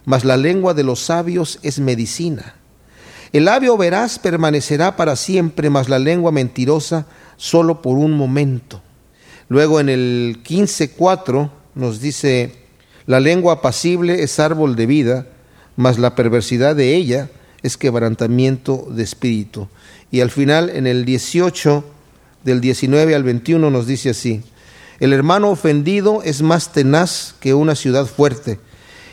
mas 0.04 0.24
la 0.24 0.36
lengua 0.36 0.74
de 0.74 0.84
los 0.84 1.00
sabios 1.00 1.58
es 1.62 1.78
medicina. 1.78 2.54
El 3.32 3.46
labio 3.46 3.76
veraz 3.76 4.18
permanecerá 4.18 4.96
para 4.96 5.16
siempre, 5.16 5.70
mas 5.70 5.88
la 5.88 5.98
lengua 5.98 6.30
mentirosa 6.30 7.06
solo 7.36 7.82
por 7.82 7.98
un 7.98 8.12
momento. 8.12 8.80
Luego 9.48 9.80
en 9.80 9.88
el 9.88 10.42
15.4 10.44 11.50
nos 11.74 12.00
dice, 12.00 12.63
la 13.06 13.20
lengua 13.20 13.54
apacible 13.54 14.22
es 14.22 14.38
árbol 14.40 14.76
de 14.76 14.86
vida, 14.86 15.26
mas 15.76 15.98
la 15.98 16.14
perversidad 16.14 16.74
de 16.74 16.94
ella 16.94 17.30
es 17.62 17.76
quebrantamiento 17.76 18.86
de 18.90 19.02
espíritu. 19.02 19.68
Y 20.10 20.20
al 20.20 20.30
final, 20.30 20.70
en 20.70 20.86
el 20.86 21.04
18, 21.04 21.84
del 22.44 22.60
19 22.60 23.14
al 23.14 23.24
21, 23.24 23.70
nos 23.70 23.86
dice 23.86 24.10
así, 24.10 24.42
el 25.00 25.12
hermano 25.12 25.50
ofendido 25.50 26.22
es 26.22 26.42
más 26.42 26.72
tenaz 26.72 27.34
que 27.40 27.54
una 27.54 27.74
ciudad 27.74 28.06
fuerte, 28.06 28.60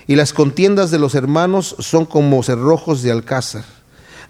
y 0.07 0.15
las 0.15 0.33
contiendas 0.33 0.91
de 0.91 0.99
los 0.99 1.15
hermanos 1.15 1.75
son 1.79 2.05
como 2.05 2.43
cerrojos 2.43 3.01
de 3.01 3.11
alcázar. 3.11 3.65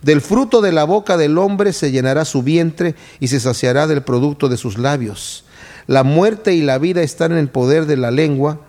Del 0.02 0.22
fruto 0.22 0.62
de 0.62 0.72
la 0.72 0.84
boca 0.84 1.18
del 1.18 1.38
hombre 1.38 1.74
se 1.74 1.92
llenará 1.92 2.26
su 2.26 2.42
vientre 2.42 2.96
y 3.20 3.28
se 3.28 3.40
saciará 3.40 3.86
del 3.86 4.02
producto 4.02 4.50
de 4.50 4.58
sus 4.58 4.80
labios. 4.80 5.44
La 5.86 6.04
muerte 6.04 6.54
y 6.54 6.62
la 6.62 6.80
vida 6.80 7.04
están 7.04 7.32
en 7.32 7.38
el 7.38 7.50
poder 7.50 7.86
de 7.86 7.98
la 7.98 8.10
lengua, 8.10 8.62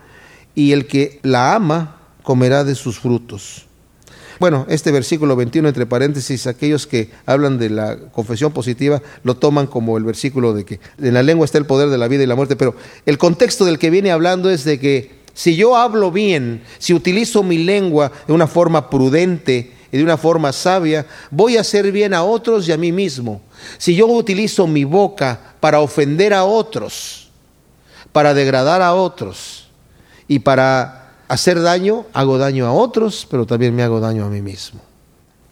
y 0.54 0.72
el 0.72 0.86
que 0.86 1.20
la 1.22 1.54
ama 1.54 1.96
comerá 2.22 2.64
de 2.64 2.74
sus 2.74 2.98
frutos. 2.98 3.66
Bueno, 4.38 4.66
este 4.68 4.90
versículo 4.90 5.36
21, 5.36 5.68
entre 5.68 5.86
paréntesis, 5.86 6.46
aquellos 6.46 6.86
que 6.86 7.10
hablan 7.26 7.58
de 7.58 7.70
la 7.70 7.96
confesión 8.10 8.52
positiva 8.52 9.00
lo 9.22 9.36
toman 9.36 9.68
como 9.68 9.96
el 9.96 10.04
versículo 10.04 10.52
de 10.52 10.64
que 10.64 10.80
en 11.00 11.14
la 11.14 11.22
lengua 11.22 11.44
está 11.44 11.58
el 11.58 11.66
poder 11.66 11.90
de 11.90 11.98
la 11.98 12.08
vida 12.08 12.24
y 12.24 12.26
la 12.26 12.34
muerte, 12.34 12.56
pero 12.56 12.74
el 13.06 13.18
contexto 13.18 13.64
del 13.64 13.78
que 13.78 13.90
viene 13.90 14.10
hablando 14.10 14.50
es 14.50 14.64
de 14.64 14.80
que 14.80 15.22
si 15.32 15.54
yo 15.54 15.76
hablo 15.76 16.10
bien, 16.10 16.62
si 16.78 16.92
utilizo 16.92 17.42
mi 17.42 17.58
lengua 17.58 18.10
de 18.26 18.32
una 18.32 18.48
forma 18.48 18.90
prudente 18.90 19.72
y 19.92 19.98
de 19.98 20.02
una 20.02 20.16
forma 20.16 20.52
sabia, 20.52 21.06
voy 21.30 21.56
a 21.56 21.60
hacer 21.60 21.92
bien 21.92 22.12
a 22.12 22.24
otros 22.24 22.66
y 22.66 22.72
a 22.72 22.76
mí 22.76 22.90
mismo. 22.90 23.42
Si 23.78 23.94
yo 23.94 24.06
utilizo 24.08 24.66
mi 24.66 24.82
boca 24.82 25.54
para 25.60 25.78
ofender 25.78 26.34
a 26.34 26.44
otros, 26.44 27.30
para 28.10 28.34
degradar 28.34 28.82
a 28.82 28.94
otros 28.94 29.61
y 30.28 30.40
para 30.40 31.12
hacer 31.28 31.60
daño, 31.60 32.06
hago 32.12 32.38
daño 32.38 32.66
a 32.66 32.72
otros, 32.72 33.26
pero 33.30 33.46
también 33.46 33.74
me 33.74 33.82
hago 33.82 34.00
daño 34.00 34.24
a 34.24 34.28
mí 34.28 34.42
mismo. 34.42 34.80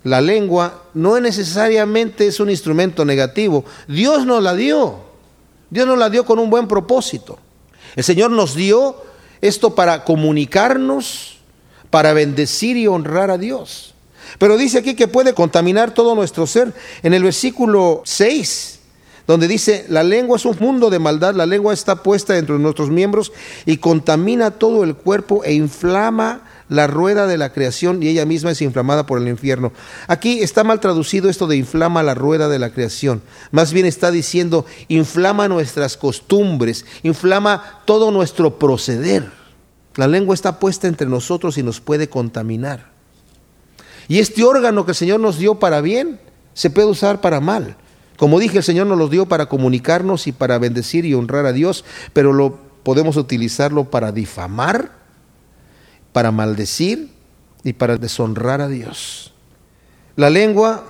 La 0.02 0.20
lengua 0.20 0.84
no 0.94 1.18
necesariamente 1.20 2.26
es 2.26 2.40
un 2.40 2.50
instrumento 2.50 3.04
negativo. 3.04 3.64
Dios 3.86 4.24
nos 4.26 4.42
la 4.42 4.54
dio. 4.54 4.98
Dios 5.68 5.86
nos 5.86 5.98
la 5.98 6.08
dio 6.08 6.24
con 6.24 6.38
un 6.38 6.50
buen 6.50 6.66
propósito. 6.66 7.38
El 7.96 8.04
Señor 8.04 8.30
nos 8.30 8.54
dio 8.54 8.96
esto 9.40 9.74
para 9.74 10.04
comunicarnos, 10.04 11.38
para 11.90 12.12
bendecir 12.12 12.76
y 12.76 12.86
honrar 12.86 13.30
a 13.30 13.38
Dios. 13.38 13.94
Pero 14.38 14.56
dice 14.56 14.78
aquí 14.78 14.94
que 14.94 15.08
puede 15.08 15.34
contaminar 15.34 15.92
todo 15.92 16.14
nuestro 16.14 16.46
ser. 16.46 16.72
En 17.02 17.14
el 17.14 17.22
versículo 17.22 18.02
6 18.04 18.79
donde 19.30 19.46
dice, 19.46 19.86
la 19.88 20.02
lengua 20.02 20.38
es 20.38 20.44
un 20.44 20.56
mundo 20.58 20.90
de 20.90 20.98
maldad, 20.98 21.36
la 21.36 21.46
lengua 21.46 21.72
está 21.72 22.02
puesta 22.02 22.32
dentro 22.32 22.56
de 22.56 22.62
nuestros 22.64 22.90
miembros 22.90 23.32
y 23.64 23.76
contamina 23.76 24.50
todo 24.50 24.82
el 24.82 24.96
cuerpo 24.96 25.44
e 25.44 25.52
inflama 25.52 26.42
la 26.68 26.88
rueda 26.88 27.28
de 27.28 27.38
la 27.38 27.52
creación 27.52 28.02
y 28.02 28.08
ella 28.08 28.26
misma 28.26 28.50
es 28.50 28.60
inflamada 28.60 29.06
por 29.06 29.20
el 29.22 29.28
infierno. 29.28 29.72
Aquí 30.08 30.40
está 30.40 30.64
mal 30.64 30.80
traducido 30.80 31.30
esto 31.30 31.46
de 31.46 31.56
inflama 31.56 32.02
la 32.02 32.16
rueda 32.16 32.48
de 32.48 32.58
la 32.58 32.70
creación. 32.70 33.22
Más 33.52 33.72
bien 33.72 33.86
está 33.86 34.10
diciendo 34.10 34.66
inflama 34.88 35.46
nuestras 35.46 35.96
costumbres, 35.96 36.84
inflama 37.04 37.82
todo 37.84 38.10
nuestro 38.10 38.58
proceder. 38.58 39.30
La 39.94 40.08
lengua 40.08 40.34
está 40.34 40.58
puesta 40.58 40.88
entre 40.88 41.06
nosotros 41.06 41.56
y 41.56 41.62
nos 41.62 41.80
puede 41.80 42.08
contaminar. 42.08 42.90
Y 44.08 44.18
este 44.18 44.42
órgano 44.42 44.84
que 44.84 44.90
el 44.90 44.96
Señor 44.96 45.20
nos 45.20 45.38
dio 45.38 45.60
para 45.60 45.80
bien, 45.80 46.18
se 46.52 46.68
puede 46.68 46.88
usar 46.88 47.20
para 47.20 47.38
mal. 47.38 47.76
Como 48.20 48.38
dije, 48.38 48.58
el 48.58 48.64
Señor 48.64 48.86
nos 48.86 48.98
los 48.98 49.10
dio 49.10 49.24
para 49.24 49.46
comunicarnos 49.46 50.26
y 50.26 50.32
para 50.32 50.58
bendecir 50.58 51.06
y 51.06 51.14
honrar 51.14 51.46
a 51.46 51.54
Dios, 51.54 51.86
pero 52.12 52.34
lo 52.34 52.58
podemos 52.82 53.16
utilizarlo 53.16 53.84
para 53.84 54.12
difamar, 54.12 54.92
para 56.12 56.30
maldecir 56.30 57.08
y 57.64 57.72
para 57.72 57.96
deshonrar 57.96 58.60
a 58.60 58.68
Dios. 58.68 59.32
La 60.16 60.28
lengua 60.28 60.84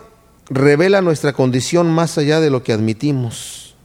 revela 0.49 1.03
nuestra 1.03 1.33
condición 1.33 1.89
más 1.89 2.19
allá 2.19 2.41
de 2.41 2.51
lo 2.51 2.65
que 2.65 2.73
admitimos. 2.73 3.77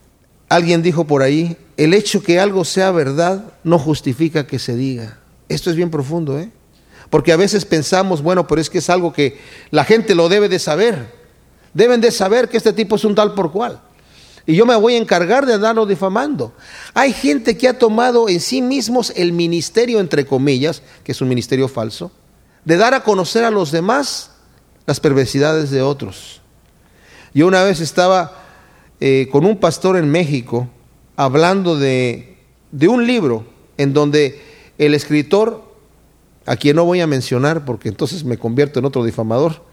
Alguien 0.49 0.81
dijo 0.81 1.05
por 1.05 1.21
ahí, 1.21 1.55
el 1.77 1.93
hecho 1.93 2.23
que 2.23 2.39
algo 2.39 2.65
sea 2.65 2.89
verdad 2.89 3.53
no 3.63 3.77
justifica 3.77 4.47
que 4.47 4.57
se 4.57 4.75
diga. 4.75 5.19
Esto 5.49 5.69
es 5.69 5.75
bien 5.75 5.91
profundo, 5.91 6.39
¿eh? 6.39 6.49
Porque 7.11 7.31
a 7.31 7.37
veces 7.37 7.63
pensamos, 7.63 8.23
bueno, 8.23 8.47
pero 8.47 8.59
es 8.59 8.71
que 8.71 8.79
es 8.79 8.89
algo 8.89 9.13
que 9.13 9.37
la 9.69 9.85
gente 9.85 10.15
lo 10.15 10.29
debe 10.29 10.49
de 10.49 10.57
saber 10.57 11.24
deben 11.76 12.01
de 12.01 12.09
saber 12.09 12.49
que 12.49 12.57
este 12.57 12.73
tipo 12.73 12.95
es 12.95 13.03
un 13.03 13.13
tal 13.13 13.36
por 13.36 13.51
cual. 13.51 13.80
Y 14.47 14.55
yo 14.55 14.65
me 14.65 14.76
voy 14.76 14.95
a 14.95 14.97
encargar 14.97 15.45
de 15.45 15.53
andarlo 15.53 15.86
difamando. 15.86 16.53
Hay 16.93 17.13
gente 17.13 17.57
que 17.57 17.67
ha 17.67 17.78
tomado 17.78 18.30
en 18.30 18.39
sí 18.39 18.61
mismos 18.61 19.11
el 19.15 19.34
ministerio, 19.34 19.99
entre 19.99 20.26
comillas, 20.26 20.82
que 21.03 21.11
es 21.11 21.21
un 21.21 21.28
ministerio 21.28 21.67
falso, 21.67 22.11
de 22.63 22.78
dar 22.78 22.93
a 22.93 23.03
conocer 23.03 23.43
a 23.43 23.51
los 23.51 23.71
demás 23.71 24.32
las 24.86 24.99
perversidades 24.99 25.69
de 25.69 25.82
otros. 25.82 26.41
Yo 27.34 27.47
una 27.47 27.63
vez 27.63 27.82
estaba 27.82 28.43
eh, 28.99 29.28
con 29.32 29.45
un 29.45 29.57
pastor 29.57 29.97
en 29.97 30.09
México 30.09 30.69
hablando 31.17 31.78
de, 31.78 32.38
de 32.71 32.88
un 32.88 33.05
libro 33.05 33.45
en 33.78 33.93
donde 33.93 34.41
el 34.78 34.93
escritor, 34.93 35.63
a 36.45 36.55
quien 36.55 36.78
no 36.78 36.86
voy 36.86 37.01
a 37.01 37.07
mencionar 37.07 37.65
porque 37.65 37.89
entonces 37.89 38.23
me 38.23 38.38
convierto 38.38 38.80
en 38.80 38.86
otro 38.86 39.03
difamador, 39.03 39.63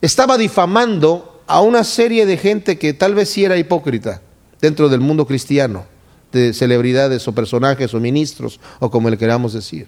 estaba 0.00 0.38
difamando 0.38 1.33
a 1.46 1.60
una 1.60 1.84
serie 1.84 2.26
de 2.26 2.36
gente 2.36 2.78
que 2.78 2.94
tal 2.94 3.14
vez 3.14 3.28
sí 3.28 3.44
era 3.44 3.56
hipócrita 3.56 4.22
dentro 4.60 4.88
del 4.88 5.00
mundo 5.00 5.26
cristiano, 5.26 5.84
de 6.32 6.52
celebridades 6.52 7.26
o 7.28 7.32
personajes 7.32 7.94
o 7.94 8.00
ministros 8.00 8.60
o 8.80 8.90
como 8.90 9.10
le 9.10 9.18
queramos 9.18 9.52
decir. 9.52 9.86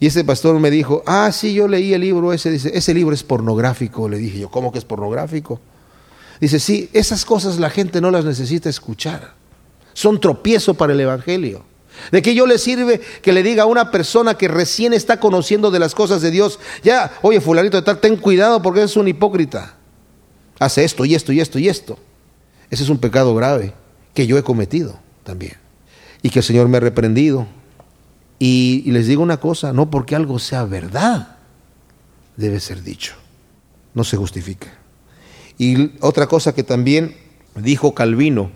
Y 0.00 0.06
ese 0.06 0.24
pastor 0.24 0.58
me 0.60 0.70
dijo, 0.70 1.02
ah, 1.06 1.30
sí, 1.32 1.54
yo 1.54 1.66
leí 1.66 1.92
el 1.92 2.00
libro 2.00 2.32
ese, 2.32 2.50
dice, 2.50 2.70
ese 2.72 2.94
libro 2.94 3.14
es 3.14 3.22
pornográfico. 3.24 4.08
Le 4.08 4.18
dije 4.18 4.40
yo, 4.40 4.48
¿cómo 4.48 4.70
que 4.70 4.78
es 4.78 4.84
pornográfico? 4.84 5.60
Dice, 6.40 6.60
sí, 6.60 6.88
esas 6.92 7.24
cosas 7.24 7.58
la 7.58 7.68
gente 7.68 8.00
no 8.00 8.10
las 8.10 8.24
necesita 8.24 8.68
escuchar. 8.68 9.34
Son 9.92 10.20
tropiezo 10.20 10.74
para 10.74 10.92
el 10.92 11.00
Evangelio. 11.00 11.64
¿De 12.12 12.22
qué 12.22 12.32
yo 12.32 12.46
le 12.46 12.58
sirve 12.58 13.00
que 13.22 13.32
le 13.32 13.42
diga 13.42 13.64
a 13.64 13.66
una 13.66 13.90
persona 13.90 14.34
que 14.34 14.46
recién 14.46 14.92
está 14.92 15.18
conociendo 15.18 15.72
de 15.72 15.80
las 15.80 15.96
cosas 15.96 16.22
de 16.22 16.30
Dios, 16.30 16.60
ya, 16.84 17.12
oye, 17.22 17.40
fulanito 17.40 17.76
de 17.76 17.82
tal, 17.82 17.98
ten 17.98 18.16
cuidado 18.16 18.62
porque 18.62 18.84
es 18.84 18.96
un 18.96 19.08
hipócrita? 19.08 19.77
Hace 20.58 20.84
esto 20.84 21.04
y 21.04 21.14
esto 21.14 21.32
y 21.32 21.40
esto 21.40 21.58
y 21.58 21.68
esto. 21.68 21.98
Ese 22.70 22.82
es 22.82 22.88
un 22.88 22.98
pecado 22.98 23.34
grave 23.34 23.72
que 24.14 24.26
yo 24.26 24.36
he 24.38 24.42
cometido 24.42 24.98
también. 25.24 25.54
Y 26.22 26.30
que 26.30 26.40
el 26.40 26.44
Señor 26.44 26.68
me 26.68 26.78
ha 26.78 26.80
reprendido. 26.80 27.46
Y, 28.38 28.90
les 28.90 29.06
digo 29.06 29.22
una 29.22 29.38
cosa, 29.38 29.72
no 29.72 29.90
porque 29.90 30.14
algo 30.14 30.38
sea 30.38 30.64
verdad, 30.64 31.36
debe 32.36 32.60
ser 32.60 32.82
dicho. 32.82 33.14
no 33.94 34.04
se 34.04 34.16
justifica. 34.16 34.68
Y 35.56 35.92
otra 36.00 36.28
cosa 36.28 36.54
que 36.54 36.62
también 36.62 37.16
dijo 37.56 37.94
Calvino, 37.94 38.52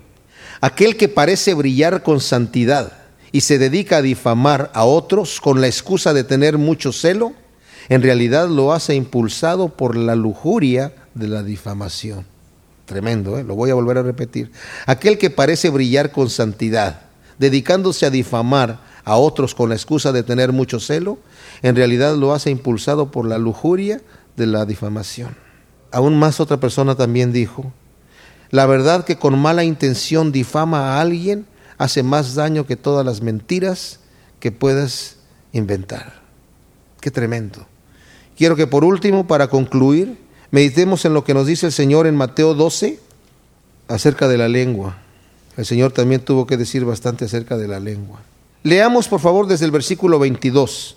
aquel 0.61 0.97
que 0.97 1.09
parece 1.09 1.55
brillar 1.55 2.05
con 2.05 2.21
santidad 2.21 2.93
y 3.33 3.41
se 3.41 3.59
dedica 3.59 3.97
a 3.97 4.03
difamar 4.03 4.71
a 4.75 4.85
otros 4.85 5.41
con 5.41 5.61
la 5.61 5.67
excusa 5.67 6.13
de 6.13 6.23
tener 6.23 6.59
mucho 6.59 6.93
celo, 6.93 7.33
en 7.89 8.03
realidad 8.03 8.49
lo 8.49 8.73
hace 8.73 8.95
impulsado 8.95 9.69
por 9.69 9.97
la 9.97 10.15
lujuria 10.15 10.93
de 11.15 11.29
la 11.29 11.43
difamación. 11.43 12.27
Tremendo, 12.87 13.39
¿eh? 13.39 13.45
lo 13.45 13.55
voy 13.55 13.71
a 13.71 13.75
volver 13.75 13.99
a 13.99 14.03
repetir. 14.03 14.51
Aquel 14.87 15.19
que 15.19 15.31
parece 15.31 15.71
brillar 15.71 16.13
con 16.13 16.31
santidad, 16.31 17.03
dedicándose 17.39 18.07
a 18.07 18.11
difamar 18.11 18.81
a 19.05 19.17
otros 19.17 19.55
con 19.55 19.69
la 19.69 19.75
excusa 19.75 20.13
de 20.13 20.23
tener 20.23 20.53
mucho 20.53 20.81
celo, 20.81 21.19
en 21.63 21.77
realidad 21.77 22.17
lo 22.17 22.35
hace 22.35 22.51
impulsado 22.51 23.11
por 23.11 23.27
la 23.27 23.39
lujuria 23.39 24.01
de 24.37 24.47
la 24.47 24.65
difamación. 24.65 25.37
Aún 25.91 26.19
más 26.19 26.41
otra 26.41 26.59
persona 26.59 26.95
también 26.95 27.33
dijo, 27.33 27.73
la 28.51 28.67
verdad 28.67 29.05
que 29.05 29.17
con 29.17 29.39
mala 29.39 29.65
intención 29.65 30.33
difama 30.33 30.97
a 30.97 31.01
alguien 31.01 31.47
hace 31.79 32.03
más 32.03 32.35
daño 32.35 32.67
que 32.67 32.77
todas 32.77 33.05
las 33.05 33.23
mentiras 33.23 34.01
que 34.41 34.53
puedas 34.53 35.17
inventar. 35.53 36.21
Qué 37.01 37.11
tremendo. 37.11 37.67
Quiero 38.37 38.57
que 38.57 38.67
por 38.67 38.85
último, 38.85 39.27
para 39.27 39.49
concluir, 39.49 40.17
meditemos 40.51 41.05
en 41.05 41.15
lo 41.15 41.25
que 41.25 41.35
nos 41.35 41.47
dice 41.47 41.67
el 41.67 41.73
Señor 41.73 42.07
en 42.07 42.17
Mateo 42.17 42.55
12 42.55 42.99
acerca 43.89 44.29
de 44.29 44.39
la 44.39 44.49
lengua. 44.49 44.99
El 45.57 45.67
Señor 45.67 45.93
también 45.93 46.23
tuvo 46.23 46.47
que 46.47 46.57
decir 46.57 46.85
bastante 46.85 47.27
acerca 47.27 47.57
de 47.57 47.69
la 47.69 47.79
lengua. 47.79 48.21
Leamos 48.63 49.09
por 49.09 49.21
favor 49.21 49.47
desde 49.47 49.67
el 49.67 49.71
versículo 49.71 50.19
22. 50.19 50.97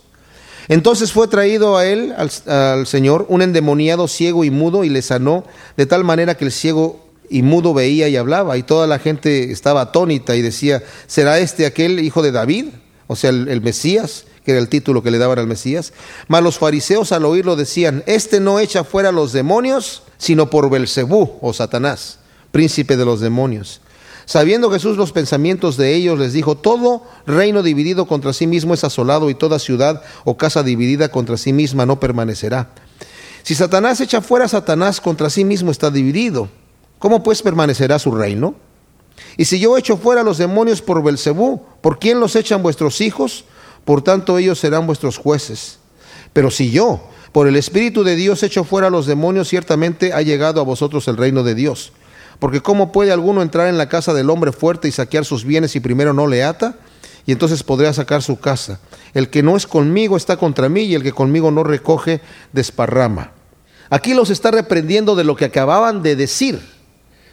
Entonces 0.67 1.11
fue 1.11 1.27
traído 1.27 1.77
a 1.77 1.85
él, 1.85 2.13
al, 2.17 2.87
Señor, 2.87 3.25
un 3.29 3.41
endemoniado 3.41 4.07
ciego 4.07 4.43
y 4.43 4.49
mudo 4.49 4.83
y 4.83 4.89
le 4.89 5.01
sanó 5.01 5.43
de 5.77 5.85
tal 5.85 6.03
manera 6.03 6.35
que 6.35 6.45
el 6.45 6.51
ciego 6.51 7.05
y 7.29 7.41
mudo 7.41 7.73
veía 7.73 8.07
y 8.07 8.15
hablaba 8.15 8.57
y 8.57 8.63
toda 8.63 8.87
la 8.87 8.99
gente 8.99 9.51
estaba 9.51 9.81
atónita 9.81 10.35
y 10.35 10.41
decía, 10.41 10.83
¿será 11.07 11.39
este 11.39 11.65
aquel 11.65 11.99
hijo 11.99 12.21
de 12.21 12.31
David? 12.31 12.67
O 13.07 13.15
sea, 13.15 13.29
el 13.29 13.61
Mesías, 13.61 14.25
que 14.45 14.51
era 14.51 14.61
el 14.61 14.69
título 14.69 15.01
que 15.01 15.11
le 15.11 15.17
daban 15.17 15.39
al 15.39 15.47
Mesías. 15.47 15.91
Mas 16.27 16.43
los 16.43 16.59
fariseos 16.59 17.11
al 17.11 17.25
oírlo 17.25 17.55
decían, 17.55 18.03
este 18.05 18.39
no 18.39 18.59
echa 18.59 18.83
fuera 18.83 19.11
los 19.11 19.33
demonios, 19.33 20.03
sino 20.17 20.49
por 20.49 20.69
Belcebú 20.69 21.39
o 21.41 21.51
Satanás, 21.51 22.19
príncipe 22.51 22.95
de 22.95 23.05
los 23.05 23.19
demonios. 23.19 23.81
Sabiendo 24.25 24.71
Jesús 24.71 24.97
los 24.97 25.11
pensamientos 25.11 25.77
de 25.77 25.93
ellos, 25.93 26.17
les 26.17 26.33
dijo, 26.33 26.55
todo 26.55 27.03
reino 27.27 27.61
dividido 27.63 28.07
contra 28.07 28.33
sí 28.33 28.47
mismo 28.47 28.73
es 28.73 28.83
asolado 28.83 29.29
y 29.29 29.35
toda 29.35 29.59
ciudad 29.59 30.03
o 30.23 30.37
casa 30.37 30.63
dividida 30.63 31.09
contra 31.09 31.37
sí 31.37 31.53
misma 31.53 31.85
no 31.85 31.99
permanecerá. 31.99 32.69
Si 33.43 33.53
Satanás 33.53 34.01
echa 34.01 34.21
fuera 34.21 34.45
a 34.45 34.49
Satanás 34.49 35.01
contra 35.01 35.29
sí 35.29 35.43
mismo 35.43 35.69
está 35.69 35.91
dividido. 35.91 36.49
¿Cómo 36.97 37.21
pues 37.21 37.43
permanecerá 37.43 37.99
su 37.99 38.11
reino? 38.11 38.55
Y 39.37 39.45
si 39.45 39.59
yo 39.59 39.77
echo 39.77 39.97
fuera 39.97 40.23
los 40.23 40.37
demonios 40.37 40.81
por 40.81 41.03
Belcebú, 41.03 41.61
¿por 41.81 41.99
quién 41.99 42.19
los 42.19 42.35
echan 42.35 42.63
vuestros 42.63 43.01
hijos? 43.01 43.45
Por 43.85 44.01
tanto 44.01 44.37
ellos 44.37 44.59
serán 44.59 44.87
vuestros 44.87 45.17
jueces. 45.17 45.79
Pero 46.33 46.51
si 46.51 46.71
yo, 46.71 47.07
por 47.31 47.47
el 47.47 47.55
Espíritu 47.55 48.03
de 48.03 48.15
Dios, 48.15 48.43
echo 48.43 48.63
fuera 48.63 48.89
los 48.89 49.05
demonios, 49.05 49.47
ciertamente 49.47 50.11
ha 50.11 50.21
llegado 50.21 50.59
a 50.59 50.63
vosotros 50.65 51.07
el 51.07 51.17
reino 51.17 51.43
de 51.43 51.55
Dios. 51.55 51.93
Porque 52.39 52.61
¿cómo 52.61 52.91
puede 52.91 53.11
alguno 53.11 53.41
entrar 53.41 53.67
en 53.67 53.77
la 53.77 53.87
casa 53.87 54.13
del 54.13 54.29
hombre 54.29 54.51
fuerte 54.51 54.87
y 54.87 54.91
saquear 54.91 55.23
sus 55.23 55.45
bienes 55.45 55.71
si 55.71 55.79
primero 55.79 56.13
no 56.13 56.27
le 56.27 56.43
ata? 56.43 56.75
Y 57.25 57.31
entonces 57.31 57.63
podría 57.63 57.93
sacar 57.93 58.21
su 58.21 58.39
casa. 58.39 58.79
El 59.13 59.29
que 59.29 59.41
no 59.41 59.55
es 59.55 59.65
conmigo 59.65 60.17
está 60.17 60.37
contra 60.37 60.69
mí 60.69 60.81
y 60.81 60.95
el 60.95 61.03
que 61.03 61.13
conmigo 61.13 61.51
no 61.51 61.63
recoge 61.63 62.21
desparrama. 62.51 63.31
Aquí 63.89 64.13
los 64.13 64.29
está 64.29 64.51
reprendiendo 64.51 65.15
de 65.15 65.23
lo 65.23 65.35
que 65.35 65.45
acababan 65.45 66.03
de 66.03 66.15
decir. 66.15 66.59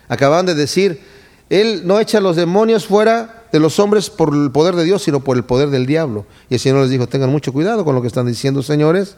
Acababan 0.08 0.46
de 0.46 0.54
decir, 0.54 1.02
Él 1.50 1.82
no 1.84 1.98
echa 1.98 2.20
los 2.20 2.36
demonios 2.36 2.86
fuera 2.86 3.41
de 3.52 3.60
los 3.60 3.78
hombres 3.78 4.10
por 4.10 4.34
el 4.34 4.50
poder 4.50 4.74
de 4.74 4.84
Dios, 4.84 5.02
sino 5.02 5.20
por 5.20 5.36
el 5.36 5.44
poder 5.44 5.68
del 5.68 5.86
diablo. 5.86 6.24
Y 6.48 6.54
el 6.54 6.60
Señor 6.60 6.80
les 6.80 6.90
dijo, 6.90 7.06
tengan 7.06 7.30
mucho 7.30 7.52
cuidado 7.52 7.84
con 7.84 7.94
lo 7.94 8.00
que 8.00 8.08
están 8.08 8.26
diciendo, 8.26 8.62
señores. 8.62 9.16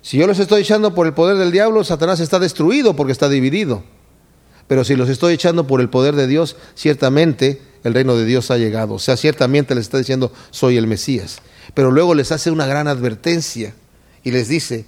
Si 0.00 0.16
yo 0.16 0.26
los 0.26 0.38
estoy 0.38 0.62
echando 0.62 0.94
por 0.94 1.06
el 1.06 1.12
poder 1.12 1.36
del 1.36 1.52
diablo, 1.52 1.84
Satanás 1.84 2.20
está 2.20 2.38
destruido 2.38 2.96
porque 2.96 3.12
está 3.12 3.28
dividido. 3.28 3.84
Pero 4.66 4.84
si 4.84 4.96
los 4.96 5.10
estoy 5.10 5.34
echando 5.34 5.66
por 5.66 5.80
el 5.82 5.90
poder 5.90 6.16
de 6.16 6.26
Dios, 6.26 6.56
ciertamente 6.74 7.60
el 7.84 7.92
reino 7.92 8.16
de 8.16 8.24
Dios 8.24 8.50
ha 8.50 8.56
llegado. 8.56 8.94
O 8.94 8.98
sea, 8.98 9.16
ciertamente 9.16 9.74
les 9.74 9.84
está 9.84 9.98
diciendo, 9.98 10.32
soy 10.50 10.78
el 10.78 10.86
Mesías. 10.86 11.40
Pero 11.74 11.90
luego 11.90 12.14
les 12.14 12.32
hace 12.32 12.50
una 12.50 12.66
gran 12.66 12.88
advertencia 12.88 13.74
y 14.22 14.30
les 14.30 14.48
dice, 14.48 14.86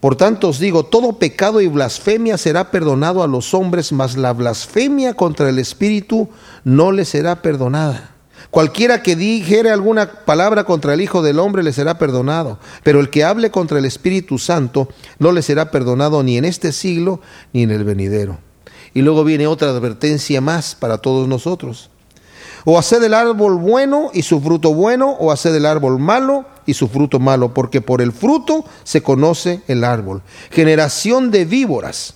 por 0.00 0.16
tanto 0.16 0.48
os 0.48 0.58
digo, 0.58 0.84
todo 0.84 1.18
pecado 1.18 1.60
y 1.60 1.66
blasfemia 1.66 2.38
será 2.38 2.70
perdonado 2.70 3.22
a 3.22 3.28
los 3.28 3.52
hombres, 3.52 3.92
mas 3.92 4.16
la 4.16 4.32
blasfemia 4.32 5.12
contra 5.12 5.50
el 5.50 5.58
Espíritu 5.58 6.30
no 6.64 6.90
le 6.90 7.04
será 7.04 7.42
perdonada. 7.42 8.14
Cualquiera 8.50 9.02
que 9.02 9.14
dijere 9.14 9.70
alguna 9.70 10.24
palabra 10.24 10.64
contra 10.64 10.94
el 10.94 11.02
Hijo 11.02 11.22
del 11.22 11.38
Hombre 11.38 11.62
le 11.62 11.74
será 11.74 11.98
perdonado, 11.98 12.58
pero 12.82 12.98
el 12.98 13.10
que 13.10 13.24
hable 13.24 13.50
contra 13.50 13.78
el 13.78 13.84
Espíritu 13.84 14.38
Santo 14.38 14.88
no 15.18 15.32
le 15.32 15.42
será 15.42 15.70
perdonado 15.70 16.22
ni 16.22 16.38
en 16.38 16.46
este 16.46 16.72
siglo 16.72 17.20
ni 17.52 17.62
en 17.62 17.70
el 17.70 17.84
venidero. 17.84 18.38
Y 18.94 19.02
luego 19.02 19.22
viene 19.22 19.46
otra 19.46 19.68
advertencia 19.68 20.40
más 20.40 20.74
para 20.74 20.98
todos 20.98 21.28
nosotros. 21.28 21.90
O 22.64 22.78
haced 22.78 23.02
el 23.02 23.14
árbol 23.14 23.56
bueno 23.56 24.10
y 24.12 24.22
su 24.22 24.40
fruto 24.40 24.74
bueno, 24.74 25.10
o 25.18 25.32
haced 25.32 25.54
el 25.54 25.66
árbol 25.66 25.98
malo 25.98 26.44
y 26.66 26.74
su 26.74 26.88
fruto 26.88 27.18
malo, 27.18 27.54
porque 27.54 27.80
por 27.80 28.02
el 28.02 28.12
fruto 28.12 28.64
se 28.84 29.02
conoce 29.02 29.62
el 29.66 29.84
árbol. 29.84 30.22
Generación 30.50 31.30
de 31.30 31.44
víboras, 31.44 32.14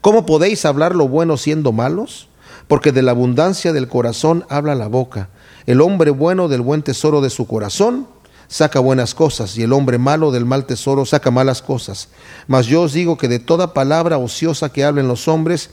¿cómo 0.00 0.26
podéis 0.26 0.64
hablar 0.64 0.94
lo 0.94 1.08
bueno 1.08 1.36
siendo 1.36 1.72
malos? 1.72 2.28
Porque 2.68 2.92
de 2.92 3.02
la 3.02 3.12
abundancia 3.12 3.72
del 3.72 3.88
corazón 3.88 4.44
habla 4.50 4.74
la 4.74 4.88
boca. 4.88 5.30
El 5.66 5.80
hombre 5.80 6.10
bueno 6.10 6.48
del 6.48 6.60
buen 6.60 6.82
tesoro 6.82 7.20
de 7.20 7.30
su 7.30 7.46
corazón 7.46 8.06
saca 8.48 8.80
buenas 8.80 9.14
cosas, 9.14 9.56
y 9.56 9.62
el 9.62 9.72
hombre 9.72 9.98
malo 9.98 10.30
del 10.30 10.44
mal 10.44 10.66
tesoro 10.66 11.06
saca 11.06 11.30
malas 11.30 11.62
cosas. 11.62 12.08
Mas 12.46 12.66
yo 12.66 12.82
os 12.82 12.92
digo 12.92 13.16
que 13.16 13.28
de 13.28 13.38
toda 13.38 13.72
palabra 13.72 14.18
ociosa 14.18 14.68
que 14.68 14.84
hablen 14.84 15.08
los 15.08 15.26
hombres, 15.26 15.70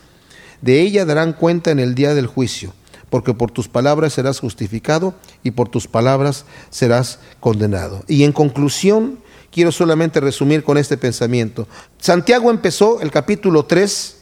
de 0.62 0.82
ella 0.82 1.06
darán 1.06 1.34
cuenta 1.34 1.72
en 1.72 1.80
el 1.80 1.94
día 1.94 2.14
del 2.16 2.28
juicio 2.28 2.74
porque 3.14 3.36
por 3.36 3.52
tus 3.52 3.68
palabras 3.68 4.14
serás 4.14 4.40
justificado 4.40 5.14
y 5.44 5.52
por 5.52 5.70
tus 5.70 5.88
palabras 5.88 6.46
serás 6.72 7.20
condenado. 7.40 8.04
Y 8.08 8.24
en 8.24 8.32
conclusión, 8.32 9.20
quiero 9.52 9.72
solamente 9.72 10.20
resumir 10.20 10.64
con 10.64 10.80
este 10.80 10.98
pensamiento. 10.98 11.68
Santiago 12.00 12.50
empezó 12.50 13.02
el 13.02 13.12
capítulo 13.12 13.66
3 13.66 14.18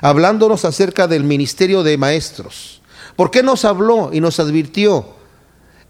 hablándonos 0.00 0.64
acerca 0.64 1.08
del 1.08 1.24
ministerio 1.24 1.82
de 1.82 1.98
maestros. 1.98 2.82
¿Por 3.16 3.32
qué 3.32 3.42
nos 3.42 3.64
habló 3.64 4.10
y 4.12 4.20
nos 4.20 4.38
advirtió 4.38 5.08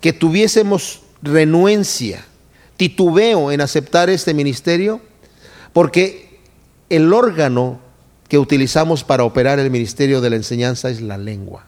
que 0.01 0.15
tuviésemos 0.15 1.03
renuencia, 1.21 2.25
titubeo 2.79 3.53
en 3.53 3.61
aceptar 3.61 4.09
este 4.09 4.33
ministerio? 4.33 5.03
Porque 5.75 6.41
el 6.89 7.13
órgano 7.13 7.81
que 8.29 8.39
utilizamos 8.39 9.05
para 9.05 9.25
operar 9.25 9.59
el 9.59 9.71
ministerio 9.71 10.23
de 10.23 10.31
la 10.31 10.37
enseñanza 10.37 10.89
es 10.89 11.03
la 11.03 11.19
lengua. 11.19 11.66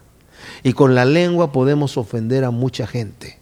Y 0.62 0.72
con 0.72 0.94
la 0.94 1.04
lengua 1.04 1.52
podemos 1.52 1.96
ofender 1.96 2.44
a 2.44 2.50
mucha 2.50 2.86
gente. 2.86 3.38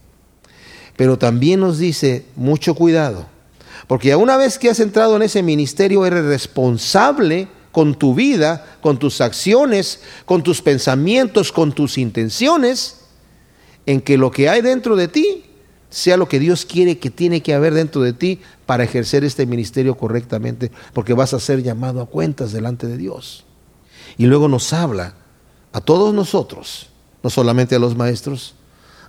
Pero 0.96 1.18
también 1.18 1.60
nos 1.60 1.78
dice, 1.78 2.24
mucho 2.36 2.74
cuidado, 2.74 3.26
porque 3.86 4.16
una 4.16 4.36
vez 4.36 4.58
que 4.58 4.70
has 4.70 4.80
entrado 4.80 5.16
en 5.16 5.22
ese 5.22 5.42
ministerio 5.42 6.06
eres 6.06 6.24
responsable 6.24 7.48
con 7.70 7.94
tu 7.94 8.14
vida, 8.14 8.78
con 8.80 8.98
tus 8.98 9.20
acciones, 9.20 10.00
con 10.24 10.42
tus 10.42 10.62
pensamientos, 10.62 11.52
con 11.52 11.72
tus 11.72 11.98
intenciones, 11.98 13.02
en 13.84 14.00
que 14.00 14.16
lo 14.16 14.30
que 14.30 14.48
hay 14.48 14.62
dentro 14.62 14.96
de 14.96 15.08
ti 15.08 15.44
sea 15.90 16.16
lo 16.16 16.28
que 16.28 16.40
Dios 16.40 16.64
quiere 16.64 16.98
que 16.98 17.10
tiene 17.10 17.42
que 17.42 17.54
haber 17.54 17.74
dentro 17.74 18.02
de 18.02 18.12
ti 18.12 18.40
para 18.64 18.84
ejercer 18.84 19.24
este 19.24 19.46
ministerio 19.46 19.96
correctamente, 19.96 20.72
porque 20.92 21.14
vas 21.14 21.32
a 21.34 21.40
ser 21.40 21.62
llamado 21.62 22.00
a 22.00 22.06
cuentas 22.06 22.52
delante 22.52 22.86
de 22.86 22.96
Dios. 22.96 23.44
Y 24.18 24.26
luego 24.26 24.48
nos 24.48 24.72
habla 24.72 25.14
a 25.72 25.80
todos 25.80 26.12
nosotros 26.12 26.88
no 27.22 27.30
solamente 27.30 27.74
a 27.74 27.78
los 27.78 27.96
maestros, 27.96 28.54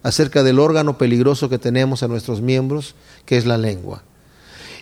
acerca 0.04 0.44
del 0.44 0.60
órgano 0.60 0.98
peligroso 0.98 1.50
que 1.50 1.58
tenemos 1.58 2.04
a 2.04 2.08
nuestros 2.08 2.42
miembros, 2.42 2.96
que 3.26 3.38
es 3.38 3.46
la 3.46 3.58
lengua. 3.58 4.04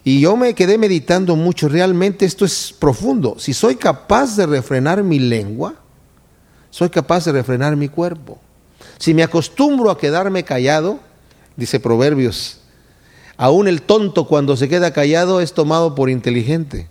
Y 0.03 0.19
yo 0.19 0.37
me 0.37 0.53
quedé 0.53 0.77
meditando 0.77 1.35
mucho, 1.35 1.67
realmente 1.67 2.25
esto 2.25 2.45
es 2.45 2.75
profundo. 2.77 3.37
Si 3.39 3.53
soy 3.53 3.75
capaz 3.75 4.37
de 4.37 4.45
refrenar 4.45 5.01
mi 5.03 5.17
lengua, 5.17 5.75
soy 6.69 6.89
capaz 6.89 7.25
de 7.25 7.31
refrenar 7.31 7.75
mi 7.75 7.87
cuerpo. 7.87 8.39
Si 8.99 9.13
me 9.13 9.23
acostumbro 9.23 9.89
a 9.89 9.97
quedarme 9.97 10.43
callado, 10.43 10.99
dice 11.55 11.79
Proverbios, 11.79 12.59
aún 13.37 13.67
el 13.67 13.81
tonto 13.81 14.27
cuando 14.27 14.55
se 14.55 14.69
queda 14.69 14.93
callado 14.93 15.41
es 15.41 15.53
tomado 15.53 15.95
por 15.95 16.09
inteligente. 16.09 16.87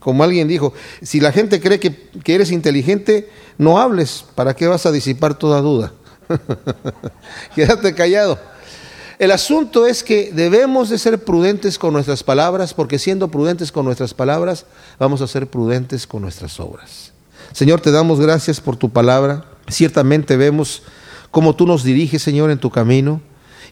Como 0.00 0.24
alguien 0.24 0.48
dijo, 0.48 0.72
si 1.02 1.20
la 1.20 1.30
gente 1.30 1.60
cree 1.60 1.78
que, 1.78 2.10
eres 2.24 2.50
inteligente, 2.50 3.28
no 3.60 3.78
hables, 3.78 4.24
¿para 4.34 4.56
qué 4.56 4.66
vas 4.66 4.86
a 4.86 4.90
disipar 4.90 5.34
toda 5.34 5.60
duda? 5.60 5.92
Quédate 7.54 7.94
callado. 7.94 8.38
El 9.18 9.30
asunto 9.32 9.84
es 9.84 10.02
que 10.02 10.32
debemos 10.32 10.88
de 10.88 10.96
ser 10.96 11.22
prudentes 11.22 11.78
con 11.78 11.92
nuestras 11.92 12.22
palabras, 12.22 12.72
porque 12.72 12.98
siendo 12.98 13.28
prudentes 13.28 13.70
con 13.70 13.84
nuestras 13.84 14.14
palabras, 14.14 14.64
vamos 14.98 15.20
a 15.20 15.26
ser 15.26 15.46
prudentes 15.46 16.06
con 16.06 16.22
nuestras 16.22 16.58
obras. 16.58 17.12
Señor, 17.52 17.82
te 17.82 17.90
damos 17.90 18.18
gracias 18.18 18.62
por 18.62 18.76
tu 18.76 18.88
palabra. 18.88 19.44
Ciertamente 19.68 20.38
vemos 20.38 20.82
cómo 21.30 21.54
tú 21.54 21.66
nos 21.66 21.84
diriges, 21.84 22.22
Señor, 22.22 22.50
en 22.50 22.60
tu 22.60 22.70
camino, 22.70 23.20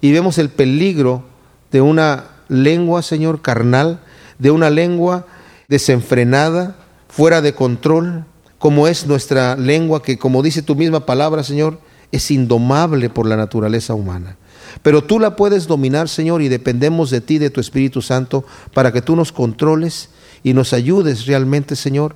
y 0.03 0.12
vemos 0.12 0.36
el 0.36 0.51
peligro 0.51 1.24
de 1.72 1.80
una 1.80 2.24
lengua, 2.49 3.01
Señor, 3.01 3.41
carnal, 3.41 4.01
de 4.39 4.51
una 4.51 4.68
lengua 4.68 5.24
desenfrenada, 5.66 6.76
fuera 7.09 7.41
de 7.41 7.55
control, 7.55 8.26
como 8.59 8.88
es 8.88 9.06
nuestra 9.06 9.56
lengua, 9.56 10.02
que 10.02 10.18
como 10.18 10.42
dice 10.42 10.62
tu 10.62 10.74
misma 10.74 11.06
palabra, 11.06 11.42
Señor, 11.42 11.80
es 12.12 12.30
indomable 12.30 13.11
por 13.11 13.26
la 13.26 13.36
naturaleza 13.36 13.94
humana. 13.94 14.36
Pero 14.82 15.02
tú 15.02 15.18
la 15.18 15.36
puedes 15.36 15.66
dominar, 15.66 16.09
Señor, 16.09 16.42
y 16.42 16.48
dependemos 16.48 17.11
de 17.11 17.20
ti, 17.20 17.38
de 17.38 17.50
tu 17.50 17.61
Espíritu 17.61 18.02
Santo, 18.02 18.44
para 18.74 18.92
que 18.92 19.02
tú 19.02 19.16
nos 19.16 19.32
controles 19.32 20.11
y 20.42 20.52
nos 20.54 20.72
ayudes 20.72 21.26
realmente, 21.26 21.76
Señor, 21.76 22.14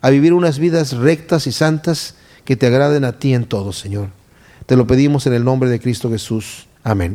a 0.00 0.10
vivir 0.10 0.32
unas 0.32 0.58
vidas 0.58 0.92
rectas 0.92 1.46
y 1.46 1.52
santas 1.52 2.14
que 2.44 2.56
te 2.56 2.66
agraden 2.66 3.04
a 3.04 3.18
ti 3.18 3.34
en 3.34 3.44
todo, 3.44 3.72
Señor. 3.72 4.08
Te 4.66 4.76
lo 4.76 4.86
pedimos 4.86 5.26
en 5.26 5.34
el 5.34 5.44
nombre 5.44 5.70
de 5.70 5.80
Cristo 5.80 6.10
Jesús. 6.10 6.66
Amén. 6.82 7.12